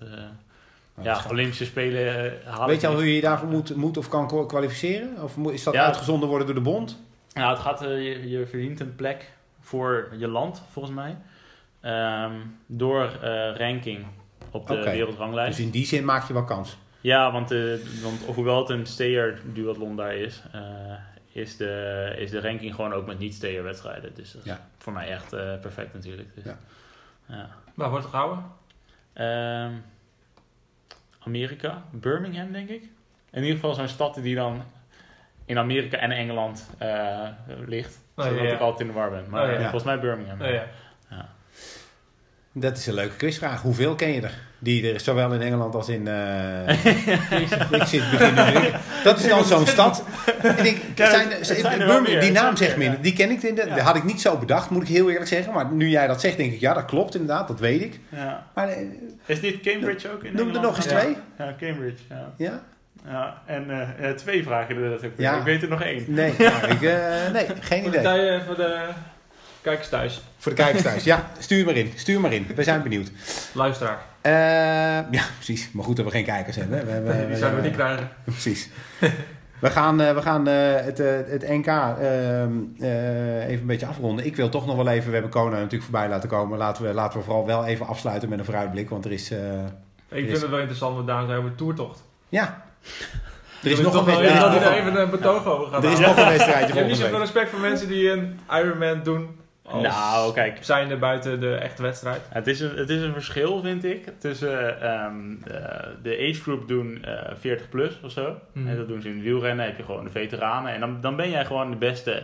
[1.02, 2.68] ja, Olympische Spelen halen.
[2.68, 5.10] Weet je al hoe je je daarvoor moet, moet of kan kwalificeren?
[5.24, 5.86] Of moet- is dat Ja.
[5.86, 7.02] uitgezonden worden door de bond?
[7.34, 9.32] Nou, het gaat, je, je verdient een plek
[9.68, 11.18] voor je land, volgens mij.
[11.82, 12.34] Ehm,
[12.66, 14.06] door eh, ranking
[14.52, 15.58] op de wereldranglijst.
[15.58, 16.78] Dus in die zin maak je wel kans.
[17.02, 17.60] Ja, want, eh,
[18.04, 20.62] want hoewel het een steer duathlon daar is, eh,
[21.32, 24.14] is, de, is de ranking gewoon ook met niet-steer wedstrijden.
[24.16, 24.68] Dus dat is Ja.
[24.78, 26.36] voor mij echt eh, perfect natuurlijk.
[26.36, 26.58] Dus, Ja.
[27.26, 27.50] ja.
[27.74, 28.44] Waar wordt het gehouden?
[29.14, 29.72] Ehm,
[31.20, 32.82] Amerika, Birmingham denk ik.
[33.32, 34.64] In ieder geval zo'n stad die dan
[35.46, 37.28] in Amerika en Engeland eh,
[37.66, 38.06] ligt.
[38.18, 38.54] Oh, zodat ja.
[38.54, 39.24] ik altijd in de war ben.
[39.30, 39.62] Maar Oh, ja.
[39.62, 40.42] volgens mij Birmingham.
[40.42, 40.66] Oh, ja.
[42.60, 43.62] Dat is een leuke quizvraag.
[43.62, 44.34] Hoeveel ken je er?
[44.60, 46.08] Die er zowel in Engeland als in...
[46.08, 46.86] eh,
[47.80, 48.70] ik zit beginnen nu.
[49.04, 50.04] Dat is dan zo'n stad.
[50.44, 50.78] Ik denk,
[51.12, 52.96] zijn, zijn- Birmingham, die naam zegt ja.
[53.02, 53.42] Die ken ik.
[53.44, 55.54] in de- had ik niet zo bedacht, moet ik heel eerlijk zeggen.
[55.54, 57.48] Maar nu jij dat zegt, denk ik, ja, dat klopt inderdaad.
[57.48, 58.00] Dat weet ik.
[58.10, 58.48] Ja.
[58.56, 58.88] Maar eh,
[59.26, 61.00] Is dit Cambridge ook in noem er nog eens Ja.
[61.00, 61.16] twee.
[61.38, 62.04] Ja, Cambridge.
[62.38, 62.64] Ja.
[63.06, 63.42] Ja?
[63.46, 65.12] En eh, eh, twee vragen inderdaad ook.
[65.18, 65.38] Ja.
[65.38, 66.04] Ik weet er nog één.
[66.08, 68.02] Nee, nou, ik, eh, nee geen Voor de, idee.
[68.02, 68.80] tij- voor de
[69.62, 71.04] kijkers thuis, Voor de kijkers thuis.
[71.04, 71.92] Ja, stuur maar in.
[71.96, 72.48] Stuur maar in.
[72.56, 73.12] We zijn benieuwd.
[73.54, 73.98] luisteraar.
[74.22, 74.32] Eh,
[75.12, 75.70] ja, precies.
[75.72, 76.86] Maar goed dat we geen kijkers hebben.
[76.86, 78.10] We, hebben- Die we- zouden we we- niet krijgen.
[78.24, 78.70] Precies.
[79.60, 83.86] We gaan, eh, we gaan eh, het, eh, het NK ehm, eh, even een beetje
[83.86, 84.26] afronden.
[84.26, 86.58] Ik wil toch nog wel even, we hebben Kona natuurlijk voorbij laten komen.
[86.58, 88.90] Laten we, laten we vooral wel even afsluiten met een vooruitblik.
[88.90, 89.38] Want er is, eh,
[90.10, 92.04] Ik vind het wel interessant, want daarom zijn we toertocht.
[92.30, 92.66] ja,
[93.64, 94.40] er is Ik nog een wedstrijd.
[94.40, 96.74] dat er hij er even een betoog over gaat Er is nog een wedstrijdje Ik
[96.74, 99.36] heb niet zoveel respect voor mensen die een Ironman doen.
[99.68, 100.58] Als Nou, kijk.
[100.62, 102.22] Zijnde buiten de echte wedstrijd.
[102.30, 106.68] Het is, een, het is een verschil, vind ik, tussen ehm, de, de age group
[106.68, 108.36] doen eh 40 plus of zo.
[108.52, 108.68] Mhm.
[108.68, 110.74] En dat doen ze in het wielrennen, heb je gewoon de veteranen.
[110.74, 112.24] En dan, dan ben jij gewoon de beste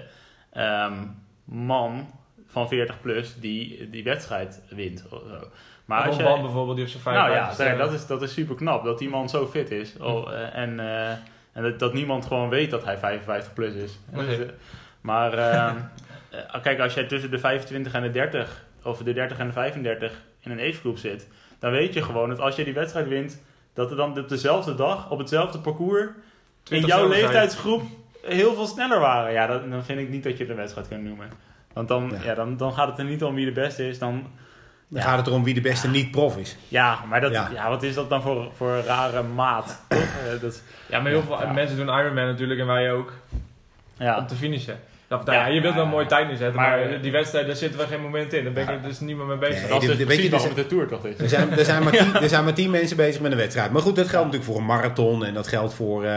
[0.53, 0.93] ehm,
[1.45, 2.07] man
[2.47, 5.03] van 40 plus die die wedstrijd wint.
[5.09, 5.47] Of zo.
[5.85, 8.55] Maar als je, bijvoorbeeld, die op zijn nou ja, 55 dat is, dat is super
[8.55, 9.97] knap dat die man zo fit is.
[9.97, 11.17] Oh, eh, en eh,
[11.53, 13.99] en dat, dat niemand gewoon weet dat hij 55 plus is.
[14.11, 14.45] Dus, eh,
[15.01, 15.75] maar ehm,
[16.51, 19.53] eh, kijk, als jij tussen de 25 en de 30, of de 30 en de
[19.53, 21.27] 35 in een agegroep zit,
[21.59, 24.75] dan weet je gewoon dat als je die wedstrijd wint, dat er dan op dezelfde
[24.75, 26.13] dag, op hetzelfde parcours, in
[26.63, 27.81] 20 jouw leeftijdsgroep
[28.21, 29.31] heel veel sneller waren.
[29.31, 31.29] Ja, dat, dan vind ik niet dat je het een wedstrijd kunt noemen.
[31.73, 32.23] Want dan, Ja.
[32.23, 32.33] ja.
[32.33, 33.99] dan, dan gaat het er niet om wie de beste is.
[33.99, 34.27] Dan,
[34.93, 36.57] Dan gaat het erom wie de beste niet-prof is.
[36.67, 37.49] ja, maar dat, Ja.
[37.53, 37.69] ja.
[37.69, 39.81] wat is dat dan voor, voor een rare maat?
[39.87, 39.97] Eh,
[40.41, 41.51] dat, Ja, maar heel veel Ja.
[41.51, 43.13] mensen doen Ironman natuurlijk en wij ook.
[43.97, 44.17] ja.
[44.17, 44.79] Om te finishen.
[45.17, 47.55] Dat, nou ja, je wilt wel een mooie tijd neerzetten, maar, Maar- die wedstrijd, daar
[47.55, 48.43] zitten we geen moment in.
[48.43, 49.59] Daar ben ik er dus niet meer mee bezig.
[49.61, 51.19] Nee, Dat is dit- weet je, precies dus- wat met de Tour toch dit.
[51.21, 53.71] Er zijn, er, zijn maar tien, er zijn maar tien mensen bezig met een wedstrijd.
[53.71, 56.03] Maar goed, dat geldt natuurlijk voor een marathon en dat geldt voor...
[56.03, 56.09] eh,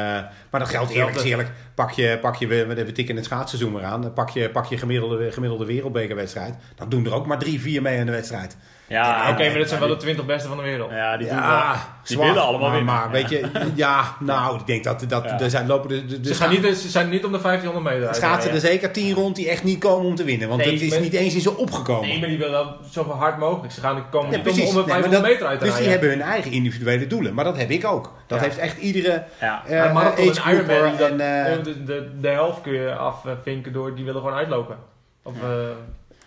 [0.51, 1.49] maar dat geldt eerlijk is eerlijk.
[1.74, 4.12] Pak je, pak je we, we tikken het schaatsseizoen maar aan.
[4.12, 6.55] Pak je, pak je gemiddelde, gemiddelde wereldbekerwedstrijd.
[6.76, 8.57] Dan doen er ook maar drie, vier mee aan de wedstrijd.
[8.89, 10.91] Ja, Oké, maar dat zijn wel de 20 beste van de wereld.
[10.91, 11.61] Ja, die doen wel.
[12.05, 12.95] Die willen allemaal maar, winnen.
[12.95, 15.41] Maar weet je, ja, nou, ik denk dat, dat Ja.
[15.41, 17.95] er zijn lopen de, de, de Ze, gaan niet, ze zijn niet om de 1500
[17.95, 18.16] meter uit.
[18.16, 20.49] schaatsen er zeker tien rond die echt niet komen om te winnen.
[20.49, 22.09] Want Nee, het is niet eens in zo opgekomen.
[22.09, 23.72] Nee, maar die willen wel zo hard mogelijk.
[23.72, 24.68] Ze gaan komen Ja, om, precies.
[24.68, 27.07] om de Nee, maar 500 dat- meter uit te dus die hebben hun eigen individuele
[27.07, 27.34] doelen.
[27.34, 28.12] Maar dat heb ik ook.
[28.26, 28.45] Dat Ja.
[28.45, 29.62] heeft echt iedere Ja.
[29.66, 31.20] eh Maar marathon en Ironman, die en...
[31.57, 34.76] eh, de, de, de helft kun je afvinken door, die willen gewoon uitlopen.
[35.22, 35.49] Of, eh,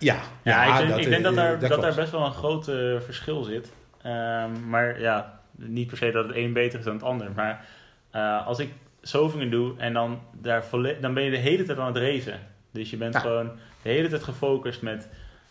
[0.00, 2.68] ja, Ja, ik denk, ik denk dat, eh, daar, dat, daar best wel een groot
[2.68, 3.72] eh, verschil zit.
[4.02, 7.30] Ehm, maar ja, niet per se dat het een beter is dan het ander.
[7.34, 7.64] Maar
[8.10, 10.64] eh, als ik Zovingen doe en dan, daar
[11.00, 12.38] dan ben je de hele tijd aan het racen.
[12.72, 13.20] Dus je bent Ja.
[13.20, 13.50] gewoon
[13.82, 15.08] de hele tijd gefocust met...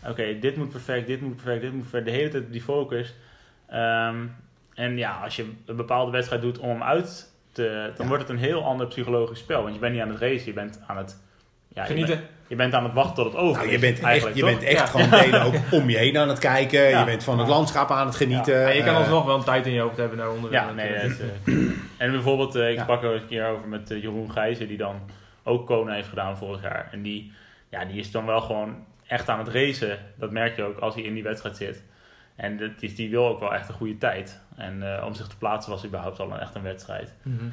[0.08, 2.06] Oké, dit moet perfect, dit moet perfect, dit moet perfect.
[2.06, 3.14] De hele tijd die focus.
[3.68, 4.16] Ehm,
[4.74, 7.91] en ja, als je een bepaalde wedstrijd doet om hem uit te...
[7.95, 8.08] Dan Ja.
[8.08, 9.62] wordt het een heel ander psychologisch spel.
[9.62, 11.22] Want je bent niet aan het racen, je bent aan het...
[11.68, 12.22] Ja, je genieten.
[12.50, 13.72] Je bent aan het wachten tot het over Nou, is.
[13.74, 14.50] je bent echt, je toch?
[14.50, 14.86] bent echt Ja.
[14.86, 16.89] gewoon delen ook om je heen aan het kijken.
[16.89, 17.00] Ja.
[17.00, 17.54] Je bent van het Ja.
[17.54, 18.60] landschap aan het genieten.
[18.60, 20.52] ja, je kan Eh, alsnog wel een tijd in je hoofd hebben naar onder.
[20.52, 21.54] Ja, nee, dat eh,
[21.97, 22.84] En bijvoorbeeld, eh, ik Ja.
[22.84, 24.95] sprak er eens een keer over met Jeroen Gijzen, die dan
[25.43, 26.89] ook Kona heeft gedaan vorig jaar.
[26.91, 27.32] En die,
[27.70, 28.76] ja, die is dan wel gewoon
[29.08, 29.97] echt aan het racen.
[30.18, 31.84] Dat merk je ook als hij in die wedstrijd zit.
[32.36, 34.41] En dat is, die wil ook wel echt een goede tijd.
[34.58, 37.14] En eh, om zich te plaatsen was überhaupt al een, echt een wedstrijd.
[37.24, 37.45] Mhm.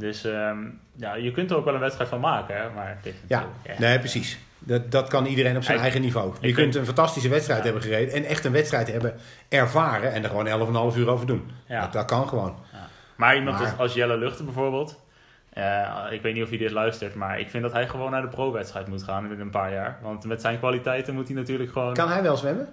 [0.00, 0.58] Dus ehm,
[0.96, 3.98] ja, je kunt er ook wel een wedstrijd van maken, hè, maar Ja, echt, nee,
[3.98, 4.38] precies.
[4.58, 6.32] Dat, dat kan iedereen op zijn Ik- eigen niveau.
[6.32, 7.64] Je kunt vind- een fantastische wedstrijd Ja.
[7.64, 9.14] hebben gereden en echt een wedstrijd hebben
[9.48, 10.46] ervaren en er gewoon
[10.92, 11.50] 11,5 uur over doen.
[11.68, 11.80] Ja.
[11.80, 12.54] Dat, dat kan gewoon.
[13.16, 15.00] Maar iemand Maar- als, als Jelle Luchten bijvoorbeeld.
[15.52, 18.22] eh, ik weet niet of hij dit luistert, maar ik vind dat hij gewoon naar
[18.22, 19.98] de pro-wedstrijd moet gaan in een paar jaar.
[20.02, 21.94] Want met zijn kwaliteiten moet hij natuurlijk gewoon.
[21.94, 22.68] Kan hij wel zwemmen?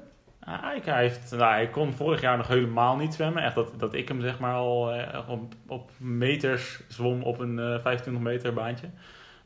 [0.49, 3.43] Ah, hij, heeft, nou, hij kon vorig jaar nog helemaal niet zwemmen.
[3.43, 7.59] Echt dat, dat ik hem zeg maar al eh, op, op meters zwom op een
[7.59, 8.87] eh 25 meter baantje.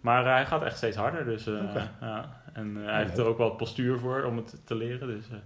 [0.01, 1.25] Maar eh, hij gaat echt steeds harder.
[1.25, 1.53] Dus, eh,
[2.01, 2.29] ja.
[2.53, 5.07] En eh, hij Ja, heeft er ook wel het postuur voor om het te leren.
[5.07, 5.37] Dus eh,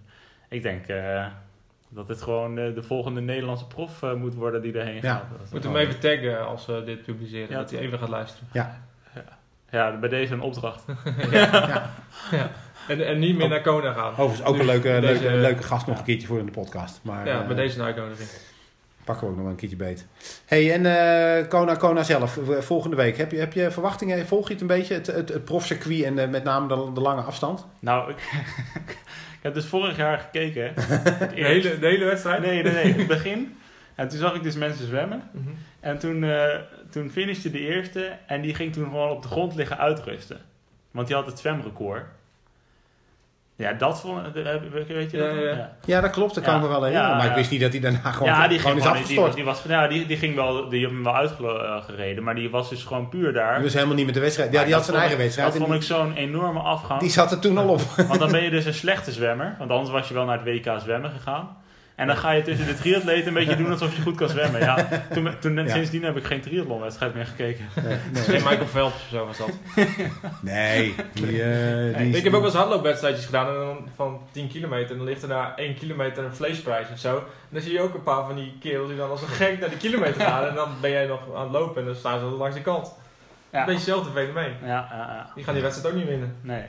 [0.50, 1.26] ik denk eh,
[1.90, 5.02] dat dit gewoon eh, de volgende Nederlandse prof eh, moet worden die erheen Ja.
[5.16, 5.52] gaat.
[5.52, 8.48] Moet hem even taggen als we dit publiceren, Ja, dat hij even gaat luisteren.
[9.70, 10.86] Ja, bij deze een opdracht.
[12.88, 14.12] En, en niet meer naar Kona gaan.
[14.12, 16.52] Overigens ook een Dus leuke, deze- leuke, leuke gast nog een keertje voor in de
[16.52, 17.00] podcast.
[17.04, 18.30] Maar Ja, eh, bij deze uitnodiging.
[19.04, 20.08] pakken we ook nog wel een keertje beet.
[20.46, 23.18] hey, en eh Kona, Kona zelf, volgende week.
[23.18, 24.28] Heb je, heb je verwachtingen?
[24.28, 27.02] Volg je het een beetje, het, het, het profcircuit en eh, met name de, de
[27.02, 27.66] lange afstand?
[27.80, 28.18] Nou, ik,
[29.38, 30.74] ik heb dus vorig jaar gekeken.
[31.36, 32.42] De hele, de hele wedstrijd?
[32.42, 32.94] Nee, nee, nee.
[32.94, 33.58] Het begin.
[33.96, 35.30] En toen zag ik dus mensen zwemmen.
[35.32, 35.50] Mhm.
[35.80, 36.56] En toen, eh
[36.90, 38.12] toen finishte de eerste.
[38.28, 40.38] En die ging toen gewoon op de grond liggen uitrusten.
[40.92, 42.04] Want die had het zwemrecord.
[43.58, 44.44] Ja, dat vond eh,
[44.88, 45.12] Weet je dat?
[45.12, 45.44] Ja, dan?
[45.44, 45.72] ja.
[45.86, 46.36] Ja, dat klopt.
[46.36, 46.88] Dat kan me wel.
[46.88, 49.02] Ja, maar ik wist niet dat hij daarna gewoon, ja, die gewoon ging is die,
[49.02, 49.34] afgestort.
[49.36, 52.70] die, was, ja, die, die ging wel, die heeft hem wel uitgereden, maar die was
[52.70, 53.54] dus gewoon puur daar.
[53.54, 54.52] Die was helemaal niet met de wedstrijd.
[54.54, 55.54] Ja, die had zijn eigen ik- wedstrijd.
[55.54, 57.00] Dat vond ik zo'n enorme afgang.
[57.00, 57.82] die zat er toen al op.
[58.08, 59.56] Want dan ben je dus een slechte zwemmer.
[59.60, 61.58] Want anders was je wel naar het WK zwemmen gegaan.
[61.96, 64.60] En dan ga je tussen de triatleten een beetje doen alsof je goed kan zwemmen.
[64.62, 65.68] Ja, toen, toen, Ja.
[65.74, 67.66] Sindsdien heb ik geen triathlonwedstrijd meer gekeken.
[67.84, 68.44] Nee, Geen.
[68.50, 69.50] Michael Phelps of zo was dat.
[70.42, 74.48] nee die, eh, die ik heb ook wel eens hardloopwedstrijdjes gedaan en dan van 10
[74.48, 74.92] kilometer.
[74.92, 77.16] En dan ligt er na 1 kilometer een vleesprijs of zo.
[77.18, 79.60] En dan zie je ook een paar van die kerels die dan als een gek
[79.60, 80.48] naar de kilometer gaan.
[80.48, 82.94] En dan ben jij nog aan het lopen en dan staan ze langs de kant.
[83.50, 84.54] Ja, Een beetje hetzelfde fenomeen.
[84.62, 85.32] ja, ja, ja.
[85.36, 86.36] Die gaan die wedstrijd ook niet winnen.
[86.42, 86.64] Nee.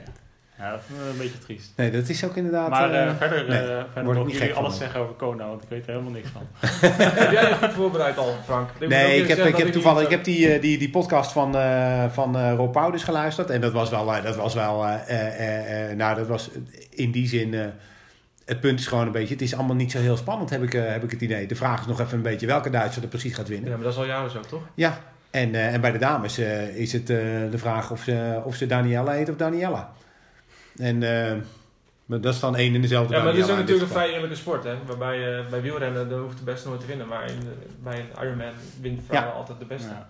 [0.59, 1.73] Ja, dat is een beetje triest.
[1.77, 2.71] Nee, dat is ook inderdaad...
[2.71, 5.49] Maar eh, eh, verder, nee, eh verder ik mogen jullie van, alles zeggen over Kona,
[5.49, 6.43] want ik weet er helemaal niks van.
[6.91, 8.71] heb jij je goed voorbereid al, Frank?
[8.79, 12.05] Ik Nee, ik heb, ik heb toevallig ik heb die, die, die podcast van, eh
[12.11, 13.51] van eh Rob Pauwers geluisterd.
[13.51, 16.51] En dat was wel, eh, dat was wel eh, eh, eh, eh, nou dat was
[16.91, 17.67] in die zin, eh,
[18.45, 20.73] het punt is gewoon een beetje, het is allemaal niet zo heel spannend heb ik,
[20.73, 21.47] heb ik het idee.
[21.47, 23.71] De vraag is nog even een beetje welke Duitser er precies gaat winnen.
[23.71, 24.63] Ja, maar dat is al jaren zo, toch?
[24.75, 25.01] Ja,
[25.31, 27.17] en, eh, en bij de dames eh, is het eh,
[27.51, 29.93] de vraag of ze, of ze Daniela heet of Daniela.
[30.77, 31.37] En eh,
[32.07, 34.13] maar dat is dan één en dezelfde Ja, maar het is ook natuurlijk een vrij
[34.13, 34.75] eerlijke sport, hè?
[34.87, 37.39] Waarbij eh, bij wielrennen dan hoeft de beste nooit te winnen, maar in,
[37.83, 39.89] bij een Ironman wint vrouwen altijd de beste.
[39.89, 40.09] Ja.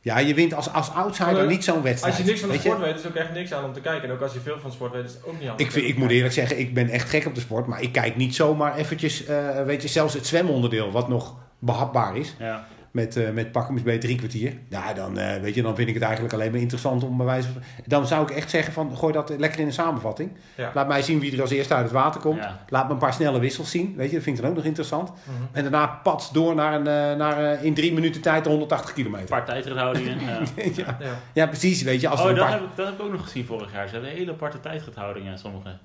[0.00, 2.14] Ja, je wint als, als outsider Maar, niet zo'n wedstrijd.
[2.14, 3.80] Als je niks van de sport weet, is er ook echt niks aan om te
[3.80, 4.08] kijken.
[4.08, 5.60] En ook als je veel van de sport weet, is het ook niet aan om
[5.60, 7.66] Ik, te vind, ik moet eerlijk zeggen, ik ben echt gek op de sport.
[7.66, 12.16] Maar ik kijk niet zomaar eventjes, eh, weet je, zelfs het zwemonderdeel, wat nog behapbaar
[12.16, 12.34] is.
[12.38, 12.66] Ja.
[12.94, 14.52] Met, eh, met pak hem eens bij drie kwartier.
[14.68, 17.26] Ja, dan, eh, weet je, dan vind ik het eigenlijk alleen maar interessant om bij
[17.26, 17.62] wijze van...
[17.86, 20.30] Dan zou ik echt zeggen van, gooi dat lekker in de samenvatting.
[20.56, 20.70] Ja.
[20.74, 22.38] Laat mij zien wie er als eerste uit het water komt.
[22.38, 22.64] Ja.
[22.68, 23.94] Laat me een paar snelle wissels zien.
[23.96, 25.10] Weet je, dat vind ik dan ook nog interessant.
[25.10, 25.42] Mhm.
[25.52, 28.88] En daarna pats door naar, een, eh, naar eh, in drie minuten tijd de 180
[28.88, 29.28] Een kilometer.
[29.28, 30.18] paar tijdrithoudingen.
[30.74, 30.98] ja.
[31.32, 31.46] ja.
[31.46, 31.82] Precies.
[31.82, 32.52] Weet je, als oh, een dat paar...
[32.52, 33.86] heb, ik, dat heb ik ook nog gezien vorig jaar.
[33.88, 35.80] Ze hebben hele aparte tijdrithoudingen, sommigen.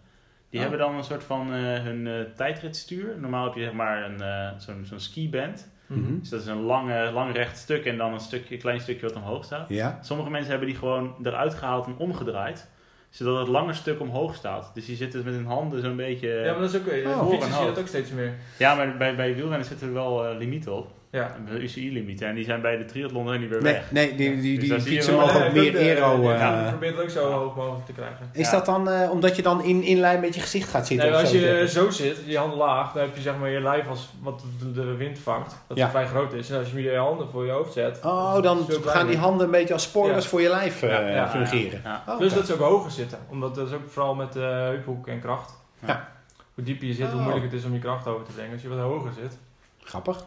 [0.49, 0.68] Die Oh.
[0.70, 3.16] hebben dan een soort van eh, hun eh, tijdritstuur.
[3.20, 5.70] Normaal heb je zeg maar een, eh, zo'n zo'n skiband.
[5.90, 6.20] Mhm.
[6.20, 9.16] Dus dat is een lang, lang recht stuk en dan een stukje, klein stukje wat
[9.16, 9.70] omhoog staat.
[9.70, 12.70] Ja, Sommige mensen hebben die gewoon eruit gehaald en omgedraaid.
[13.10, 14.72] Zodat het lange stuk omhoog staat.
[14.74, 16.28] Dus die zitten dus met hun handen zo'n beetje...
[16.30, 16.88] Ja, maar dat is ook...
[16.88, 18.34] eh, Oh, fietsen zie je dat ook steeds meer.
[18.58, 20.88] Ja, maar bij, bij wielrennen zitten er wel eh, limieten op.
[21.12, 21.36] Ja.
[21.51, 22.28] UCI-limieten.
[22.28, 23.91] En die zijn bij de triathlon niet weer nee, weg.
[23.91, 26.22] nee die, die, Dus die je fietsen mogen Ja, ook meer de- aero...
[26.22, 28.30] de- eh, ja, probeert het ook zo hoog mogelijk te krijgen.
[28.34, 28.51] Is Ja.
[28.51, 31.10] dat dan eh, omdat je dan in, in lijn met je gezicht gaat zitten?
[31.12, 31.38] Nee, als zo?
[31.38, 34.43] je zo zit, je handen laag, dan heb je zeg maar je lijf als wat
[34.60, 35.55] de, de wind vangt.
[35.68, 35.84] Dat Ja.
[35.84, 36.49] het vrij groot is.
[36.49, 37.99] En als je je handen voor je hoofd zet.
[38.03, 40.30] Oh, dan gaan die handen een beetje als spoilers Ja.
[40.30, 41.82] voor je lijf eh, Ja, ja, fungeren.
[41.84, 42.03] Ja.
[42.07, 43.18] Oh, Dus dat ze ook hoger zitten.
[43.30, 45.53] Omdat dat is ook vooral met eh heuphoek en kracht.
[45.86, 46.07] Ja.
[46.53, 47.22] Hoe dieper je zit, hoe Oh.
[47.22, 48.51] moeilijk het is om je kracht over te brengen.
[48.53, 49.38] Als je wat hoger zit.
[49.84, 50.24] Grappig.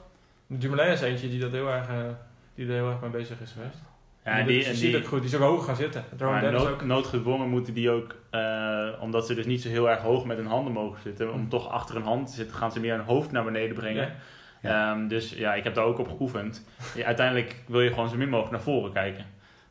[0.58, 1.94] Dumoulin is eentje die, dat heel erg, eh,
[2.54, 3.78] die er heel erg mee bezig is geweest.
[4.24, 6.04] Ja, die, die, die, ook goed, die is ook hoger gaan zitten.
[6.18, 6.84] Maar nood- ook.
[6.84, 10.46] noodgedwongen moeten die ook, eh, omdat ze dus niet zo heel erg hoog met hun
[10.46, 11.48] handen mogen zitten, om Mm.
[11.48, 14.12] toch achter een hand te zitten, gaan ze meer hun hoofd naar beneden brengen.
[14.62, 14.92] Ja.
[14.92, 16.66] Ehm, dus ja, ik heb daar ook op geoefend.
[17.04, 19.24] Uiteindelijk wil je gewoon zo min mogelijk naar voren kijken.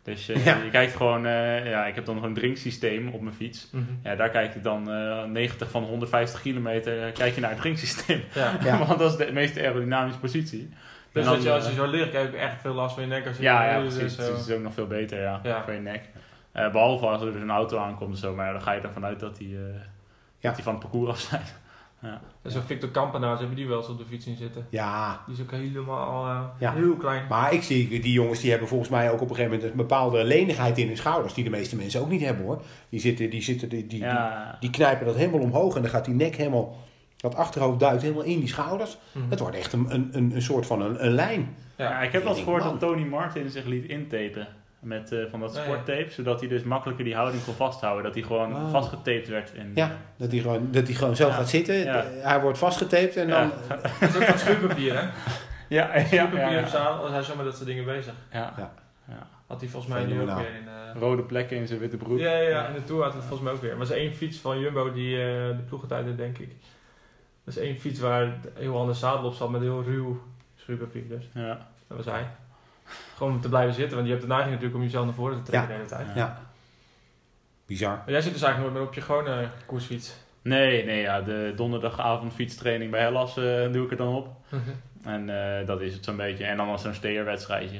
[0.03, 0.57] Dus eh, Ja.
[0.63, 3.67] je kijkt gewoon, eh, ja, ik heb dan nog een drinksysteem op mijn fiets.
[3.71, 3.83] Mhm.
[4.03, 8.21] Ja, daar kijk ik dan eh 90 van 150 kilometer, kijk je naar het drinksysteem.
[8.33, 8.51] Ja.
[8.63, 8.85] Ja.
[8.85, 10.69] Want dat is de meest aerodynamische positie.
[11.11, 13.09] Dus dan, dat je, als je zo ligt, heb je echt veel last van je
[13.09, 13.27] nek.
[13.27, 14.15] Als je Ja, ja dus precies.
[14.25, 15.63] zo- Het is ook nog veel beter ja, Ja.
[15.63, 16.01] voor je nek.
[16.51, 19.19] Eh, behalve als er dus een auto aankomt zo, maar dan ga je ervan uit
[19.19, 19.61] dat die, eh,
[20.41, 21.41] dat die van het parcours af zijn.
[22.01, 22.21] Ja.
[22.41, 24.65] En zo'n Victor Kampenaars hebben die wel eens op de fiets zien zitten.
[24.69, 26.73] Ja, Die is ook helemaal eh, Ja.
[26.73, 27.23] heel klein.
[27.29, 29.77] maar ik zie die jongens die hebben volgens mij ook op een gegeven moment een
[29.77, 31.33] bepaalde lenigheid in hun schouders.
[31.33, 32.61] Die de meeste mensen ook niet hebben hoor.
[32.89, 34.57] Die, zitten, die, zitten, die, die, Ja.
[34.59, 36.77] die knijpen dat helemaal omhoog en dan gaat die nek helemaal,
[37.17, 38.97] dat achterhoofd duikt helemaal in die schouders.
[39.11, 39.29] Mhm.
[39.29, 41.55] Het wordt echt een, een, een, een soort van een, een lijn.
[41.77, 44.47] Ja, ik heb wel eens gehoord dat Tony Martin zich liet intapen.
[44.81, 45.65] Met eh, van dat Ja, ja.
[45.65, 48.03] sporttape, zodat hij dus makkelijker die houding kon vasthouden.
[48.03, 48.71] Dat hij gewoon Oh.
[48.71, 49.53] vastgetaped werd.
[49.53, 51.33] In, Ja, dat hij gewoon, dat hij gewoon zo Ja.
[51.33, 51.75] gaat zitten.
[51.75, 52.05] Ja.
[52.21, 53.51] Hij wordt vastgetaped en dan...
[53.99, 55.07] Dat is ook van schuurpapier, hè?
[55.77, 58.13] Ja, ja, Schuurpapier ja, op zijn hij zo met dat soort dingen bezig.
[58.31, 58.53] ja.
[58.57, 58.73] Ja.
[59.07, 59.27] Ja.
[59.47, 60.67] Had hij volgens mij nu ook weer in...
[60.67, 62.19] eh, Rode plekken in zijn witte broek.
[62.19, 63.77] Ja, ja, ja, in de Tour had het volgens mij ook weer.
[63.77, 66.49] Maar er is één fiets van Jumbo die eh, de ploegentijd denk ik.
[67.45, 70.21] Dat is één fiets waar een heel ander zadel op zat met heel ruw
[70.55, 71.07] schuurpapier.
[71.07, 71.67] Dus Ja.
[71.87, 72.27] dat was hij.
[73.17, 75.43] Gewoon om te blijven zitten, want je hebt de neiging natuurlijk om jezelf naar voren
[75.43, 75.77] te trekken Ja.
[75.77, 76.15] de hele tijd.
[76.17, 76.39] Ja.
[77.65, 77.89] Bizar.
[77.95, 80.13] Maar jij zit dus eigenlijk nooit meer op je gewone koersfiets.
[80.41, 84.27] Nee, nee, ja, de donderdagavond fietstraining bij Hellas eh, doe ik er dan op.
[85.03, 85.29] En
[85.59, 86.45] eh, dat is het zo'n beetje.
[86.45, 87.79] En dan als zo'n steerwedstrijdje.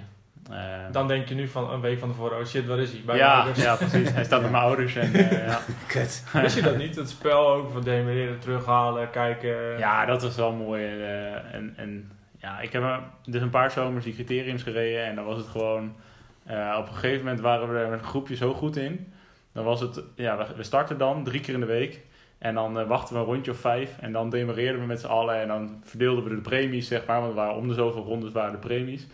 [0.51, 0.57] Eh,
[0.91, 3.01] Dan denk je nu van een week van tevoren, oh shit, waar is hij?
[3.05, 3.62] Bij mijn ja, ouders.
[3.64, 4.12] ja, precies.
[4.12, 4.95] Hij staat bij mijn ouders.
[4.95, 5.59] En, eh, ja.
[5.88, 6.24] Kut.
[6.34, 6.95] Wist je dat niet?
[6.95, 9.78] Het spel ook van demereren, terughalen, kijken.
[9.78, 10.84] ja, dat was wel mooi.
[10.84, 12.12] eh, en, en
[12.42, 12.84] ja, ik heb
[13.26, 15.06] dus een paar zomers die criteriums gereden.
[15.06, 15.96] En dan was het gewoon...
[16.44, 19.14] eh, op een gegeven moment waren we er met een groepje zo goed in.
[19.52, 20.02] Dan was het...
[20.16, 22.00] Ja, we, starten dan drie keer in de week.
[22.38, 23.98] En dan eh, wachten we een rondje of vijf.
[24.00, 25.42] En dan demereerden we met z'n allen.
[25.42, 27.20] En dan verdeelden we de premies, zeg maar.
[27.20, 29.08] Want er waren om de zoveel rondes waren de premies.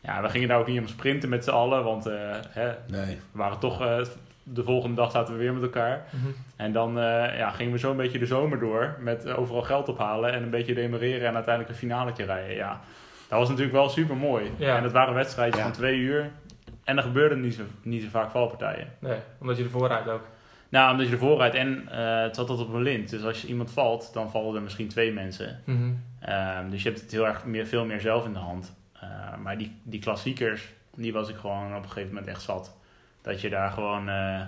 [0.00, 1.84] Ja, we gingen daar ook niet om sprinten met z'n allen.
[1.84, 2.14] Want eh,
[2.48, 3.16] hè, Nee.
[3.32, 3.80] we waren toch...
[4.44, 6.04] de volgende dag zaten we weer met elkaar.
[6.10, 6.26] Mhm.
[6.56, 8.96] En dan eh, ja, gingen we zo een beetje de zomer door.
[9.00, 10.32] Met eh, overal geld ophalen.
[10.32, 11.28] En een beetje demereren.
[11.28, 12.56] En uiteindelijk een finaletje rijden.
[12.56, 12.80] Ja,
[13.28, 14.50] dat was natuurlijk wel super mooi.
[14.56, 14.76] Ja.
[14.76, 15.62] En het waren wedstrijdjes Ja.
[15.68, 16.30] van twee uur.
[16.84, 18.88] En er gebeurde niet zo, niet zo vaak valpartijen.
[18.98, 20.22] Nee, omdat je ervoor rijdt ook.
[20.68, 23.10] Nou, omdat je ervoor rijdt en eh, het zat altijd op een lint.
[23.10, 25.60] Dus als je iemand valt, dan vallen er misschien twee mensen.
[25.64, 25.90] Mhm.
[26.20, 28.74] Ehm, dus je hebt het heel erg meer, veel meer zelf in de hand.
[29.00, 29.08] Eh,
[29.42, 32.76] maar die, die klassiekers, die was ik gewoon op een gegeven moment echt zat.
[33.24, 34.40] Dat je daar gewoon eh,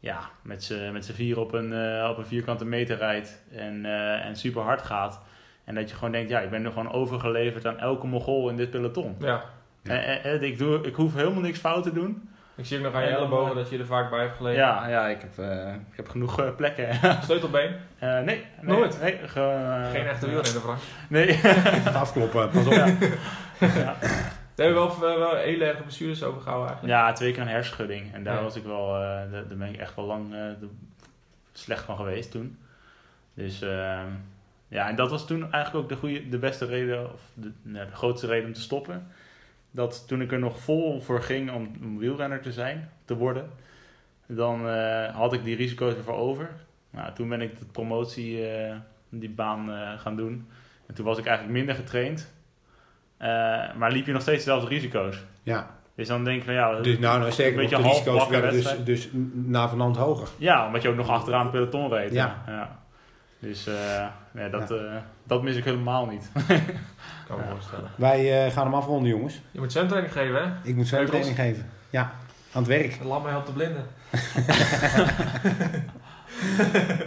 [0.00, 3.84] ja, met z'n met z'n vier op een, eh, op een vierkante meter rijdt en,
[3.84, 5.20] eh, en super hard gaat.
[5.64, 8.56] En dat je gewoon denkt, ja, ik ben er gewoon overgeleverd aan elke mogol in
[8.56, 9.16] dit peloton.
[9.18, 9.42] Ja.
[9.82, 9.92] Ja.
[9.92, 12.28] Eh, eh, eh, ik, doe, ik hoef helemaal niks fout te doen.
[12.56, 14.60] Ik zie ook nog aan je ellebogen dat je er vaak bij hebt gelegen.
[14.60, 16.88] Ja, ja ik, heb, eh, ik heb genoeg plekken.
[17.24, 17.74] Sleutelbeen?
[17.98, 18.44] Eh, nee, nee.
[18.60, 19.00] Nooit?
[19.00, 19.18] Nee,
[19.92, 20.78] Geen echte wielrenner, Frank.
[21.08, 21.26] Nee.
[21.76, 22.72] Even afkloppen, pas op.
[22.72, 22.86] ja.
[23.84, 23.96] ja.
[24.56, 26.98] Daar hebben we wel, wel hele erge blessures over gehouden eigenlijk.
[26.98, 28.14] Ja, twee keer een hersenschudding.
[28.14, 28.42] En daar Ja.
[28.42, 30.40] was ik wel, eh, daar, daar ben ik echt wel lang eh,
[31.52, 32.58] slecht van geweest toen.
[33.34, 34.06] Dus ehm,
[34.68, 37.84] ja, en dat was toen eigenlijk ook de, goede, de beste reden, of de, nee,
[37.86, 39.06] de grootste reden om te stoppen.
[39.70, 43.50] Dat toen ik er nog vol voor ging om, om wielrenner te zijn, te worden,
[44.26, 46.50] dan eh, had ik die risico's ervoor over.
[46.90, 48.44] Nou, toen ben ik de promotie,
[49.08, 49.68] die baan
[49.98, 50.48] gaan doen.
[50.86, 52.34] En toen was ik eigenlijk minder getraind.
[53.18, 53.28] Eh,
[53.76, 55.24] maar liep je nog steeds dezelfde risico's.
[55.42, 55.70] Ja.
[55.96, 58.52] Dus dan denk ik van ja, Dus nou, nou nog, beetje de half risico's werden
[58.52, 60.28] dus, dus na vanand hoger.
[60.36, 62.12] ja, omdat je ook nog achteraan het peloton reed.
[62.12, 62.42] Ja.
[62.46, 62.78] ja.
[63.38, 64.78] Dus eh, nee, dat, eh,
[65.26, 66.30] dat mis ik helemaal niet.
[67.26, 67.50] Kan me Ja.
[67.50, 67.90] voorstellen.
[67.96, 69.40] Wij eh, gaan hem afronden, jongens.
[69.50, 70.68] Je moet zwemtraining geven, hè?
[70.68, 71.10] Ik moet Heuvels.
[71.10, 71.70] training geven.
[71.90, 72.00] Ja,
[72.52, 72.98] aan het werk.
[72.98, 73.84] De lammen helpt de blinden.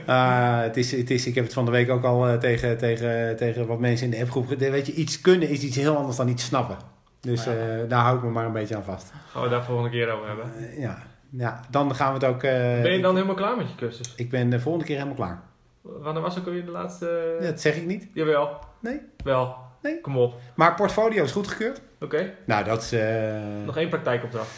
[0.05, 2.77] Ah, het is, het is, ik heb het van de week ook al eh, tegen,
[2.77, 4.47] tegen, tegen wat mensen in de appgroep.
[4.47, 6.77] Weet je, iets kunnen is iets heel anders dan iets snappen.
[7.19, 7.51] Dus Ja.
[7.51, 7.57] eh,
[7.89, 9.11] daar hou ik me maar een beetje aan vast.
[9.31, 10.45] Gaan we daar volgende keer over hebben.
[10.57, 10.97] Eh, ja.
[11.29, 12.43] ja, dan gaan we het ook...
[12.43, 14.13] eh, Ben je dan helemaal klaar met je cursus?
[14.15, 15.41] Ik ben de volgende keer helemaal klaar.
[15.81, 17.35] Wanneer was ook alweer de laatste...
[17.39, 18.07] Ja, dat zeg ik niet.
[18.13, 18.49] Jawel.
[18.79, 18.99] Nee.
[19.23, 19.55] Wel.
[19.81, 20.01] Nee.
[20.01, 20.33] Kom op.
[20.55, 21.81] Maar portfolio is goedgekeurd.
[21.99, 22.33] Oké.
[22.45, 22.91] Nou, dat is...
[22.91, 23.31] eh,
[23.65, 24.49] Nog één praktijkopdracht.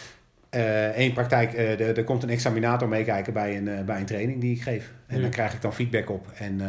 [0.51, 1.53] Eh, één praktijk.
[1.53, 4.61] eh, er- er komt een examinator meekijken bij een, eh, bij een training die ik
[4.61, 4.91] geef.
[5.07, 5.21] En Nu.
[5.21, 6.27] daar krijg ik dan feedback op.
[6.37, 6.67] En eh,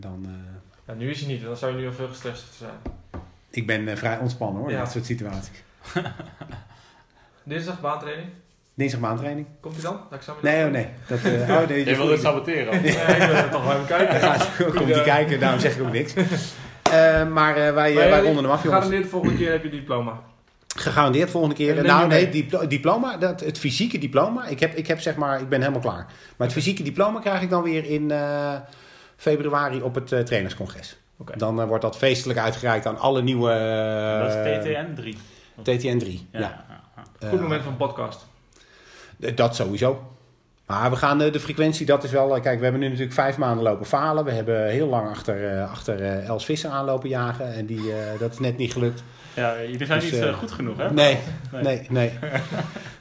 [0.00, 0.22] dan...
[0.26, 0.32] eh,
[0.86, 2.72] Ja, nu is hij niet, dan zou je nu al veel gestrest zijn.
[3.50, 5.62] ik ben eh, vrij ontspannen hoor, in dat soort situaties.
[7.44, 8.28] Dinsdag baantraining.
[8.74, 9.46] Dinsdag maantraining.
[9.60, 10.00] Komt hij dan?
[10.10, 10.88] Dat ik samen Nee, oh nee.
[11.06, 12.72] Dat, eh, oh, nee Je wil het saboteren.
[12.82, 14.20] Nee, ik wil er toch wel even kijken.
[14.20, 16.14] Dan gaat- komt hij kijken, daarom zeg ik ook niks.
[16.82, 18.82] Eh, maar eh, wij, eh, wij ronden hem af, jongens.
[18.84, 20.20] Garandeerd volgende keer heb je diploma.
[20.78, 21.82] Gegarandeerd volgende keer.
[21.84, 24.46] Nou, nee, diplo- diploma, dat, het fysieke diploma.
[24.46, 26.06] Ik heb, ik heb zeg maar, ik ben helemaal klaar.
[26.36, 28.54] Maar het fysieke diploma krijg ik dan weer in eh,
[29.16, 30.96] februari op het eh, trainerscongres.
[31.16, 31.36] Oké.
[31.36, 33.50] Dan eh, wordt dat feestelijk uitgereikt aan alle nieuwe...
[33.50, 35.16] eh, dat is TTN 3.
[35.62, 36.38] TTN 3, ja.
[36.40, 36.64] Ja.
[37.20, 37.28] ja.
[37.28, 38.26] Goed moment van podcast.
[39.16, 40.16] Dat sowieso.
[40.68, 42.36] Maar we gaan eh, de frequentie, dat is wel...
[42.36, 44.24] eh, Kijk, we hebben nu natuurlijk vijf maanden lopen falen.
[44.24, 47.54] We hebben heel lang achter, eh, achter eh, Els Visser aanlopen jagen.
[47.54, 49.02] En die, eh, dat is net niet gelukt.
[49.34, 50.92] Ja, jullie zijn Dus, niet goed genoeg, hè?
[50.92, 51.18] Nee,
[51.52, 51.62] Nee.
[51.62, 52.12] nee, nee.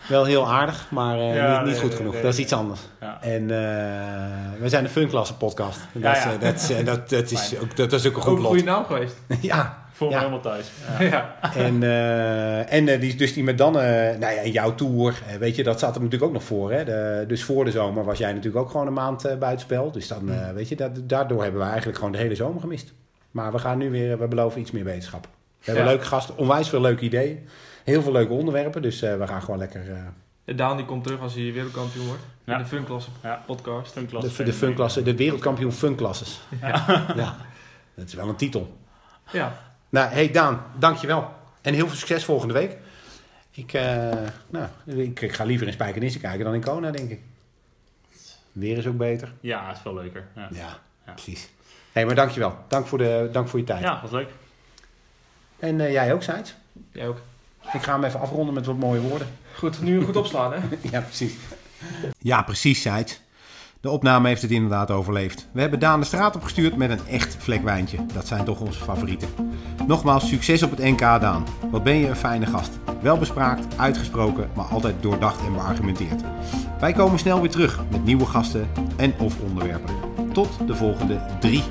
[0.08, 2.14] wel heel aardig, maar eh, Ja, niet, niet nee, goed nee, genoeg.
[2.14, 2.80] nee, dat is iets anders.
[3.02, 3.18] Ja.
[3.22, 5.80] En eh, we zijn de Funklasse podcast.
[5.92, 7.62] Dat, Ja, dat, is, dat, dat, is, Fijn.
[7.62, 8.48] ook, dat is ook een Ook goed een lot.
[8.52, 9.16] goede naam geweest.
[9.42, 10.20] ja, Voel me Ja.
[10.20, 10.68] helemaal thuis.
[11.00, 11.06] Ja.
[11.06, 11.54] Ja.
[11.56, 15.36] en, eh, en eh, die, dus die met dan, eh, nou ja, jouw tour, eh,
[15.36, 16.72] weet je, dat zat er natuurlijk ook nog voor.
[16.72, 16.84] Hè?
[16.86, 19.92] De, dus voor de zomer was jij natuurlijk ook gewoon een maand eh, buitenspel.
[19.92, 22.94] Dus dan, eh, weet je, dat, daardoor hebben we eigenlijk gewoon de hele zomer gemist.
[23.32, 25.24] Maar we gaan nu weer, we beloven iets meer wetenschap.
[25.24, 25.90] We hebben Ja.
[25.90, 27.48] leuke gasten, onwijs veel leuke ideeën.
[27.84, 29.82] Heel veel leuke onderwerpen, dus eh, we gaan gewoon lekker...
[29.92, 29.98] eh,
[30.46, 32.22] De Daan die komt terug als hij wereldkampioen wordt.
[32.44, 32.54] Ja.
[32.54, 33.44] In de Funklasse Ja.
[33.46, 33.92] podcast.
[33.92, 36.42] Funklasse De, de funklasse, de wereldkampioen funklasses.
[36.62, 36.84] Ja.
[37.16, 37.36] Ja,
[37.96, 38.78] dat is wel een titel.
[39.32, 39.66] ja.
[39.90, 41.34] Nou, hey Daan, dankjewel.
[41.62, 42.78] En heel veel succes volgende week.
[43.52, 44.12] Ik, eh,
[44.50, 47.20] nou, ik, ik ga liever in Spijkenisse kijken dan in Kona, denk ik.
[48.52, 49.34] Weer is ook beter.
[49.40, 50.28] Ja, is veel leuker.
[50.36, 51.12] Ja, Ja, Ja.
[51.14, 51.50] precies.
[51.92, 52.58] hey, maar dankjewel.
[52.68, 53.82] Dank voor, de, dank voor je tijd.
[53.82, 54.30] ja was leuk.
[55.60, 56.54] En eh, jij ook, Seitz?
[56.92, 57.18] Jij ook.
[57.74, 59.28] Ik ga hem even afronden met wat mooie woorden.
[59.56, 60.60] Goed, nu goed opslaan hè.
[60.92, 61.34] ja, precies.
[62.18, 63.20] Ja, precies, Seitz.
[63.82, 65.48] De opname heeft het inderdaad overleefd.
[65.52, 67.98] We hebben Daan de straat opgestuurd met een echt vlekwijntje.
[68.14, 69.30] Dat zijn toch onze favorieten.
[69.88, 71.46] Nogmaals, succes op het NK, Daan.
[71.72, 72.80] Wat ben je een fijne gast.
[73.02, 76.22] Welbespraakt, uitgesproken, maar altijd doordacht en beargumenteerd.
[76.80, 79.96] Wij komen snel weer terug met nieuwe gasten en of onderwerpen.
[80.34, 81.64] Tot de volgende drie.